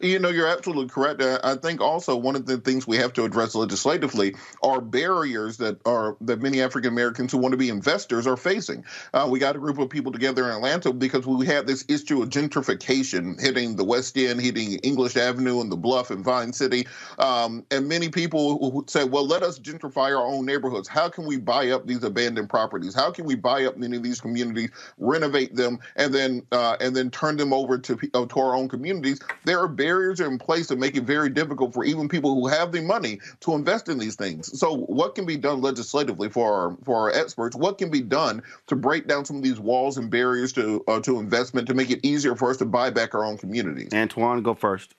[0.00, 1.22] You know, you're absolutely correct.
[1.22, 5.78] I think also one of the things we have to address legislatively are barriers that
[5.86, 8.84] are that many African Americans who want to be investors are facing.
[9.12, 12.22] Uh, we got a group of people together in Atlanta because we had this issue
[12.22, 16.86] of gentrification hitting the West End, hitting English Avenue and the Bluff and Vine City,
[17.18, 20.88] um, and many people who said, "Well, let us gentrify our own neighborhoods.
[20.88, 22.94] How can we buy up these abandoned properties?
[22.94, 26.94] How can we buy up many of these communities, renovate them, and then uh, and
[26.94, 30.38] then turn them over to uh, to our own communities?" There are barriers are in
[30.38, 33.88] place that make it very difficult for even people who have the money to invest
[33.88, 34.58] in these things.
[34.58, 37.56] So, what can be done legislatively for our for our experts?
[37.56, 41.00] What can be done to break down some of these walls and barriers to uh,
[41.00, 43.92] to investment to make it easier for us to buy back our own communities?
[43.94, 44.94] Antoine, go first.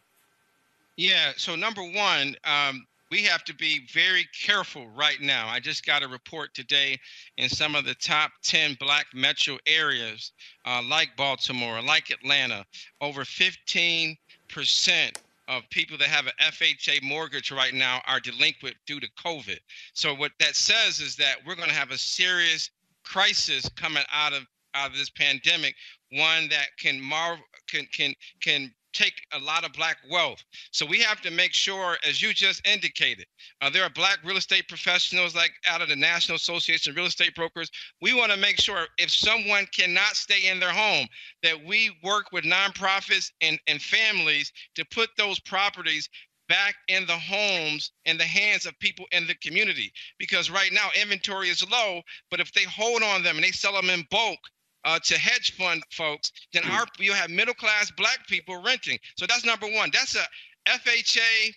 [0.98, 1.31] Yeah.
[1.38, 5.48] So number one, um, we have to be very careful right now.
[5.49, 6.98] I just got a report today
[7.38, 10.31] in some of the top 10 black metro areas,
[10.65, 12.65] uh, like Baltimore, like Atlanta,
[13.02, 14.15] over 15
[14.52, 15.14] percent
[15.48, 19.60] of people that have an FHA mortgage right now are delinquent due to COVID.
[19.94, 22.69] So what that says is that we're going to have a serious
[23.03, 25.76] crisis coming out of out of this pandemic,
[26.14, 30.43] one that can mar- can can can take a lot of black wealth.
[30.72, 33.26] So we have to make sure, as you just indicated,
[33.61, 37.05] uh, there are black real estate professionals like out of the National Association of Real
[37.05, 37.69] Estate Brokers.
[38.01, 41.07] We want to make sure if someone cannot stay in their home,
[41.43, 46.09] that we work with nonprofits and, and families to put those properties
[46.49, 49.89] back in the homes in the hands of people in the community
[50.19, 53.72] because right now inventory is low but if they hold on them and they sell
[53.72, 54.39] them in bulk
[54.83, 58.97] uh, to hedge fund folks, then our you have middle class black people renting.
[59.17, 59.89] So that's number one.
[59.93, 60.23] That's a
[60.67, 61.53] FHA.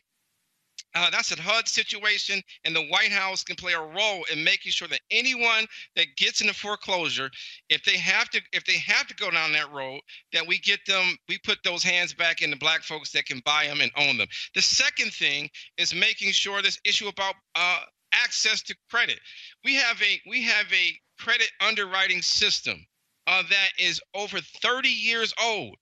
[0.97, 4.71] Uh, that's a HUD situation, and the White House can play a role in making
[4.71, 7.29] sure that anyone that gets into foreclosure,
[7.69, 10.01] if they have to, if they have to go down that road,
[10.33, 13.41] that we get them, we put those hands back in the black folks that can
[13.45, 14.29] buy them and own them.
[14.55, 17.81] The second thing is making sure this issue about uh,
[18.13, 19.19] access to credit.
[19.65, 22.87] We have a we have a credit underwriting system
[23.27, 25.77] uh, that is over 30 years old.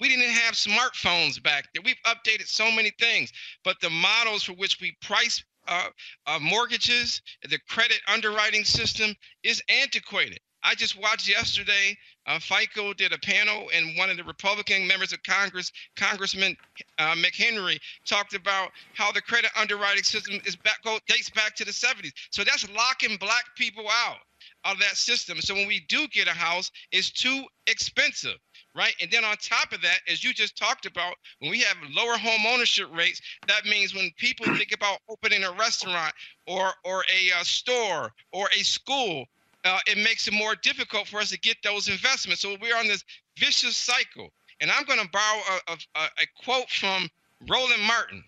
[0.00, 1.82] We didn't have smartphones back then.
[1.84, 3.32] We've updated so many things,
[3.64, 5.88] but the models for which we price uh,
[6.26, 10.38] uh, mortgages, the credit underwriting system is antiquated.
[10.62, 11.96] I just watched yesterday.
[12.26, 16.56] Uh, FICO did a panel, and one of the Republican members of Congress, Congressman
[16.98, 21.64] uh, McHenry, talked about how the credit underwriting system is back go, dates back to
[21.64, 22.12] the 70s.
[22.30, 24.18] So that's locking black people out
[24.72, 25.40] of that system.
[25.40, 28.36] So when we do get a house, it's too expensive,
[28.74, 28.94] right?
[29.00, 32.16] And then on top of that, as you just talked about, when we have lower
[32.16, 36.14] home ownership rates, that means when people think about opening a restaurant
[36.46, 39.24] or or a uh, store or a school,
[39.64, 42.42] uh, it makes it more difficult for us to get those investments.
[42.42, 43.04] So we're on this
[43.38, 44.30] vicious cycle.
[44.60, 47.08] And I'm going to borrow a, a, a quote from
[47.48, 48.24] Roland Martin.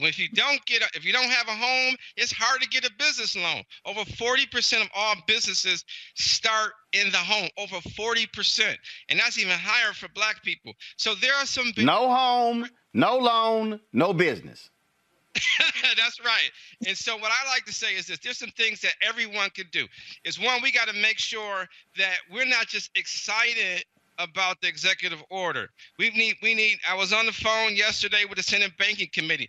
[0.00, 2.68] Well, if you don't get a, if you don't have a home, it's hard to
[2.68, 3.62] get a business loan.
[3.84, 5.84] Over 40% of all businesses
[6.14, 7.48] start in the home.
[7.56, 8.76] Over 40%.
[9.08, 10.72] And that's even higher for black people.
[10.96, 14.68] So there are some big- No home, no loan, no business.
[15.96, 16.50] That's right.
[16.86, 19.70] And so what I like to say is this there's some things that everyone could
[19.72, 19.86] do.
[20.24, 21.66] Is one, we got to make sure
[21.98, 23.84] that we're not just excited
[24.18, 25.70] about the executive order.
[25.98, 29.48] We need we need I was on the phone yesterday with the Senate Banking Committee.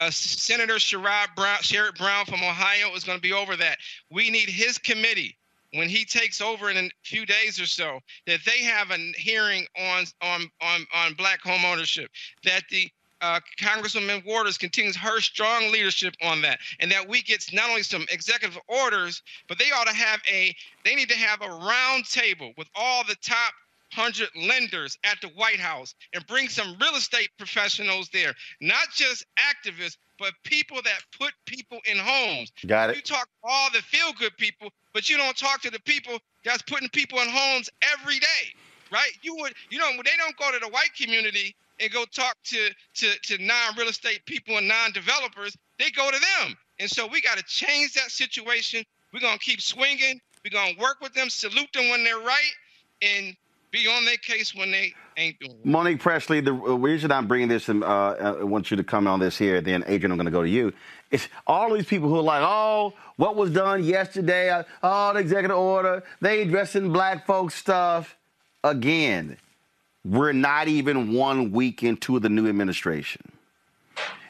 [0.00, 3.78] Uh, Senator Sherrod Brown Sherrod Brown from Ohio is going to be over that.
[4.10, 5.36] We need his committee
[5.74, 9.66] when he takes over in a few days or so that they have a hearing
[9.78, 12.10] on on on on black home ownership
[12.44, 12.90] that the
[13.22, 17.84] uh, Congresswoman Waters continues her strong leadership on that, and that we get not only
[17.84, 22.04] some executive orders, but they ought to have a they need to have a round
[22.04, 23.54] table with all the top
[23.92, 29.24] hundred lenders at the White House and bring some real estate professionals there, not just
[29.36, 32.52] activists, but people that put people in homes.
[32.66, 32.96] Got it.
[32.96, 36.18] You talk to all the feel good people, but you don't talk to the people
[36.44, 38.54] that's putting people in homes every day,
[38.90, 39.12] right?
[39.22, 42.70] You would, you know, they don't go to the white community and go talk to
[42.94, 46.56] to to non-real estate people and non-developers, they go to them.
[46.78, 48.84] And so we got to change that situation.
[49.12, 50.20] We're gonna keep swinging.
[50.44, 52.52] We're gonna work with them, salute them when they're right,
[53.02, 53.36] and
[53.72, 55.66] be on their case when they ain't doing it.
[55.66, 59.20] Monique Presley, the reason I'm bringing this, and uh, I want you to comment on
[59.20, 60.72] this here, then Adrianne, I'm going to go to you.
[61.10, 64.50] It's all these people who are like, oh, what was done yesterday?
[64.50, 68.16] Uh, Oh, the executive order, they addressing black folks stuff.
[68.62, 69.38] Again,
[70.04, 73.31] we're not even one week into the new administration.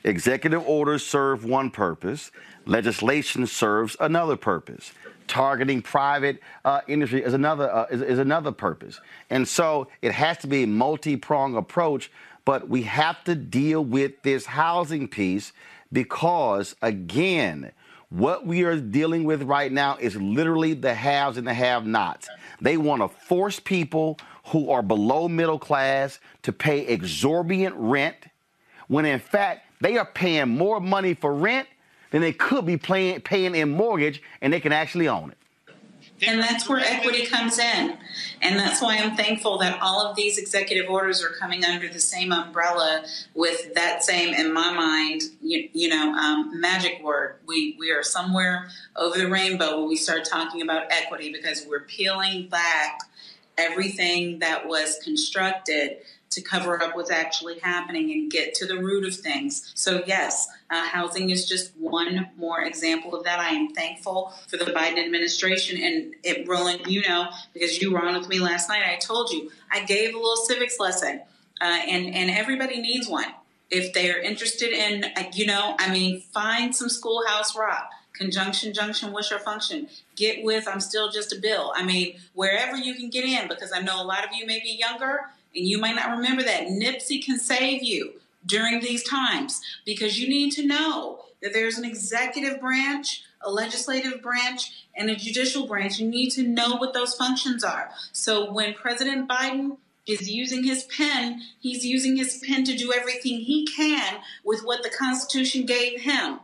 [0.05, 2.31] Executive orders serve one purpose,
[2.67, 4.93] legislation serves another purpose.
[5.29, 9.01] Targeting private uh, industry is another uh, is, is another purpose,
[9.31, 12.11] and so it has to be a multi-pronged approach.
[12.45, 15.53] But we have to deal with this housing piece
[15.93, 17.71] because, again,
[18.11, 22.29] what we are dealing with right now is literally the haves and the have-nots.
[22.61, 28.17] They want to force people who are below middle class to pay exorbitant rent,
[28.89, 31.69] when in fact they are paying more money for rent
[32.13, 35.39] than they could be paying, paying in mortgage, and they can actually own it.
[36.25, 37.99] And that's where equity comes in.
[38.43, 41.99] And that's why I'm thankful that all of these executive orders are coming under the
[41.99, 43.05] same umbrella
[43.35, 47.41] with that same, in my mind, you, you know, um, magic word.
[47.47, 51.87] We, we are somewhere over the rainbow when we start talking about equity because we're
[51.87, 53.01] peeling back
[53.59, 55.97] everything that was constructed
[56.33, 59.71] to cover up what's actually happening and get to the root of things.
[59.75, 63.39] So, yes, uh, housing is just one more example of that.
[63.39, 65.83] I am thankful for the Biden administration.
[65.83, 69.31] And it, Roland, you know, because you were on with me last night, I told
[69.31, 71.21] you I gave a little civics lesson,
[71.61, 73.27] uh, and, and everybody needs one.
[73.71, 79.11] If they're interested in, uh, you know, I mean, find some schoolhouse rock conjunction junction
[79.11, 83.09] what's your function get with i'm still just a bill i mean wherever you can
[83.09, 85.97] get in because i know a lot of you may be younger and you might
[85.97, 88.15] not remember that nipsey can save you
[88.47, 94.23] during these times because you need to know that there's an executive branch a legislative
[94.23, 95.99] branch and a judicial branch.
[95.99, 97.91] You need to know what those functions are.
[98.13, 103.39] So when president biden is using his pen he's using his pen to do everything
[103.41, 106.41] he can with what the constitution gave him.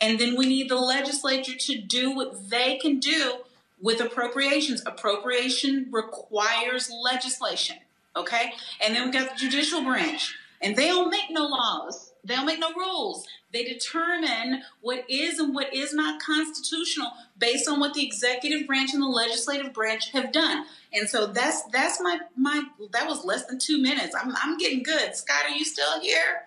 [0.00, 3.38] And then we need the legislature to do what they can do
[3.80, 4.82] with appropriations.
[4.86, 7.78] Appropriation requires legislation,
[8.16, 8.52] okay?
[8.84, 12.12] And then we got the judicial branch, and they don't make no laws.
[12.24, 13.26] They don't make no rules.
[13.52, 18.94] They determine what is and what is not constitutional based on what the executive branch
[18.94, 20.64] and the legislative branch have done.
[20.92, 24.14] And so that's that's my my that was less than two minutes.
[24.18, 25.14] I'm I'm getting good.
[25.14, 26.46] Scott, are you still here?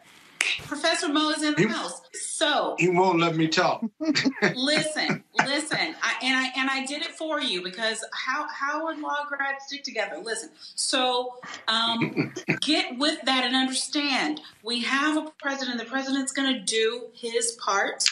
[0.66, 2.02] Professor Mo is in the He- house.
[2.14, 3.84] So He won't let me talk.
[4.56, 9.26] listen, listen, I, and I and I did it for you because how Howard law
[9.28, 10.18] grads stick together.
[10.24, 11.36] Listen, so
[11.68, 15.80] um, get with that and understand we have a president.
[15.80, 18.06] The president's going to do his part,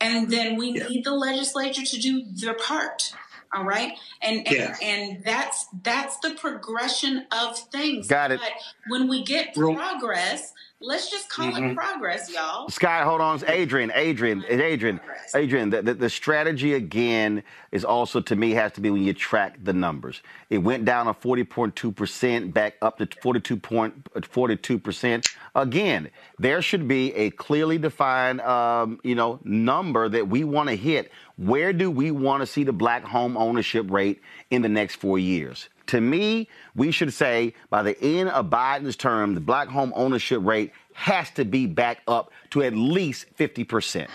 [0.00, 3.12] and then we need the legislature to do their part.
[3.54, 3.92] All right,
[4.22, 4.76] and and, Yeah.
[4.82, 8.06] and that's that's the progression of things.
[8.08, 8.40] Got it.
[8.40, 8.52] But
[8.88, 10.52] when we get Real- progress,
[10.86, 11.72] let's just call Mhm.
[11.72, 12.68] it progress, y'all.
[12.68, 13.38] Scott, hold on.
[13.40, 15.00] Adrianne, Adrianne, Adrianne,
[15.34, 15.70] Adrianne.
[15.70, 17.42] The, the, the strategy again
[17.72, 20.22] is also to me has to be when you track the numbers.
[20.48, 25.26] It went down a 40.2 percent, back up to 42.42 percent.
[25.54, 30.76] Again, there should be a clearly defined, um, you know, number that we want to
[30.76, 31.10] hit.
[31.36, 35.18] Where do we want to see the black home ownership rate in the next four
[35.18, 35.68] years?
[35.88, 40.40] To me, we should say by the end of Biden's term, the black home ownership
[40.42, 44.08] rate has to be back up to at least 50%.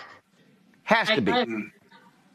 [0.84, 1.32] Has to be.
[1.32, 1.46] I,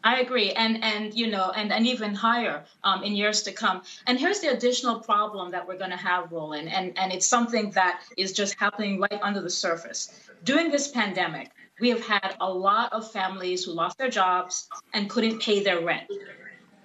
[0.07, 3.83] I agree, and and you know, and and even higher um, in years to come.
[4.07, 7.73] And here's the additional problem that we're going to have, Roland, and and it's something
[7.73, 10.21] that is just happening right under the surface.
[10.45, 11.51] During this pandemic,
[11.81, 15.81] we have had a lot of families who lost their jobs and couldn't pay their
[15.81, 16.09] rent.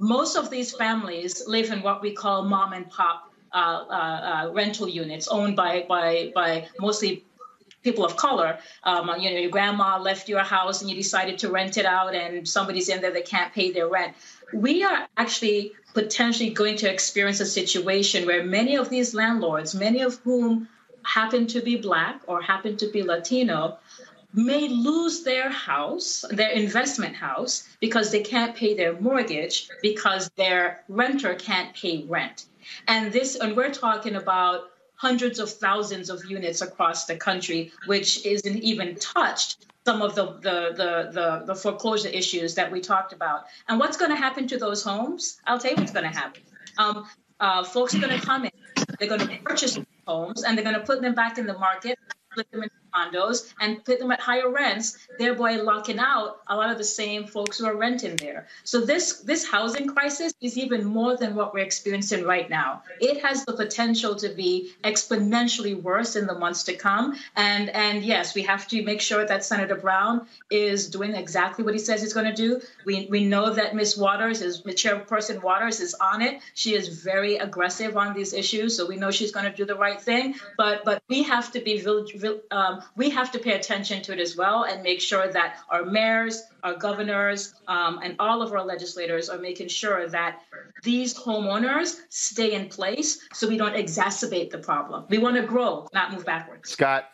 [0.01, 4.51] Most of these families live in what we call mom and pop uh, uh, uh,
[4.51, 7.23] rental units, owned by by by mostly
[7.83, 8.57] people of color.
[8.83, 12.15] Um, you know, your grandma left your house and you decided to rent it out,
[12.15, 14.15] and somebody's in there that can't pay their rent.
[14.51, 20.01] We are actually potentially going to experience a situation where many of these landlords, many
[20.01, 20.67] of whom
[21.03, 23.77] happen to be black or happen to be Latino,
[24.33, 30.83] may lose their house, their investment house, because they can't pay their mortgage because their
[30.87, 32.45] renter can't pay rent.
[32.87, 38.25] And this, and we're talking about hundreds of thousands of units across the country, which
[38.25, 43.13] isn't even touched some of the the the the, the foreclosure issues that we talked
[43.13, 43.45] about.
[43.67, 45.39] And what's going to happen to those homes?
[45.47, 46.43] I'll tell you what's going to happen.
[46.77, 47.07] Um,
[47.39, 48.51] uh, folks are going to come in.
[48.99, 51.97] They're going to purchase homes and they're going to put them back in the market,
[52.35, 52.63] them
[52.93, 57.25] condos, and put them at higher rents, thereby locking out a lot of the same
[57.27, 58.47] folks who are renting there.
[58.63, 62.83] So this this housing crisis is even more than what we're experiencing right now.
[62.99, 67.15] It has the potential to be exponentially worse in the months to come.
[67.35, 71.73] And and yes, we have to make sure that Senator Brown is doing exactly what
[71.73, 72.61] he says he's going to do.
[72.85, 73.97] We we know that Ms.
[73.97, 76.41] Waters is Chairperson Waters is on it.
[76.53, 79.75] She is very aggressive on these issues, so we know she's going to do the
[79.75, 80.35] right thing.
[80.57, 81.81] But but we have to be
[82.51, 85.85] um, we have to pay attention to it as well and make sure that our
[85.85, 90.41] mayors, our governors, um, and all of our legislators are making sure that
[90.83, 95.05] these homeowners stay in place so we don't exacerbate the problem.
[95.09, 96.71] We want to grow, not move backwards.
[96.71, 97.09] Scott.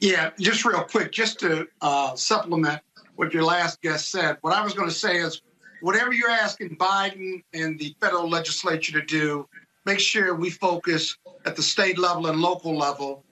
[0.00, 2.80] Yeah, just real quick, just to uh, supplement
[3.16, 5.42] what your last guest said, what I was going to say is
[5.80, 9.48] whatever you're asking Biden and the federal legislature to do,
[9.84, 13.24] make sure we focus at the state level and local level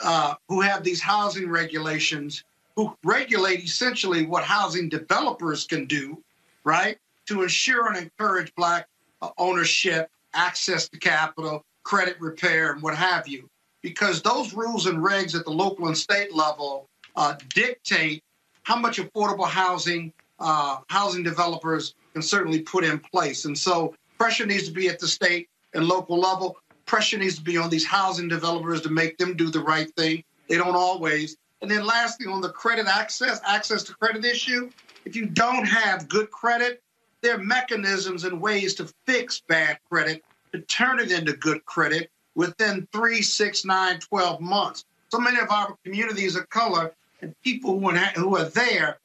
[0.00, 2.44] uh, who have these housing regulations,
[2.74, 6.22] who regulate essentially what housing developers can do,
[6.64, 8.88] right, to ensure and encourage Black
[9.22, 13.48] uh, ownership, access to capital, credit repair, and what have you.
[13.82, 18.22] Because those rules and regs at the local and state level uh, dictate
[18.64, 23.46] how much affordable housing uh, housing developers can certainly put in place.
[23.46, 27.42] And so pressure needs to be at the state and local level pressure needs to
[27.42, 30.22] be on these housing developers to make them do the right thing.
[30.48, 31.36] They don't always.
[31.60, 34.70] And then lastly, on the credit access, access to credit issue,
[35.04, 36.80] if you don't have good credit,
[37.22, 40.22] there are mechanisms and ways to fix bad credit,
[40.52, 44.84] to turn it into good credit within three, six, nine, 12 months.
[45.10, 48.98] So many of our communities of color and people who are, who are there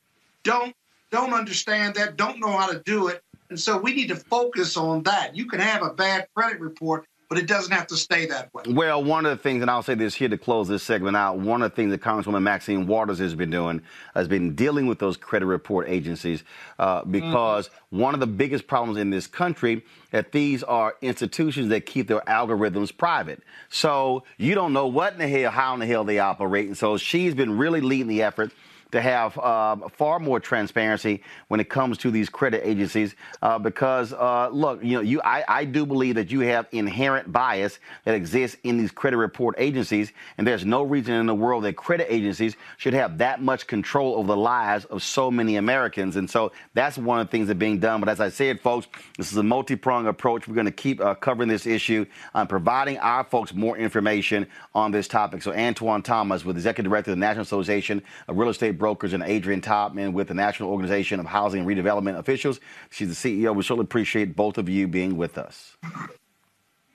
[0.44, 0.76] don't
[1.12, 3.22] don't understand that, don't know how to do it.
[3.50, 5.36] And so we need to focus on that.
[5.36, 8.64] You can have a bad credit report but it doesn't have to stay that way.
[8.68, 11.40] Well, one of the things, and I'll say this here to close this segment out,
[11.40, 13.82] one of the things that Congresswoman Maxine Waters has been doing
[14.14, 16.44] has been dealing with those credit report agencies
[16.78, 18.00] uh, because mm-hmm.
[18.00, 22.20] one of the biggest problems in this country that these are institutions that keep their
[22.28, 23.42] algorithms private.
[23.70, 26.68] So you don't know what in the hell, how in the hell they operate.
[26.68, 28.52] And so she's been really leading the effort
[28.92, 34.14] to have uh, far more transparency when it comes to these credit agencies uh, because
[34.14, 38.16] uh, look you know you I, I do believe that you have inherent bias that
[38.16, 42.08] exists in these credit report agencies and there's no reason in the world that credit
[42.10, 46.16] agencies should have that much control over the lives of so many Americans.
[46.16, 48.00] And so that's one of the things that are being done.
[48.00, 48.88] But as I said folks
[49.18, 50.48] this is a multi-pronged approach.
[50.48, 54.92] We're going to keep uh, covering this issue on providing our folks more information on
[54.92, 55.42] this topic.
[55.42, 59.22] So Antoine Thomas with Executive Director of the National Association of Real Estate brokers and
[59.22, 62.60] Adrianne Todman with the National Organization of Housing and Redevelopment Officials.
[62.90, 63.56] She's the CEO.
[63.56, 65.78] We certainly appreciate both of you being with us.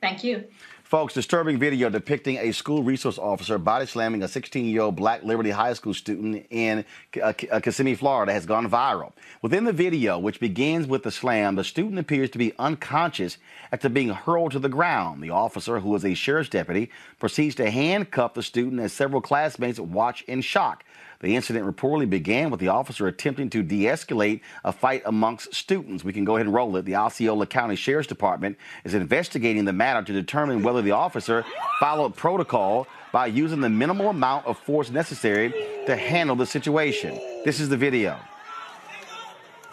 [0.01, 0.45] Thank you.
[0.83, 5.25] Folks, disturbing video depicting a school resource officer body slamming a 16 year old Black
[5.25, 6.85] Liberty High School student in
[7.21, 9.13] uh, uh, Kissimmee, Florida, has gone viral.
[9.43, 13.39] Within the video, which begins with the slam, the student appears to be unconscious
[13.73, 15.25] after being hurled to the ground.
[15.25, 19.81] The officer, who is a sheriff's deputy, proceeds to handcuff the student as several classmates
[19.81, 20.85] watch in shock.
[21.21, 26.05] The incident reportedly began with the officer attempting to de escalate a fight amongst students.
[26.05, 26.85] We can go ahead and roll it.
[26.85, 31.45] The Osceola County Sheriff's Department is investigating the matter to determine whether the officer
[31.81, 35.53] followed protocol by using the minimal amount of force necessary
[35.87, 37.15] to handle the situation.
[37.45, 38.19] This is the video.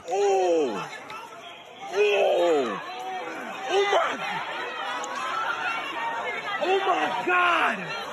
[0.09, 0.89] Oh!
[1.93, 2.81] Oh!
[3.69, 4.19] Oh my!
[6.61, 8.03] Oh my God!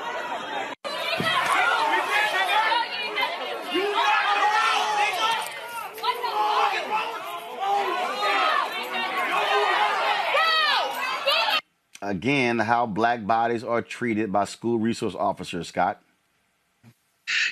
[12.11, 16.03] Again how black bodies are treated by school resource officers, Scott?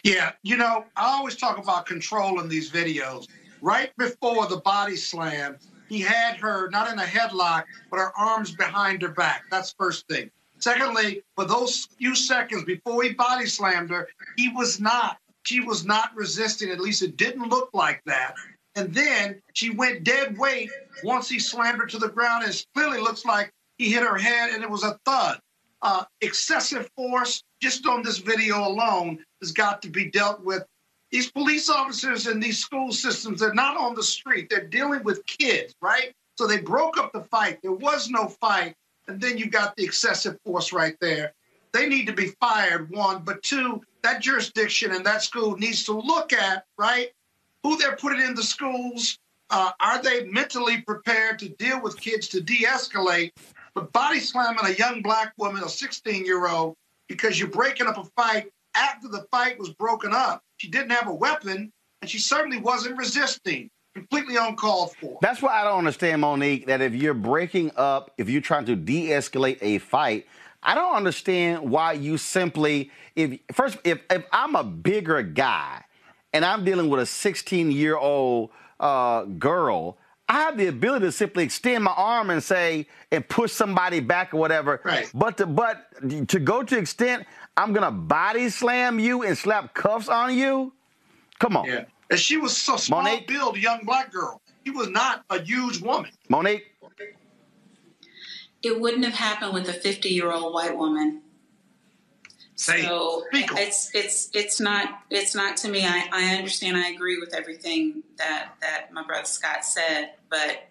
[0.03, 3.29] Yeah, you know, I always talk about control in these videos.
[3.63, 5.57] Right before the body slam,
[5.89, 9.45] he had her not in a headlock, but her arms behind her back.
[9.51, 10.31] That's first thing.
[10.59, 15.19] Secondly, for those few seconds before he body slammed her, he was not.
[15.45, 16.71] She was not resisting.
[16.71, 18.35] At least it didn't look like that.
[18.75, 20.71] And then she went dead weight
[21.05, 22.45] once he slammed her to the ground.
[22.45, 25.41] It clearly looks like he hit her head and it was a thud.
[25.81, 30.65] Uh, excessive force, just on this video alone, has got to be dealt with.
[31.11, 34.51] These police officers in these school systems, they're not on the street.
[34.51, 36.13] They're dealing with kids, right?
[36.37, 37.61] So they broke up the fight.
[37.63, 38.75] There was no fight.
[39.07, 41.33] And then you got the excessive force right there.
[41.73, 43.23] They need to be fired, one.
[43.23, 47.11] But two, that jurisdiction and that school needs to look at, right,
[47.63, 49.19] who they're putting in the schools.
[49.51, 53.33] Uh, are they mentally prepared to deal with kids to de escalate
[53.79, 56.75] But body slamming a young black woman, a 16 year old,
[57.09, 60.43] because you're breaking up a fight after the fight was broken up.
[60.57, 61.73] She didn't have a weapon,
[62.03, 63.71] and she certainly wasn't resisting.
[63.95, 65.21] Completely uncalled for.
[65.23, 68.75] That's why I don't understand, Monique, that if you're breaking up, if you're trying to
[68.75, 70.27] de escalate a fight,
[70.61, 75.85] I don't understand why you simply, if first, if, if I'm a bigger guy
[76.33, 78.51] and I'm dealing with a 16 year old
[78.81, 79.99] uh, girl,
[80.29, 84.35] I have the ability to simply extend my arm and say and push somebody back
[84.35, 84.81] or whatever.
[84.85, 85.11] Right.
[85.15, 85.87] But to, but
[86.29, 87.27] to go to extent
[87.59, 90.73] I'm gonna body slam you and slap cuffs on you.
[91.41, 91.67] Come on.
[91.67, 91.85] Yeah.
[92.09, 93.27] And she was so small Monique?
[93.27, 94.41] build, young black girl.
[94.65, 96.13] She was not a huge woman.
[96.29, 96.73] Monique.
[98.63, 101.23] It wouldn't have happened with a 50 year old white woman.
[102.59, 105.87] Say, So it's it's it's not it's not to me.
[105.87, 106.77] I, I understand.
[106.77, 110.67] I agree with everything that that my brother Scott said, but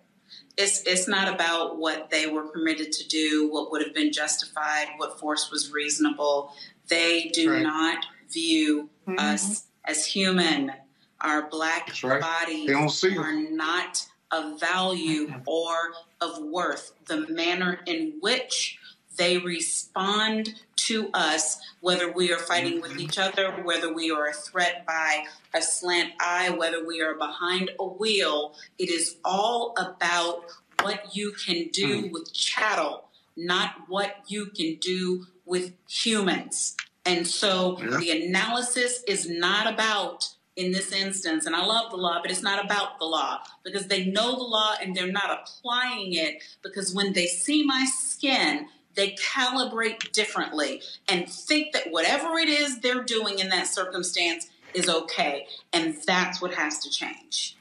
[0.57, 4.87] it's it's not about what they were permitted to do, what would have been justified,
[4.97, 6.51] what force was reasonable.
[6.89, 7.63] They do Right.
[7.63, 9.17] not view Mhm.
[9.19, 10.73] us as human.
[11.21, 12.19] Our black That's right.
[12.19, 13.17] bodies They don't see it.
[13.17, 16.91] are not of value or of worth.
[17.05, 18.77] The manner in which
[19.15, 23.01] they respond to us, whether we are fighting with mm-hmm.
[23.01, 27.71] each other, whether we are a threat by a slant eye, whether we are behind
[27.79, 30.45] a wheel, it is all about
[30.81, 32.11] what you can do mm.
[32.11, 33.05] with chattel,
[33.35, 36.75] not what you can do with humans.
[37.05, 37.97] And so Yeah.
[37.97, 42.41] the analysis is not about in this instance, and I love the law, but it's
[42.41, 46.95] not about the law because they know the law and they're not applying it because
[46.95, 48.67] when they see my skin,
[48.97, 54.89] they calibrate differently and think that whatever it is they're doing in that circumstance is
[54.89, 55.47] okay.
[55.71, 57.55] And that's what has to change.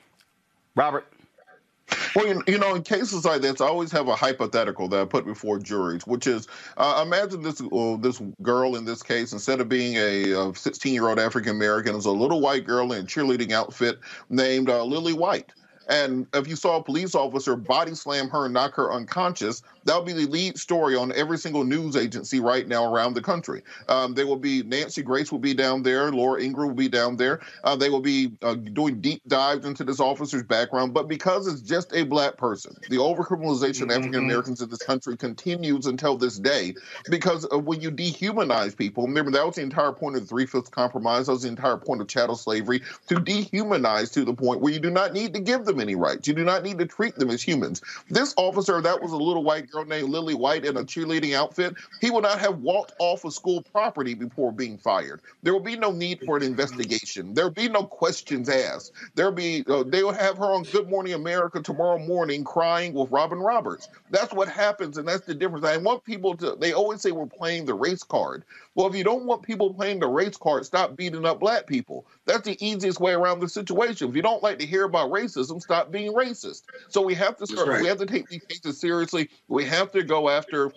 [0.75, 1.07] Robert.
[2.17, 5.05] Well, you, you know, in cases like this, I always have a hypothetical that I
[5.05, 9.61] put before juries, which is uh, imagine this uh, this girl in this case, instead
[9.61, 13.07] of being a 16 year old African American, is a little white girl in a
[13.07, 14.01] cheerleading outfit
[14.31, 15.53] named uh, Lily White.
[15.89, 19.97] And if you saw a police officer body slam her and knock her unconscious, that
[19.97, 23.63] would be the lead story on every single news agency right now around the country.
[23.89, 27.17] Um, there will be Nancy Grace will be down there, Laura Ingraham will be down
[27.17, 27.41] there.
[27.65, 30.93] Uh, they will be uh, doing deep dives into this officer's background.
[30.93, 35.17] But because it's just a black person, the overcriminalization of African Americans in this country
[35.17, 36.75] continues until this day.
[37.09, 40.47] Because uh, when you dehumanize people, remember that was the entire point of the Three
[40.47, 41.27] Fifths Compromise.
[41.27, 44.81] That was the entire point of chattel slavery to dehumanize to the point where you
[44.81, 46.27] do not need to give them any rights.
[46.27, 47.83] You do not need to treat them as humans.
[48.11, 51.75] This officer, that was a little white girl named Lily White in a cheerleading outfit.
[52.01, 55.21] He would not have walked off of school property before being fired.
[55.43, 57.35] There will be no need for an investigation.
[57.35, 58.93] There will be no questions asked.
[59.15, 63.11] There'll be uh, they will have her on Good Morning America tomorrow morning crying with
[63.11, 63.89] Robin Roberts.
[64.11, 65.65] That's what happens, and that's the difference.
[65.65, 66.57] I want people to.
[66.59, 68.45] They always say we're playing the race card.
[68.75, 72.07] Well, if you don't want people playing the race card, stop beating up black people.
[72.27, 74.09] That's the easiest way around the situation.
[74.09, 76.63] If you don't like to hear about racism, stop being racist.
[76.89, 77.69] So we have to start.
[77.69, 77.81] right.
[77.83, 79.31] We have to take these cases seriously.
[79.49, 80.73] We have to go after.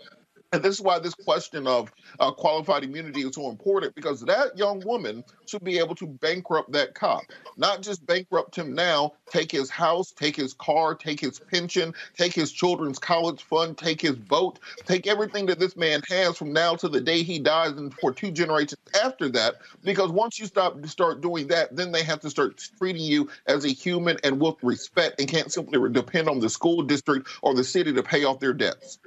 [0.52, 4.58] And this is why this question of uh, qualified immunity is so important because that
[4.58, 7.22] young woman should be able to bankrupt that cop.
[7.56, 12.34] Not just bankrupt him now, take his house, take his car, take his pension, take
[12.34, 14.58] his children's college fund, take his boat,
[14.88, 18.12] take everything that this man has from now to the day he dies and for
[18.12, 19.58] two generations after that.
[19.84, 23.66] Because once you stop start doing that, then they have to start treating you as
[23.66, 27.64] a human and with respect and can't simply depend on the school district or the
[27.64, 28.98] city to pay off their debts.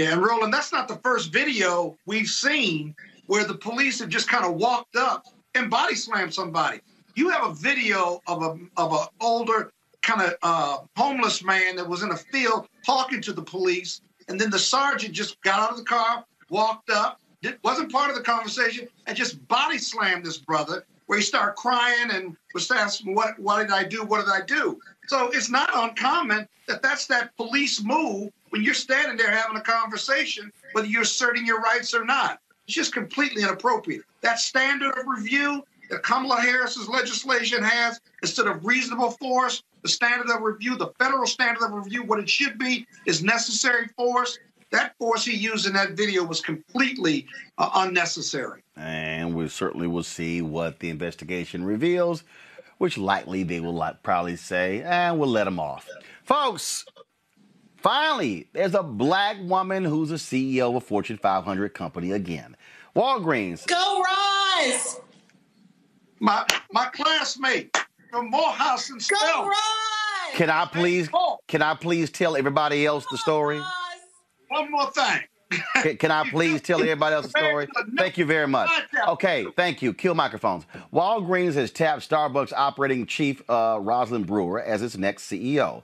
[0.00, 2.94] Yeah, and Roland, that's not the first video we've seen
[3.26, 6.80] where the police have just kind of walked up and body slammed somebody.
[7.16, 9.70] You have a video of a of an older
[10.00, 14.40] kind of uh, homeless man that was in a field talking to the police, and
[14.40, 17.20] then the sergeant just got out of the car, walked up,
[17.62, 22.10] wasn't part of the conversation, and just body slammed this brother, where he started crying
[22.10, 24.02] and was asking, "What what did I do?
[24.04, 28.74] What did I do?" So it's not uncommon that that's that police move when you're
[28.74, 32.40] standing there having a conversation, whether you're asserting your rights or not.
[32.66, 34.02] It's just completely inappropriate.
[34.20, 40.30] That standard of review that Kamala Harris's legislation has, instead of reasonable force, the standard
[40.30, 44.38] of review, the federal standard of review, what it should be is necessary force.
[44.70, 47.26] That force he used in that video was completely
[47.58, 48.62] uh, unnecessary.
[48.76, 52.22] And we certainly will see what the investigation reveals,
[52.78, 55.88] which likely they will probably say, and we'll let them off.
[56.22, 56.84] Folks,
[57.82, 62.56] finally, there's a black woman who's a CEO of a Fortune 500 company again.
[62.94, 63.66] Walgreens.
[63.66, 65.00] Go Rise!
[66.18, 67.76] My my classmate
[68.10, 69.50] from Morehouse and Spell.
[70.34, 71.08] Can I please
[71.48, 73.60] can I please tell everybody else the story?
[74.48, 75.20] one more thing.
[75.82, 77.68] Can, can I please tell everybody else the story?
[77.96, 78.70] Thank you very much.
[79.08, 79.94] Okay, thank you.
[79.94, 80.64] Kill microphones.
[80.92, 85.82] Walgreens has tapped Starbucks operating chief uh, Rosalind Brewer as its next CEO.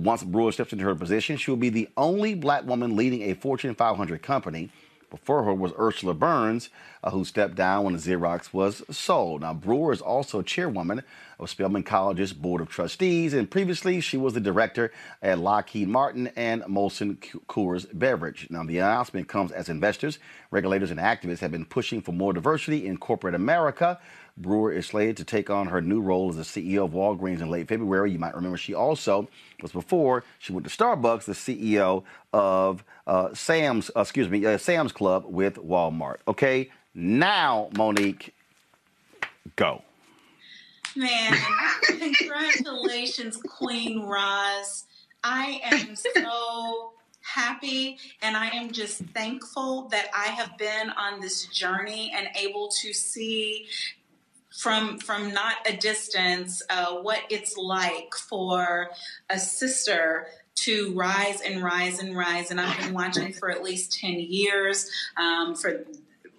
[0.00, 3.34] Once Brewer steps into her position, she will be the only black woman leading a
[3.34, 4.70] Fortune 500 company.
[5.10, 6.70] Before her was Ursula Burns,
[7.02, 9.42] uh, who stepped down when Xerox was sold.
[9.42, 11.02] Now, Brewer is also chairwoman
[11.38, 16.28] of Spelman College's Board of Trustees, and previously she was the director at Lockheed Martin
[16.36, 17.18] and Molson
[17.48, 18.46] Coors Beverage.
[18.50, 20.18] Now, the announcement comes as investors,
[20.50, 23.98] regulators, and activists have been pushing for more diversity in corporate America.
[24.40, 27.50] Brewer is slated to take on her new role as the CEO of Walgreens in
[27.50, 28.12] late February.
[28.12, 29.28] You might remember she also
[29.60, 34.58] was before she went to Starbucks, the CEO of uh, Sam's, uh, excuse me, uh,
[34.58, 36.18] Sam's Club with Walmart.
[36.26, 38.34] Okay, now Monique,
[39.56, 39.82] go.
[40.96, 41.36] Man,
[41.82, 44.84] congratulations, Queen Roz.
[45.22, 51.46] I am so happy and I am just thankful that I have been on this
[51.46, 53.66] journey and able to see
[54.56, 58.90] from from not a distance uh, what it's like for
[59.28, 63.98] a sister to rise and rise and rise and i've been watching for at least
[64.00, 65.84] 10 years um, for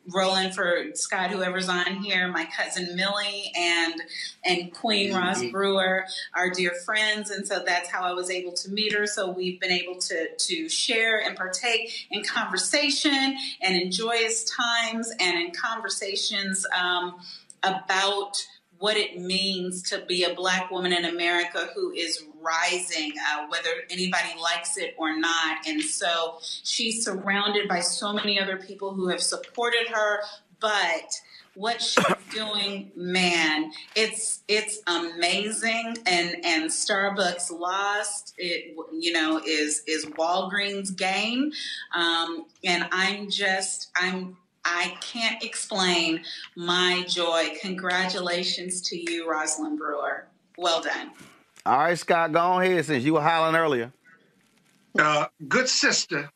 [0.07, 4.01] Roland, for Scott, whoever's on here, my cousin Millie, and
[4.43, 8.71] and Queen Roz Brewer are dear friends, and so that's how I was able to
[8.71, 9.05] meet her.
[9.05, 15.11] So we've been able to to share and partake in conversation and in joyous times
[15.19, 16.65] and in conversations.
[16.77, 17.17] Um,
[17.63, 18.45] about
[18.81, 23.69] what it means to be a black woman in America who is rising, uh, whether
[23.91, 25.67] anybody likes it or not.
[25.67, 30.21] And so she's surrounded by so many other people who have supported her,
[30.59, 31.21] but
[31.53, 35.97] what she's doing, man, it's it's amazing.
[36.05, 38.33] And and Starbucks lost.
[38.37, 41.51] It you know is is Walgreens gain.
[41.93, 46.23] Um, and I'm just I'm I can't explain
[46.55, 47.55] my joy.
[47.61, 50.27] Congratulations to you, Rosalind Brewer.
[50.57, 51.11] Well done.
[51.65, 53.91] All right, Scott, go on ahead since you were hollering earlier.
[54.97, 56.29] Uh, good sister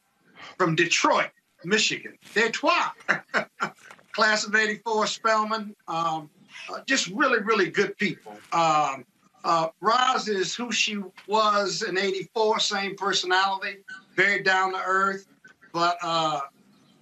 [0.58, 1.30] from Detroit,
[1.64, 2.18] Michigan.
[2.34, 2.74] Detroit.
[4.12, 5.76] Class of 84, Spelman.
[5.88, 6.30] Um,
[6.70, 8.38] uh, just really, really good people.
[8.54, 9.06] Um,
[9.44, 10.98] uh, Roz is who she
[11.28, 13.78] was in 84, same personality,
[14.16, 15.28] very down to earth,
[15.72, 16.42] but uh,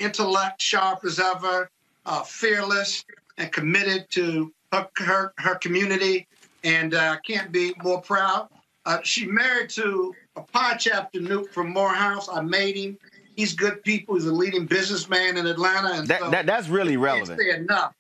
[0.03, 1.69] intellect sharp as ever,
[2.05, 3.05] uh, fearless,
[3.37, 6.27] and committed to her, her, her community.
[6.63, 8.47] And uh, can't be more proud.
[8.85, 12.29] Uh, she married to a Pi chapter Nupe from Morehouse.
[12.31, 12.97] I made him.
[13.35, 14.15] He's good people.
[14.15, 15.93] He's a leading businessman in Atlanta.
[15.93, 17.39] And that, so, that, that's really can't relevant.
[17.39, 17.93] say enough.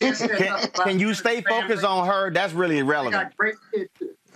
[0.00, 1.62] Can't say Can, enough can you stay family.
[1.62, 2.30] focused on her?
[2.30, 2.76] That's really
[3.72, 3.88] They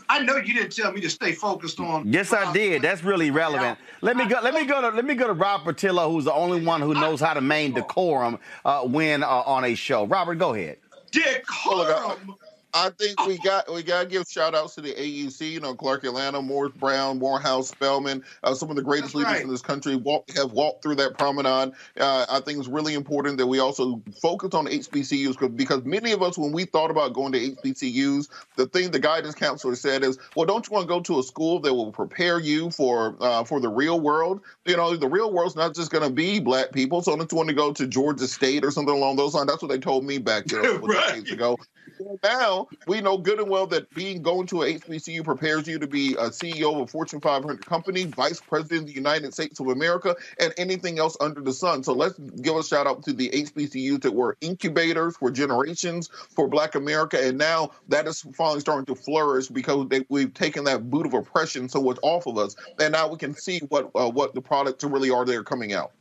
[0.09, 0.26] relevant.
[0.26, 0.48] got great kids.
[0.48, 2.12] I know you didn't tell me to stay focused on.
[2.12, 2.82] Yes, I did.
[2.82, 3.78] That's really relevant.
[4.01, 4.40] Let me go.
[4.43, 4.89] Let me go to.
[4.89, 7.74] Let me go to Rob Patillo, who's the only one who knows how to maintain
[7.74, 10.06] decorum uh, when uh, on a show.
[10.06, 10.78] Robert, go ahead.
[11.10, 12.36] Decorum.
[12.74, 15.52] I think we got we got to give shout outs to the AUC.
[15.52, 18.24] You know, Clark Atlanta, Morris Brown, Morehouse, Spelman.
[18.42, 19.42] Uh, some of the greatest That's leaders right.
[19.42, 21.72] in this country walk, have walked through that promenade.
[21.98, 26.22] Uh, I think it's really important that we also focus on HBCUs because many of
[26.22, 30.18] us, when we thought about going to HBCUs, the thing the guidance counselor said is,
[30.34, 33.44] "Well, don't you want to go to a school that will prepare you for uh,
[33.44, 34.40] for the real world?
[34.66, 37.02] You know, the real world's not just going to be black people.
[37.02, 39.46] So don't you want to go to Georgia State or something along those lines?
[39.46, 40.88] That's what they told me back there a couple
[42.06, 42.68] of decades ago.
[42.68, 45.86] Now we know good and well that being going to a HBCU prepares you to
[45.86, 49.68] be a CEO of a Fortune 500 company, Vice President of the United States of
[49.68, 51.82] America, and anything else under the sun.
[51.82, 56.48] So let's give a shout out to the HBCUs that were incubators for generations for
[56.48, 60.90] Black America, and now that is finally starting to flourish because they, we've taken that
[60.90, 64.09] boot of oppression so what's off of us, and now we can see what uh,
[64.09, 65.93] what the products really are that are coming out.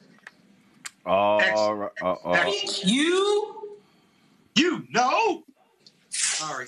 [1.06, 1.92] All right.
[2.02, 2.52] Uh, uh,
[2.84, 3.78] You,
[4.56, 5.44] you know.
[6.14, 6.68] Sorry.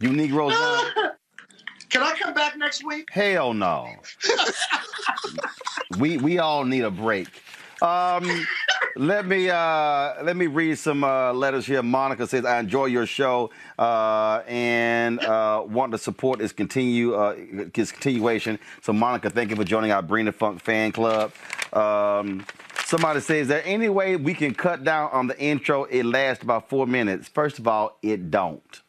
[0.00, 0.52] you Negroes.
[0.96, 1.12] now?
[1.88, 3.08] Can I come back next week?
[3.10, 3.88] Hell no.
[5.98, 7.28] we we all need a break.
[7.82, 8.46] Um,
[8.96, 11.82] let me uh, let me read some uh, letters here.
[11.82, 17.34] Monica says, "I enjoy your show uh, and uh, want to support its continue uh,
[17.36, 21.32] its continuation." So, Monica, thank you for joining our Bring the Funk fan club.
[21.72, 22.46] Um,
[22.92, 25.84] somebody says, "Is there any way we can cut down on the intro?
[25.84, 28.80] It lasts about four minutes." First of all, it don't.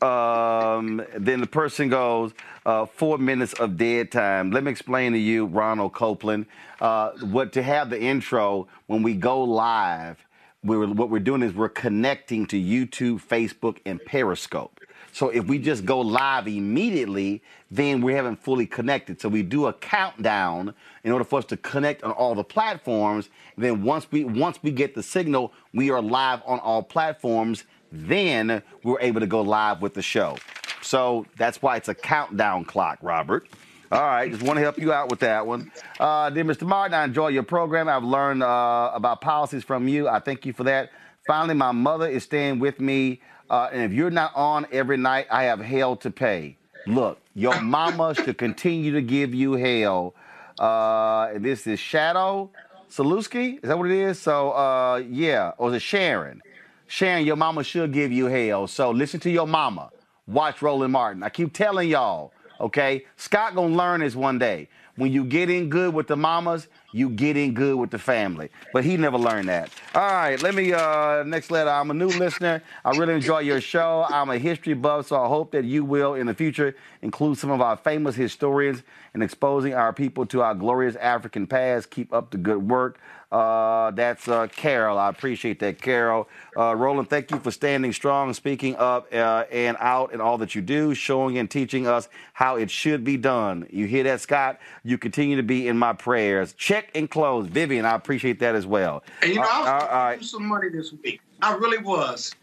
[0.00, 2.32] Um, then the person goes,
[2.64, 4.52] uh, four minutes of dead time.
[4.52, 6.46] Let me explain to you, Ronald Copeland,
[6.80, 10.24] uh, what to have the intro when we go live.
[10.62, 14.77] we're, what we're doing is we're connecting to YouTube, Facebook, and Periscope.
[15.12, 19.20] So if we just go live immediately, then we haven't fully connected.
[19.20, 20.74] So we do a countdown
[21.04, 23.28] in order for us to connect on all the platforms.
[23.56, 27.64] Then once we once we get the signal, we are live on all platforms.
[27.90, 30.36] Then we're able to go live with the show.
[30.82, 33.48] So that's why it's a countdown clock, Robert.
[33.90, 35.72] All right, just want to help you out with that one.
[35.98, 36.66] Uh, dear Mr.
[36.66, 37.88] Martin, I enjoy your program.
[37.88, 40.06] I've learned uh, about policies from you.
[40.08, 40.90] I thank you for that.
[41.26, 45.26] Finally, my mother is staying with me, uh, and if you're not on every night,
[45.30, 46.56] I have hell to pay.
[46.86, 50.14] Look, your mama should continue to give you hell.
[50.58, 52.50] Uh, this is Shadow
[52.90, 53.56] Saluski.
[53.56, 54.18] Is that what it is?
[54.18, 56.42] So, uh, yeah, or is it Sharon?
[56.86, 58.66] Sharon, your mama should give you hell.
[58.66, 59.90] So listen to your mama.
[60.26, 61.22] Watch Roland Martin.
[61.22, 63.04] I keep telling y'all, okay?
[63.16, 64.68] Scott gonna learn this one day.
[64.96, 68.50] When you get in good with the mamas, you get in good with the family.
[68.72, 69.70] But he never learned that.
[69.94, 71.70] All right, let me uh next letter.
[71.70, 72.62] I'm a new listener.
[72.84, 74.06] I really enjoy your show.
[74.08, 77.50] I'm a history buff, so I hope that you will in the future include some
[77.50, 78.82] of our famous historians
[79.14, 81.90] in exposing our people to our glorious African past.
[81.90, 82.98] Keep up the good work.
[83.30, 84.98] Uh, that's uh, Carol.
[84.98, 86.28] I appreciate that, Carol.
[86.56, 90.54] Uh, Roland, thank you for standing strong, speaking up uh, and out in all that
[90.54, 93.66] you do, showing and teaching us how it should be done.
[93.70, 94.58] You hear that, Scott?
[94.82, 96.54] You continue to be in my prayers.
[96.54, 97.46] Check and close.
[97.46, 99.02] Vivian, I appreciate that as well.
[99.22, 100.20] And you know, I was Uh, trying right.
[100.20, 101.20] do some money this week.
[101.42, 102.34] I really was.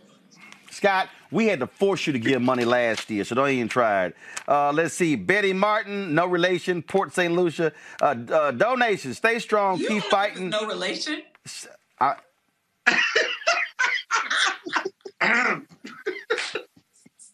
[0.71, 4.05] Scott, we had to force you to give money last year, so don't even try
[4.07, 4.15] it.
[4.47, 5.15] Uh, let's see.
[5.15, 6.81] Betty Martin, no relation.
[6.81, 7.33] Port St.
[7.33, 7.71] Lucie.
[8.01, 9.17] Uh, uh, donations.
[9.17, 9.77] Stay strong.
[9.79, 10.49] keep fighting.
[10.49, 11.21] No relation.
[12.01, 12.15] I,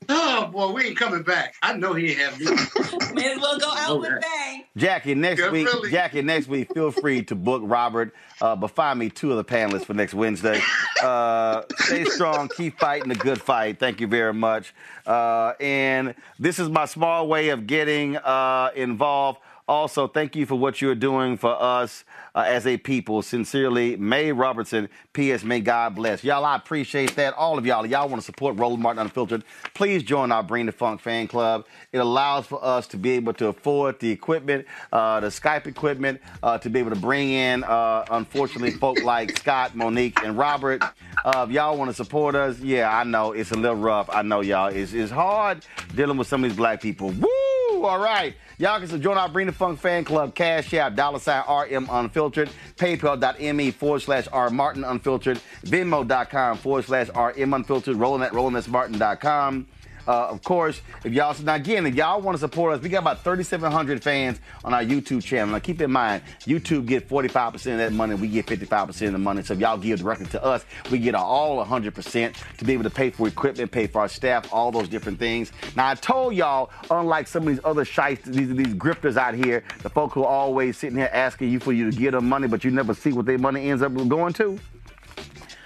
[0.09, 1.55] Oh boy, we ain't coming back.
[1.61, 2.45] I know he have me.
[3.13, 4.19] May as well go out with Okay.
[4.21, 4.63] bang.
[4.75, 5.91] Jackie, next Yeah, week, really.
[5.91, 9.43] Jackie, next week, feel free to book Robert, uh, but find me two of the
[9.43, 10.61] panelists for next Wednesday.
[11.01, 13.79] Uh, stay strong, keep fighting the good fight.
[13.79, 14.73] Thank you very much.
[15.05, 19.39] Uh, and this is my small way of getting uh, involved.
[19.71, 22.03] Also, thank you for what you're doing for us
[22.35, 23.21] uh, as a people.
[23.21, 24.89] Sincerely, May Robertson.
[25.13, 25.45] P.S.
[25.45, 26.25] May God bless.
[26.25, 27.33] Y'all, I appreciate that.
[27.35, 29.45] All of y'all, y'all want to support Roland Martin Unfiltered.
[29.73, 31.65] Please join our Bring the Funk fan club.
[31.93, 36.19] It allows for us to be able to afford the equipment, uh, the Skype equipment,
[36.43, 40.83] uh, to be able to bring in, uh, unfortunately, folk like Scott, Monique, and Robert.
[41.23, 44.09] Uh, if y'all want to support us, yeah, I know it's a little rough.
[44.11, 44.67] I know y'all.
[44.67, 45.65] It's, it's hard
[45.95, 47.11] dealing with some of these black people.
[47.11, 47.50] Woo!
[47.85, 48.35] All right.
[48.57, 52.49] Y'all can join our Bring the Funk fan club, Cash App, dollar sign RM Unfiltered,
[52.77, 59.67] paypal.me forward slash R Martin Unfiltered, venmo.com forward slash RM Unfiltered, roland at rolandsmartin.com.
[60.07, 62.99] Uh, of course, if y'all, now again, if y'all want to support us, we got
[62.99, 65.53] about 3,700 fans on our YouTube channel.
[65.53, 69.17] Now keep in mind, YouTube get 45% of that money, we get 55% of the
[69.17, 69.43] money.
[69.43, 72.89] So if y'all give directly to us, we get all 100% to be able to
[72.89, 75.51] pay for equipment, pay for our staff, all those different things.
[75.75, 79.63] Now I told y'all, unlike some of these other shites, these, these grifters out here,
[79.83, 82.47] the folk who are always sitting here asking you for you to give them money,
[82.47, 84.59] but you never see what their money ends up going to.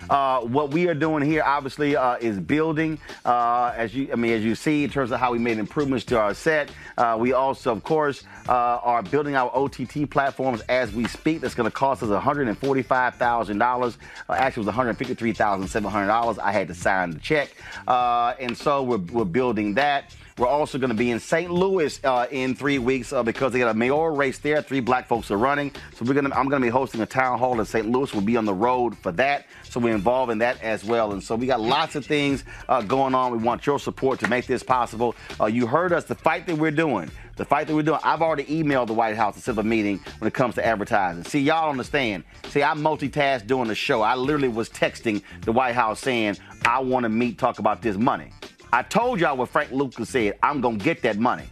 [0.09, 2.99] Uh, what we are doing here, obviously, uh, is building.
[3.23, 6.05] Uh, as you, I mean, as you see, in terms of how we made improvements
[6.05, 10.93] to our set, uh, we also, of course, uh, are building our OTT platforms as
[10.93, 11.41] we speak.
[11.41, 13.97] That's going to cost us $145,000.
[14.29, 16.39] Uh, actually, it was $153,700.
[16.39, 17.49] I had to sign the check,
[17.87, 20.13] and so we're, we're building that.
[20.37, 21.49] We're also going to be in St.
[21.49, 24.61] Louis uh, in three weeks uh, because they got a mayoral race there.
[24.61, 26.35] Three black folks are running, so we're gonna.
[26.35, 27.89] I'm going to be hosting a town hall in St.
[27.89, 28.13] Louis.
[28.13, 31.13] We'll be on the road for that, so we're involved in that as well.
[31.13, 33.31] And so we got lots of things uh, going on.
[33.31, 35.15] We want your support to make this possible.
[35.39, 36.03] Uh, you heard us.
[36.03, 37.09] The fight that we're doing.
[37.37, 38.01] The fight that we're doing.
[38.03, 40.65] I've already emailed the White House to set up a meeting when it comes to
[40.65, 41.23] advertising.
[41.23, 42.25] See, y'all understand.
[42.49, 44.01] See, I multitask doing the show.
[44.01, 46.35] I literally was texting the White House saying,
[46.65, 48.31] I want to meet, talk about this money.
[48.75, 50.37] I told y'all what Frank Lucas said.
[50.43, 51.45] I'm gonna get that money.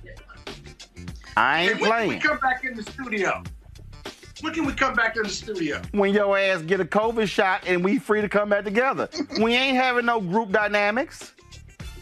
[1.38, 2.20] I ain't Hey, when can we playing.
[2.20, 3.44] come back in the studio?
[4.42, 5.82] When can we come back in the studio?
[5.94, 9.08] When your ass get a COVID shot and we free to come back together.
[9.42, 11.32] we ain't having no group dynamics.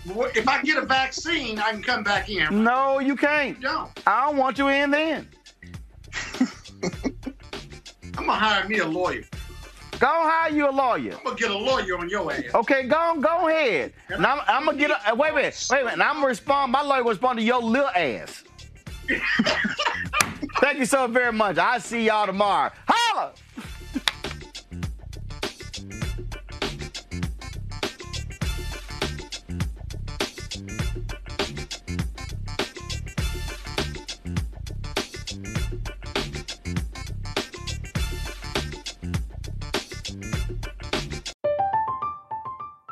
[0.07, 2.64] If I get a vaccine, I can come back in.
[2.64, 3.60] No, you can't.
[3.60, 3.91] No.
[4.07, 5.30] I don't want you in then.
[8.18, 9.22] I'm gonna hire me a lawyer.
[10.02, 11.14] Go hire you a lawyer.
[11.15, 12.45] I'm gonna get a lawyer on your ass.
[12.56, 13.94] Okay, go go ahead.
[14.10, 15.94] And I'm, I'm gonna get a uh, wait a minute, wait a minute.
[15.94, 16.72] And I'm gonna respond.
[16.72, 18.44] My lawyer will respond to your little ass.
[20.60, 21.60] Thank you so very much.
[21.60, 22.72] I'll see y'all tomorrow.
[22.88, 23.34] Holla!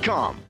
[0.00, 0.49] Indeed.com.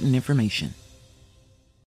[0.01, 0.80] important information.